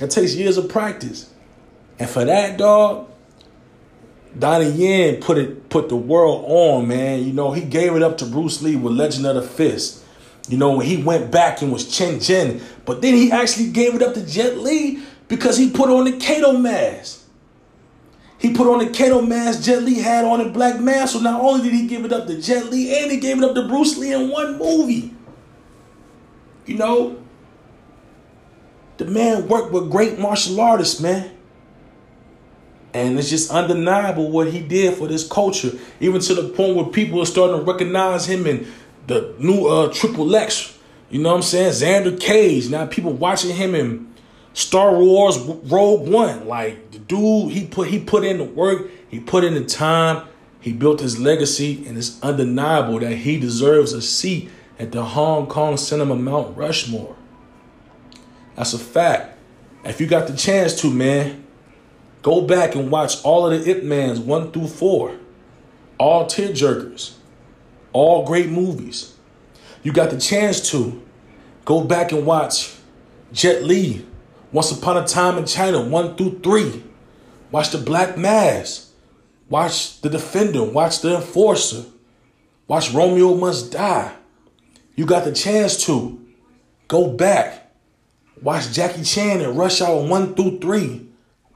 It 0.00 0.10
takes 0.10 0.34
years 0.34 0.58
of 0.58 0.68
practice. 0.68 1.32
And 1.98 2.10
for 2.10 2.24
that, 2.24 2.58
dog, 2.58 3.08
Donnie 4.36 4.70
Yen 4.70 5.20
put 5.22 5.38
it 5.38 5.68
put 5.68 5.88
the 5.88 5.96
world 5.96 6.44
on, 6.48 6.88
man. 6.88 7.24
You 7.24 7.32
know, 7.32 7.52
he 7.52 7.62
gave 7.62 7.94
it 7.94 8.02
up 8.02 8.18
to 8.18 8.26
Bruce 8.26 8.60
Lee 8.62 8.76
with 8.76 8.94
Legend 8.94 9.26
of 9.26 9.36
the 9.36 9.42
Fist. 9.42 10.02
You 10.48 10.58
know, 10.58 10.76
when 10.76 10.86
he 10.86 11.00
went 11.00 11.30
back 11.30 11.62
and 11.62 11.70
was 11.72 11.88
Chen 11.96 12.16
Zhen. 12.16 12.60
But 12.84 13.00
then 13.00 13.14
he 13.14 13.30
actually 13.30 13.70
gave 13.70 13.94
it 13.94 14.02
up 14.02 14.14
to 14.14 14.26
Jet 14.26 14.58
Li 14.58 15.00
because 15.28 15.56
he 15.56 15.70
put 15.70 15.88
on 15.88 16.04
the 16.04 16.16
Kato 16.16 16.52
mask. 16.52 17.21
He 18.42 18.52
put 18.52 18.66
on 18.66 18.80
the 18.84 18.90
Kato 18.90 19.22
mask 19.22 19.62
Jet 19.62 19.84
Li 19.84 20.00
had 20.00 20.24
on 20.24 20.40
a 20.40 20.48
Black 20.48 20.80
Mask. 20.80 21.12
So 21.12 21.20
not 21.20 21.40
only 21.40 21.62
did 21.62 21.72
he 21.78 21.86
give 21.86 22.04
it 22.04 22.12
up 22.12 22.26
to 22.26 22.40
Jet 22.40 22.70
Li, 22.70 22.92
and 22.98 23.08
he 23.08 23.18
gave 23.18 23.38
it 23.38 23.44
up 23.44 23.54
to 23.54 23.68
Bruce 23.68 23.96
Lee 23.96 24.12
in 24.12 24.30
one 24.30 24.58
movie. 24.58 25.14
You 26.66 26.76
know, 26.76 27.22
the 28.96 29.04
man 29.04 29.46
worked 29.46 29.70
with 29.72 29.92
great 29.92 30.18
martial 30.18 30.60
artists, 30.60 31.00
man. 31.00 31.30
And 32.92 33.16
it's 33.16 33.30
just 33.30 33.52
undeniable 33.52 34.28
what 34.28 34.48
he 34.48 34.60
did 34.60 34.94
for 34.94 35.06
this 35.06 35.26
culture, 35.26 35.78
even 36.00 36.20
to 36.22 36.34
the 36.34 36.48
point 36.48 36.74
where 36.74 36.86
people 36.86 37.22
are 37.22 37.26
starting 37.26 37.56
to 37.56 37.62
recognize 37.62 38.26
him 38.26 38.44
in 38.48 38.66
the 39.06 39.36
new 39.38 39.68
uh, 39.68 39.92
Triple 39.92 40.34
X. 40.34 40.76
You 41.10 41.20
know 41.20 41.30
what 41.30 41.36
I'm 41.36 41.42
saying? 41.42 41.70
Xander 41.70 42.20
Cage. 42.20 42.68
Now 42.68 42.86
people 42.86 43.12
watching 43.12 43.54
him 43.54 43.76
in 43.76 44.11
Star 44.54 44.96
Wars 44.96 45.38
Rogue 45.38 46.08
One. 46.08 46.46
Like 46.46 46.90
the 46.90 46.98
dude, 46.98 47.52
he 47.52 47.66
put 47.66 47.88
he 47.88 47.98
put 47.98 48.24
in 48.24 48.38
the 48.38 48.44
work, 48.44 48.90
he 49.08 49.20
put 49.20 49.44
in 49.44 49.54
the 49.54 49.64
time, 49.64 50.26
he 50.60 50.72
built 50.72 51.00
his 51.00 51.18
legacy, 51.18 51.84
and 51.86 51.96
it's 51.96 52.22
undeniable 52.22 53.00
that 53.00 53.16
he 53.18 53.38
deserves 53.38 53.92
a 53.92 54.02
seat 54.02 54.50
at 54.78 54.92
the 54.92 55.02
Hong 55.02 55.46
Kong 55.46 55.76
Cinema 55.76 56.16
Mount 56.16 56.56
Rushmore. 56.56 57.16
That's 58.56 58.74
a 58.74 58.78
fact. 58.78 59.38
If 59.84 60.00
you 60.00 60.06
got 60.06 60.28
the 60.28 60.36
chance 60.36 60.80
to, 60.82 60.90
man, 60.90 61.44
go 62.22 62.42
back 62.42 62.74
and 62.74 62.90
watch 62.90 63.22
all 63.24 63.50
of 63.50 63.64
the 63.64 63.70
Ip 63.70 63.82
Mans 63.82 64.20
one 64.20 64.52
through 64.52 64.68
four. 64.68 65.16
All 65.98 66.26
tearjerkers. 66.26 67.14
All 67.92 68.24
great 68.24 68.48
movies. 68.48 69.16
You 69.82 69.92
got 69.92 70.10
the 70.10 70.20
chance 70.20 70.70
to 70.70 71.02
go 71.64 71.82
back 71.82 72.12
and 72.12 72.24
watch 72.24 72.76
Jet 73.32 73.64
Li 73.64 74.06
once 74.52 74.70
Upon 74.70 74.98
a 74.98 75.06
Time 75.06 75.38
in 75.38 75.46
China, 75.46 75.80
1 75.82 76.16
through 76.16 76.40
3. 76.40 76.84
Watch 77.50 77.70
The 77.70 77.78
Black 77.78 78.18
Mask. 78.18 78.90
Watch 79.48 80.00
The 80.02 80.10
Defender. 80.10 80.62
Watch 80.62 81.00
The 81.00 81.16
Enforcer. 81.16 81.84
Watch 82.68 82.92
Romeo 82.92 83.34
Must 83.34 83.72
Die. 83.72 84.12
You 84.94 85.06
got 85.06 85.24
the 85.24 85.32
chance 85.32 85.84
to 85.86 86.20
go 86.86 87.08
back. 87.08 87.72
Watch 88.42 88.72
Jackie 88.72 89.04
Chan 89.04 89.40
and 89.40 89.56
Rush 89.56 89.80
Hour 89.80 90.06
1 90.06 90.34
through 90.34 90.58
3. 90.60 91.08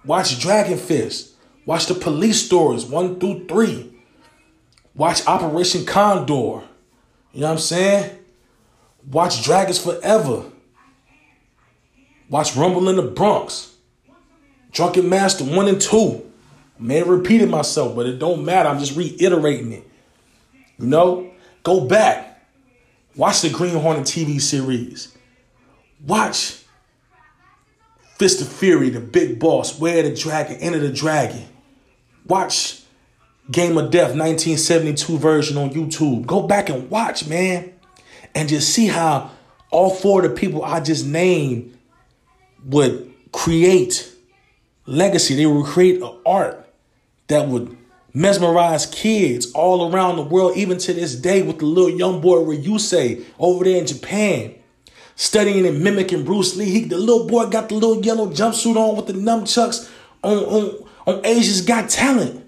Watch 0.04 0.40
Dragon 0.40 0.78
Fist. 0.78 1.34
Watch 1.66 1.86
The 1.86 1.94
Police 1.94 2.46
Stories 2.46 2.86
1 2.86 3.20
through 3.20 3.46
3. 3.46 3.92
Watch 4.94 5.26
Operation 5.26 5.84
Condor. 5.84 6.32
You 7.32 7.40
know 7.42 7.48
what 7.48 7.52
I'm 7.52 7.58
saying? 7.58 8.18
Watch 9.10 9.42
Dragons 9.42 9.78
Forever. 9.78 10.44
Watch 12.28 12.56
Rumble 12.56 12.88
in 12.88 12.96
the 12.96 13.02
Bronx. 13.02 13.74
Drunken 14.72 15.08
Master 15.08 15.44
1 15.44 15.68
and 15.68 15.80
2. 15.80 16.32
I 16.78 16.82
may 16.82 16.96
have 16.96 17.08
repeated 17.08 17.48
myself, 17.48 17.96
but 17.96 18.06
it 18.06 18.18
don't 18.18 18.44
matter. 18.44 18.68
I'm 18.68 18.78
just 18.78 18.96
reiterating 18.96 19.72
it. 19.72 19.88
You 20.78 20.86
know? 20.86 21.30
Go 21.62 21.86
back. 21.86 22.46
Watch 23.16 23.40
the 23.40 23.50
Green 23.50 23.74
Hornet 23.76 24.04
TV 24.04 24.40
series. 24.40 25.16
Watch 26.04 26.62
Fist 28.18 28.40
of 28.40 28.48
Fury, 28.48 28.90
the 28.90 29.00
Big 29.00 29.38
Boss, 29.38 29.78
Where 29.78 30.02
the 30.02 30.14
Dragon, 30.14 30.56
Enter 30.56 30.78
the 30.78 30.92
Dragon. 30.92 31.46
Watch 32.26 32.82
Game 33.50 33.78
of 33.78 33.90
Death 33.90 34.16
1972 34.16 35.18
version 35.18 35.56
on 35.56 35.70
YouTube. 35.70 36.26
Go 36.26 36.42
back 36.42 36.68
and 36.68 36.90
watch, 36.90 37.26
man. 37.26 37.72
And 38.34 38.48
just 38.48 38.70
see 38.72 38.86
how 38.86 39.30
all 39.70 39.90
four 39.90 40.24
of 40.24 40.30
the 40.30 40.36
people 40.36 40.64
I 40.64 40.80
just 40.80 41.06
named 41.06 41.75
would 42.66 43.12
create 43.32 44.12
legacy. 44.86 45.34
They 45.34 45.46
would 45.46 45.66
create 45.66 46.02
an 46.02 46.16
art 46.26 46.68
that 47.28 47.48
would 47.48 47.76
mesmerize 48.12 48.86
kids 48.86 49.52
all 49.52 49.92
around 49.92 50.16
the 50.16 50.22
world, 50.22 50.56
even 50.56 50.78
to 50.78 50.94
this 50.94 51.14
day, 51.14 51.42
with 51.42 51.58
the 51.58 51.66
little 51.66 51.90
young 51.90 52.20
boy 52.20 52.38
Ryusei 52.38 53.24
over 53.38 53.64
there 53.64 53.78
in 53.78 53.86
Japan, 53.86 54.54
studying 55.14 55.66
and 55.66 55.82
mimicking 55.82 56.24
Bruce 56.24 56.56
Lee. 56.56 56.70
He, 56.70 56.84
the 56.84 56.98
little 56.98 57.26
boy 57.26 57.46
got 57.46 57.68
the 57.68 57.74
little 57.74 58.04
yellow 58.04 58.28
jumpsuit 58.28 58.76
on 58.76 58.96
with 58.96 59.06
the 59.06 59.12
nunchucks 59.12 59.90
on, 60.22 60.38
on, 60.38 60.88
on 61.06 61.26
Asia's 61.26 61.62
Got 61.62 61.90
Talent. 61.90 62.42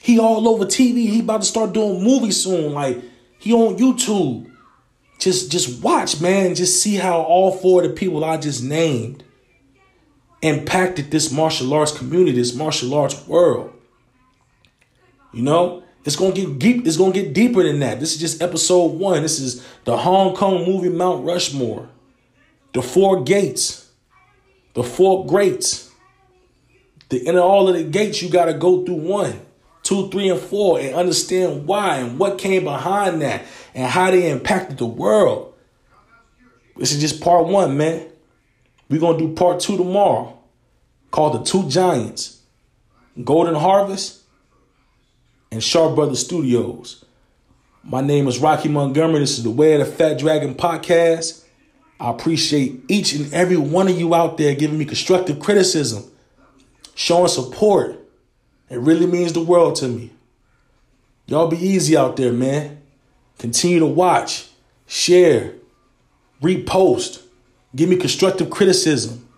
He 0.00 0.18
all 0.18 0.48
over 0.48 0.64
TV. 0.64 1.08
He 1.08 1.20
about 1.20 1.42
to 1.42 1.46
start 1.46 1.72
doing 1.72 2.02
movies 2.02 2.42
soon. 2.42 2.72
Like 2.72 3.02
he 3.38 3.52
on 3.52 3.76
YouTube 3.76 4.47
just 5.18 5.50
just 5.50 5.82
watch, 5.82 6.20
man. 6.20 6.54
Just 6.54 6.80
see 6.82 6.94
how 6.94 7.20
all 7.20 7.52
four 7.52 7.82
of 7.82 7.88
the 7.88 7.94
people 7.94 8.24
I 8.24 8.36
just 8.36 8.62
named 8.62 9.24
impacted 10.42 11.10
this 11.10 11.32
martial 11.32 11.74
arts 11.74 11.96
community, 11.96 12.38
this 12.38 12.54
martial 12.54 12.94
arts 12.94 13.26
world. 13.26 13.72
You 15.32 15.42
know, 15.42 15.82
it's 16.04 16.16
gonna 16.16 16.32
get 16.32 16.58
deep. 16.58 16.86
It's 16.86 16.96
gonna 16.96 17.12
get 17.12 17.32
deeper 17.32 17.62
than 17.62 17.80
that. 17.80 18.00
This 18.00 18.14
is 18.14 18.20
just 18.20 18.40
episode 18.40 18.92
one. 18.92 19.22
This 19.22 19.40
is 19.40 19.66
the 19.84 19.96
Hong 19.96 20.34
Kong 20.34 20.64
movie 20.64 20.88
Mount 20.88 21.24
Rushmore, 21.24 21.88
the 22.72 22.82
four 22.82 23.24
gates, 23.24 23.90
the 24.74 24.84
four 24.84 25.26
greats. 25.26 25.90
The 27.08 27.26
in 27.26 27.36
all 27.38 27.68
of 27.68 27.74
the 27.74 27.84
gates, 27.84 28.22
you 28.22 28.28
got 28.28 28.44
to 28.44 28.54
go 28.54 28.84
through 28.84 28.96
one 28.96 29.40
two, 29.88 30.10
three, 30.10 30.28
and 30.28 30.38
four 30.38 30.78
and 30.78 30.94
understand 30.94 31.66
why 31.66 31.96
and 31.96 32.18
what 32.18 32.36
came 32.36 32.64
behind 32.64 33.22
that 33.22 33.42
and 33.78 33.86
how 33.86 34.10
they 34.10 34.28
impacted 34.28 34.76
the 34.76 34.86
world. 34.86 35.54
This 36.76 36.90
is 36.90 37.00
just 37.00 37.20
part 37.20 37.46
one, 37.46 37.76
man. 37.76 38.08
We're 38.88 38.98
going 38.98 39.16
to 39.16 39.26
do 39.28 39.34
part 39.34 39.60
two 39.60 39.76
tomorrow 39.76 40.36
called 41.12 41.34
The 41.34 41.44
Two 41.44 41.68
Giants 41.68 42.40
Golden 43.22 43.54
Harvest 43.54 44.22
and 45.52 45.62
Shaw 45.62 45.94
Brothers 45.94 46.18
Studios. 46.18 47.04
My 47.84 48.00
name 48.00 48.26
is 48.26 48.40
Rocky 48.40 48.68
Montgomery. 48.68 49.20
This 49.20 49.38
is 49.38 49.44
the 49.44 49.50
Way 49.50 49.80
of 49.80 49.86
the 49.86 49.92
Fat 49.92 50.18
Dragon 50.18 50.56
podcast. 50.56 51.44
I 52.00 52.10
appreciate 52.10 52.82
each 52.88 53.12
and 53.12 53.32
every 53.32 53.56
one 53.56 53.86
of 53.86 53.96
you 53.96 54.12
out 54.12 54.38
there 54.38 54.56
giving 54.56 54.76
me 54.76 54.86
constructive 54.86 55.38
criticism, 55.38 56.02
showing 56.96 57.28
support 57.28 57.96
it 58.70 58.80
really 58.80 59.06
means 59.06 59.34
the 59.34 59.40
world 59.40 59.76
to 59.76 59.86
me. 59.86 60.10
Y'all 61.26 61.46
be 61.46 61.64
easy 61.64 61.96
out 61.96 62.16
there, 62.16 62.32
man. 62.32 62.77
Continue 63.38 63.78
to 63.78 63.86
watch, 63.86 64.48
share, 64.86 65.54
repost, 66.42 67.22
give 67.74 67.88
me 67.88 67.96
constructive 67.96 68.50
criticism, 68.50 69.28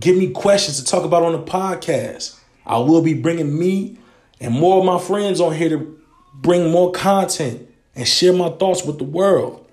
Give 0.00 0.16
me 0.16 0.30
questions 0.30 0.78
to 0.78 0.84
talk 0.84 1.04
about 1.04 1.22
on 1.22 1.32
the 1.32 1.42
podcast. 1.42 2.38
I 2.64 2.78
will 2.78 3.02
be 3.02 3.12
bringing 3.12 3.58
me 3.58 3.98
and 4.40 4.54
more 4.54 4.78
of 4.78 4.84
my 4.84 4.98
friends 4.98 5.40
on 5.42 5.54
here 5.54 5.68
to 5.68 6.00
bring 6.32 6.70
more 6.70 6.90
content 6.90 7.68
and 7.94 8.08
share 8.08 8.32
my 8.32 8.48
thoughts 8.48 8.82
with 8.82 8.96
the 8.96 9.04
world. 9.04 9.68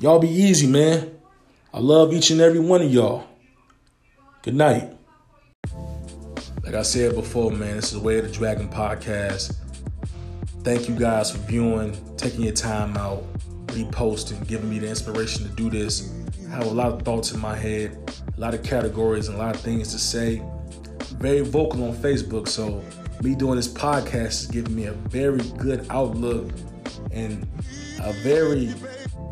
Y'all 0.00 0.18
be 0.18 0.28
easy, 0.28 0.66
man. 0.66 1.16
I 1.72 1.78
love 1.78 2.12
each 2.12 2.30
and 2.30 2.40
every 2.40 2.58
one 2.58 2.82
of 2.82 2.92
y'all. 2.92 3.24
Good 4.42 4.56
night. 4.56 4.90
Like 6.64 6.74
I 6.74 6.82
said 6.82 7.14
before, 7.14 7.52
man, 7.52 7.76
this 7.76 7.92
is 7.92 8.00
the 8.00 8.00
Way 8.00 8.18
of 8.18 8.24
the 8.24 8.32
Dragon 8.32 8.68
podcast. 8.68 9.54
Thank 10.64 10.88
you 10.88 10.94
guys 10.94 11.32
for 11.32 11.38
viewing, 11.38 11.96
taking 12.16 12.42
your 12.42 12.52
time 12.52 12.96
out, 12.96 13.24
reposting, 13.66 14.46
giving 14.46 14.70
me 14.70 14.78
the 14.78 14.88
inspiration 14.88 15.42
to 15.42 15.50
do 15.56 15.68
this. 15.68 16.12
I 16.46 16.54
have 16.54 16.66
a 16.66 16.70
lot 16.70 16.92
of 16.92 17.02
thoughts 17.02 17.32
in 17.32 17.40
my 17.40 17.56
head, 17.56 17.98
a 18.36 18.40
lot 18.40 18.54
of 18.54 18.62
categories, 18.62 19.26
and 19.26 19.36
a 19.36 19.40
lot 19.40 19.56
of 19.56 19.60
things 19.60 19.90
to 19.90 19.98
say. 19.98 20.40
Very 21.18 21.40
vocal 21.40 21.82
on 21.82 21.96
Facebook, 21.96 22.46
so 22.46 22.80
me 23.24 23.34
doing 23.34 23.56
this 23.56 23.66
podcast 23.66 24.42
is 24.42 24.46
giving 24.46 24.76
me 24.76 24.84
a 24.84 24.92
very 24.92 25.42
good 25.58 25.84
outlook 25.90 26.52
and 27.10 27.42
a 28.00 28.12
very 28.22 28.72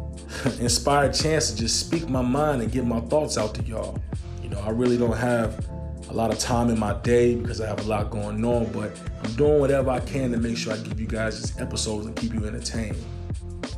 inspired 0.59 1.15
chance 1.15 1.53
to 1.53 1.57
just 1.57 1.79
speak 1.79 2.09
my 2.09 2.23
mind 2.23 2.61
and 2.61 2.73
get 2.73 2.85
my 2.85 2.99
thoughts 3.03 3.39
out 3.39 3.55
to 3.55 3.63
y'all. 3.63 3.97
You 4.43 4.49
know, 4.49 4.59
I 4.63 4.71
really 4.71 4.99
don't 4.99 5.17
have 5.17 5.65
a 6.11 6.13
lot 6.13 6.33
of 6.33 6.39
time 6.39 6.71
in 6.71 6.79
my 6.79 6.93
day 7.01 7.37
because 7.37 7.61
I 7.61 7.67
have 7.69 7.87
a 7.87 7.89
lot 7.89 8.11
going 8.11 8.45
on, 8.45 8.71
but 8.73 8.99
I'm 9.23 9.33
doing 9.35 9.61
whatever 9.61 9.91
I 9.91 10.01
can 10.01 10.33
to 10.33 10.39
make 10.39 10.57
sure 10.57 10.73
I 10.73 10.77
give 10.79 11.01
you 11.01 11.07
guys 11.07 11.41
these 11.41 11.59
episodes 11.61 12.07
and 12.07 12.17
keep 12.17 12.35
you 12.35 12.45
entertained. 12.47 12.97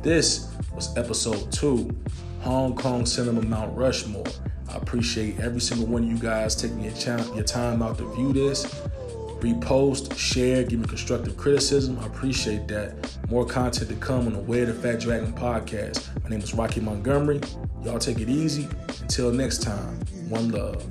This 0.01 0.51
was 0.73 0.97
episode 0.97 1.51
two, 1.51 1.95
Hong 2.41 2.75
Kong 2.75 3.05
Cinema 3.05 3.43
Mount 3.43 3.77
Rushmore. 3.77 4.25
I 4.67 4.77
appreciate 4.77 5.39
every 5.39 5.61
single 5.61 5.85
one 5.85 6.03
of 6.03 6.09
you 6.09 6.17
guys 6.17 6.55
taking 6.55 6.81
your, 6.81 6.93
your 7.35 7.43
time 7.43 7.83
out 7.83 7.99
to 7.99 8.11
view 8.15 8.33
this 8.33 8.65
repost, 9.43 10.17
share, 10.17 10.63
give 10.63 10.79
me 10.79 10.87
constructive 10.87 11.35
criticism. 11.35 11.99
I 11.99 12.05
appreciate 12.05 12.65
that. 12.69 13.17
More 13.29 13.45
content 13.45 13.89
to 13.89 13.95
come 13.97 14.25
on 14.25 14.33
the 14.33 14.39
Way 14.39 14.63
the 14.63 14.73
Fat 14.73 15.01
Dragon 15.01 15.33
podcast. 15.33 16.23
My 16.23 16.29
name 16.29 16.39
is 16.39 16.53
Rocky 16.53 16.79
Montgomery. 16.79 17.41
Y'all 17.83 17.99
take 17.99 18.19
it 18.19 18.29
easy. 18.29 18.69
Until 19.01 19.33
next 19.33 19.61
time, 19.61 19.99
one 20.29 20.49
love. 20.51 20.85